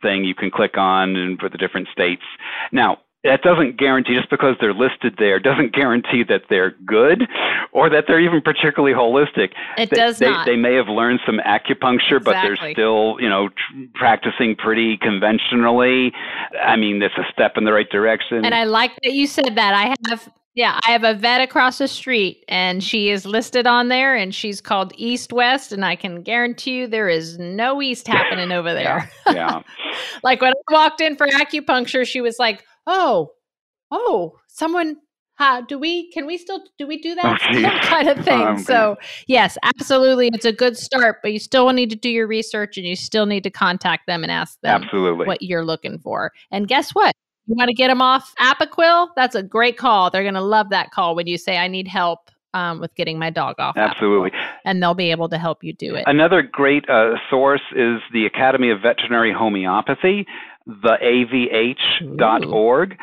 thing 0.00 0.24
you 0.24 0.34
can 0.34 0.50
click 0.50 0.76
on 0.76 1.36
for 1.38 1.48
the 1.48 1.58
different 1.58 1.88
states. 1.92 2.22
Now, 2.72 2.98
that 3.24 3.42
doesn't 3.42 3.76
guarantee 3.76 4.16
just 4.16 4.30
because 4.30 4.56
they're 4.60 4.74
listed 4.74 5.14
there 5.18 5.38
doesn't 5.38 5.72
guarantee 5.74 6.24
that 6.28 6.42
they're 6.50 6.72
good 6.84 7.28
or 7.72 7.88
that 7.88 8.04
they're 8.06 8.20
even 8.20 8.40
particularly 8.40 8.94
holistic. 8.94 9.50
It 9.78 9.90
does 9.90 10.18
they, 10.18 10.26
not. 10.26 10.46
They 10.46 10.56
may 10.56 10.74
have 10.74 10.88
learned 10.88 11.20
some 11.24 11.38
acupuncture, 11.38 12.18
exactly. 12.18 12.20
but 12.20 12.42
they're 12.42 12.72
still, 12.72 13.16
you 13.20 13.28
know, 13.28 13.48
tr- 13.48 13.84
practicing 13.94 14.56
pretty 14.56 14.96
conventionally. 14.96 16.12
I 16.62 16.76
mean, 16.76 16.98
that's 16.98 17.16
a 17.16 17.24
step 17.32 17.56
in 17.56 17.64
the 17.64 17.72
right 17.72 17.88
direction. 17.90 18.44
And 18.44 18.54
I 18.54 18.64
like 18.64 18.92
that 19.02 19.12
you 19.12 19.26
said 19.26 19.54
that. 19.54 19.74
I 19.74 19.94
have 20.10 20.28
yeah, 20.54 20.78
I 20.84 20.90
have 20.90 21.02
a 21.02 21.14
vet 21.14 21.40
across 21.40 21.78
the 21.78 21.88
street 21.88 22.44
and 22.46 22.84
she 22.84 23.08
is 23.08 23.24
listed 23.24 23.66
on 23.66 23.88
there 23.88 24.14
and 24.14 24.34
she's 24.34 24.60
called 24.60 24.92
East 24.96 25.32
West 25.32 25.72
and 25.72 25.82
I 25.82 25.96
can 25.96 26.22
guarantee 26.22 26.80
you 26.80 26.86
there 26.86 27.08
is 27.08 27.38
no 27.38 27.80
east 27.80 28.06
happening 28.06 28.52
over 28.52 28.74
there. 28.74 29.10
yeah. 29.28 29.32
yeah. 29.32 29.62
like 30.22 30.42
when 30.42 30.52
I 30.52 30.72
walked 30.72 31.00
in 31.00 31.16
for 31.16 31.26
acupuncture, 31.26 32.06
she 32.06 32.20
was 32.20 32.38
like, 32.38 32.64
oh, 32.86 33.32
oh, 33.90 34.38
someone 34.48 34.96
how 35.36 35.60
do 35.60 35.78
we 35.78 36.10
can 36.12 36.26
we 36.26 36.36
still 36.36 36.62
do 36.78 36.86
we 36.86 36.98
do 36.98 37.14
that? 37.14 37.40
Okay. 37.42 37.62
kind 37.82 38.08
of 38.08 38.24
thing 38.24 38.40
um, 38.40 38.58
so 38.58 38.96
yes 39.26 39.56
absolutely 39.64 40.30
it's 40.32 40.44
a 40.44 40.52
good 40.52 40.76
start 40.76 41.16
but 41.22 41.32
you 41.32 41.38
still 41.38 41.70
need 41.72 41.90
to 41.90 41.96
do 41.96 42.10
your 42.10 42.26
research 42.26 42.76
and 42.76 42.86
you 42.86 42.94
still 42.94 43.26
need 43.26 43.42
to 43.42 43.50
contact 43.50 44.06
them 44.06 44.22
and 44.22 44.30
ask 44.30 44.60
them 44.60 44.82
absolutely. 44.82 45.26
what 45.26 45.42
you're 45.42 45.64
looking 45.64 45.98
for 45.98 46.32
and 46.50 46.68
guess 46.68 46.94
what? 46.94 47.14
You 47.46 47.56
want 47.56 47.68
to 47.68 47.74
get 47.74 47.88
them 47.88 48.00
off 48.00 48.32
apoquel 48.40 49.08
that's 49.16 49.34
a 49.34 49.42
great 49.42 49.76
call 49.76 50.10
they're 50.10 50.22
going 50.22 50.34
to 50.34 50.40
love 50.40 50.70
that 50.70 50.90
call 50.92 51.16
when 51.16 51.26
you 51.26 51.36
say 51.36 51.58
i 51.58 51.66
need 51.66 51.88
help 51.88 52.30
um, 52.54 52.80
with 52.80 52.94
getting 52.94 53.18
my 53.18 53.30
dog 53.30 53.56
off 53.58 53.76
absolutely. 53.76 54.30
and 54.64 54.82
they'll 54.82 54.94
be 54.94 55.10
able 55.10 55.28
to 55.30 55.38
help 55.38 55.64
you 55.64 55.72
do 55.72 55.94
it. 55.94 56.04
Another 56.06 56.42
great 56.42 56.88
uh, 56.88 57.14
source 57.30 57.62
is 57.74 58.00
the 58.12 58.26
academy 58.26 58.70
of 58.70 58.82
veterinary 58.82 59.32
homeopathy 59.32 60.26
the 60.66 60.96
avh.org, 62.20 62.98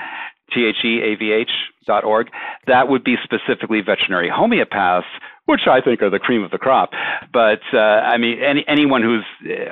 T 0.54 0.66
H 0.66 0.84
E 0.84 1.02
A 1.02 1.16
V 1.16 1.32
H 1.32 1.52
dot 1.86 2.04
org. 2.04 2.30
That 2.68 2.88
would 2.88 3.04
be 3.04 3.16
specifically 3.24 3.82
veterinary 3.82 4.30
homeopaths, 4.30 5.04
which 5.46 5.62
I 5.68 5.82
think 5.82 6.02
are 6.02 6.10
the 6.10 6.20
cream 6.20 6.44
of 6.44 6.52
the 6.52 6.58
crop. 6.58 6.92
But 7.34 7.62
uh, 7.74 7.78
I 7.78 8.18
mean, 8.18 8.42
any, 8.42 8.64
anyone 8.68 9.02
who's 9.02 9.26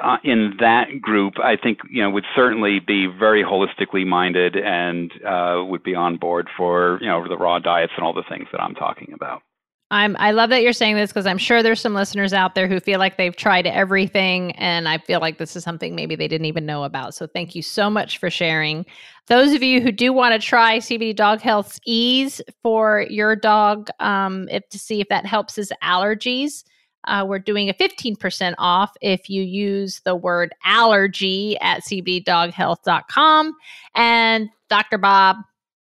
uh, 0.04 0.18
in 0.24 0.56
that 0.60 1.02
group, 1.02 1.36
I 1.44 1.56
think 1.56 1.80
you 1.90 2.02
know 2.02 2.10
would 2.10 2.26
certainly 2.36 2.80
be 2.80 3.08
very 3.08 3.44
holistically 3.44 4.06
minded 4.06 4.56
and 4.56 5.12
uh, 5.26 5.64
would 5.66 5.84
be 5.84 5.96
on 5.96 6.18
board 6.18 6.48
for 6.58 7.00
you 7.02 7.08
know 7.08 7.28
the 7.28 7.38
raw 7.38 7.60
diets 7.60 7.94
and 7.96 8.06
all 8.06 8.14
the 8.14 8.26
things 8.30 8.48
that 8.52 8.62
I'm 8.62 8.76
talking 8.76 9.14
about. 9.14 9.42
I'm 9.90 10.18
I 10.20 10.32
love 10.32 10.50
that 10.50 10.64
you're 10.64 10.74
saying 10.74 10.96
this 10.96 11.12
because 11.12 11.26
I'm 11.26 11.38
sure 11.38 11.64
there's 11.64 11.80
some 11.80 11.94
listeners 11.94 12.34
out 12.34 12.56
there 12.56 12.68
who 12.68 12.80
feel 12.82 13.00
like 13.00 13.16
they've 13.16 13.36
tried 13.36 13.66
everything 13.66 14.52
and 14.54 14.90
I 14.90 14.98
feel 14.98 15.22
like 15.22 15.38
this 15.38 15.56
is 15.56 15.64
something 15.64 15.96
maybe 15.96 16.16
they 16.16 16.28
didn't 16.28 16.46
even 16.46 16.66
know 16.66 16.84
about. 16.84 17.16
So 17.16 17.26
thank 17.26 17.56
you 17.56 17.62
so 17.62 17.90
much 17.90 18.18
for 18.18 18.30
sharing. 18.30 18.86
Those 19.28 19.54
of 19.54 19.64
you 19.64 19.80
who 19.82 19.94
do 19.94 20.12
want 20.12 20.34
to 20.34 20.46
try 20.46 20.80
CBD 20.80 21.16
Dog 21.16 21.40
Health's 21.40 21.80
ease 21.86 22.42
for 22.62 23.06
your 23.10 23.36
dog 23.36 23.90
um, 24.02 24.50
if 24.50 24.68
to 24.70 24.80
see 24.80 25.00
if 25.00 25.08
that 25.08 25.26
helps 25.26 25.56
his 25.56 25.72
allergies, 25.82 26.66
uh, 27.06 27.26
we're 27.26 27.40
doing 27.40 27.70
a 27.70 27.74
15% 27.74 28.56
off 28.58 28.92
if 29.02 29.30
you 29.30 29.42
use 29.42 30.02
the 30.04 30.16
word 30.16 30.54
allergy 30.66 31.58
at 31.60 31.82
cbddoghealth.com. 31.84 33.54
And 33.96 34.50
Dr. 34.70 34.98
Bob, 34.98 35.38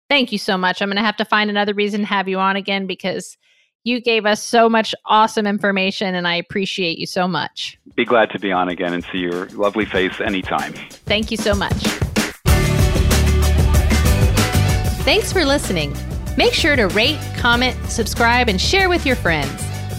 thank 0.08 0.32
you 0.32 0.38
so 0.38 0.58
much. 0.58 0.82
I'm 0.82 0.88
going 0.88 0.96
to 0.96 1.02
have 1.02 1.16
to 1.18 1.24
find 1.24 1.48
another 1.48 1.74
reason 1.74 2.00
to 2.00 2.06
have 2.06 2.26
you 2.26 2.40
on 2.40 2.56
again 2.56 2.88
because 2.88 3.36
you 3.84 4.00
gave 4.00 4.26
us 4.26 4.42
so 4.42 4.68
much 4.68 4.94
awesome 5.06 5.46
information 5.46 6.14
and 6.14 6.26
I 6.26 6.36
appreciate 6.36 6.98
you 6.98 7.06
so 7.06 7.26
much. 7.26 7.78
Be 7.94 8.04
glad 8.04 8.30
to 8.30 8.38
be 8.38 8.52
on 8.52 8.68
again 8.68 8.92
and 8.92 9.04
see 9.12 9.18
your 9.18 9.46
lovely 9.48 9.84
face 9.84 10.20
anytime. 10.20 10.72
Thank 10.90 11.30
you 11.30 11.36
so 11.36 11.54
much. 11.54 11.76
Thanks 15.04 15.32
for 15.32 15.44
listening. 15.44 15.96
Make 16.36 16.54
sure 16.54 16.76
to 16.76 16.86
rate, 16.88 17.18
comment, 17.36 17.76
subscribe, 17.90 18.48
and 18.48 18.60
share 18.60 18.88
with 18.88 19.04
your 19.04 19.16
friends. 19.16 19.52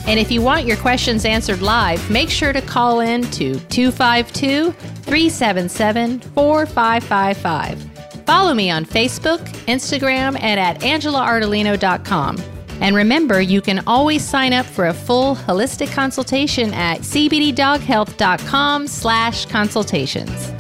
And 0.07 0.19
if 0.19 0.31
you 0.31 0.41
want 0.41 0.65
your 0.65 0.77
questions 0.77 1.25
answered 1.25 1.61
live, 1.61 2.09
make 2.09 2.29
sure 2.29 2.53
to 2.53 2.61
call 2.61 3.01
in 3.01 3.23
to 3.31 3.59
252 3.59 4.71
377 4.71 6.19
4555. 6.19 7.93
Follow 8.25 8.53
me 8.53 8.71
on 8.71 8.86
Facebook, 8.86 9.39
Instagram, 9.67 10.38
and 10.41 10.59
at 10.59 10.79
angelaardolino.com. 10.81 12.53
And 12.82 12.95
remember, 12.95 13.41
you 13.41 13.61
can 13.61 13.84
always 13.88 14.28
sign 14.28 14.53
up 14.53 14.65
for 14.65 14.88
a 14.88 14.93
full 14.93 15.36
holistic 15.36 15.93
consultation 15.93 16.74
at 16.74 16.99
cbddoghealth.com 16.99 18.88
slash 18.88 19.45
consultations. 19.45 20.53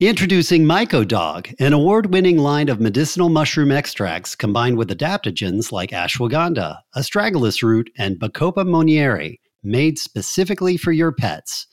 Introducing 0.00 0.62
MycoDog, 0.62 1.52
an 1.58 1.72
award 1.72 2.12
winning 2.12 2.38
line 2.38 2.68
of 2.68 2.78
medicinal 2.78 3.28
mushroom 3.28 3.72
extracts 3.72 4.36
combined 4.36 4.78
with 4.78 4.90
adaptogens 4.90 5.72
like 5.72 5.90
ashwagandha, 5.90 6.78
astragalus 6.94 7.64
root, 7.64 7.90
and 7.98 8.14
Bacopa 8.16 8.64
monnieri, 8.64 9.40
made 9.62 9.98
specifically 9.98 10.76
for 10.76 10.92
your 10.92 11.12
pets. 11.12 11.66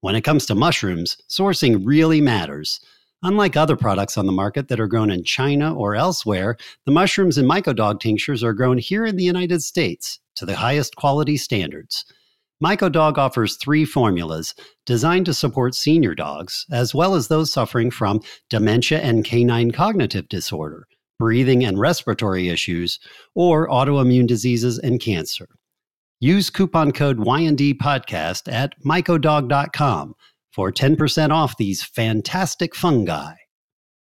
When 0.00 0.14
it 0.14 0.22
comes 0.22 0.46
to 0.46 0.54
mushrooms, 0.54 1.18
sourcing 1.30 1.82
really 1.84 2.20
matters. 2.20 2.80
Unlike 3.22 3.56
other 3.56 3.76
products 3.76 4.16
on 4.16 4.24
the 4.24 4.32
market 4.32 4.68
that 4.68 4.80
are 4.80 4.86
grown 4.86 5.10
in 5.10 5.24
China 5.24 5.74
or 5.74 5.94
elsewhere, 5.94 6.56
the 6.86 6.92
mushrooms 6.92 7.36
in 7.36 7.44
MycoDog 7.44 8.00
tinctures 8.00 8.42
are 8.42 8.54
grown 8.54 8.78
here 8.78 9.04
in 9.04 9.16
the 9.16 9.24
United 9.24 9.62
States 9.62 10.20
to 10.36 10.46
the 10.46 10.56
highest 10.56 10.96
quality 10.96 11.36
standards. 11.36 12.06
MycoDog 12.64 13.18
offers 13.18 13.56
three 13.56 13.84
formulas 13.84 14.54
designed 14.86 15.26
to 15.26 15.34
support 15.34 15.74
senior 15.74 16.14
dogs, 16.14 16.64
as 16.70 16.94
well 16.94 17.14
as 17.14 17.28
those 17.28 17.52
suffering 17.52 17.90
from 17.90 18.22
dementia 18.48 19.00
and 19.00 19.24
canine 19.24 19.70
cognitive 19.70 20.28
disorder, 20.28 20.86
breathing 21.18 21.62
and 21.62 21.78
respiratory 21.78 22.48
issues, 22.48 22.98
or 23.34 23.68
autoimmune 23.68 24.26
diseases 24.26 24.78
and 24.78 25.00
cancer. 25.00 25.48
Use 26.22 26.50
coupon 26.50 26.92
code 26.92 27.16
YND 27.16 27.78
podcast 27.78 28.52
at 28.52 28.78
mycodog.com 28.84 30.14
for 30.52 30.70
10% 30.70 31.30
off 31.30 31.56
these 31.56 31.82
fantastic 31.82 32.76
fungi. 32.76 33.32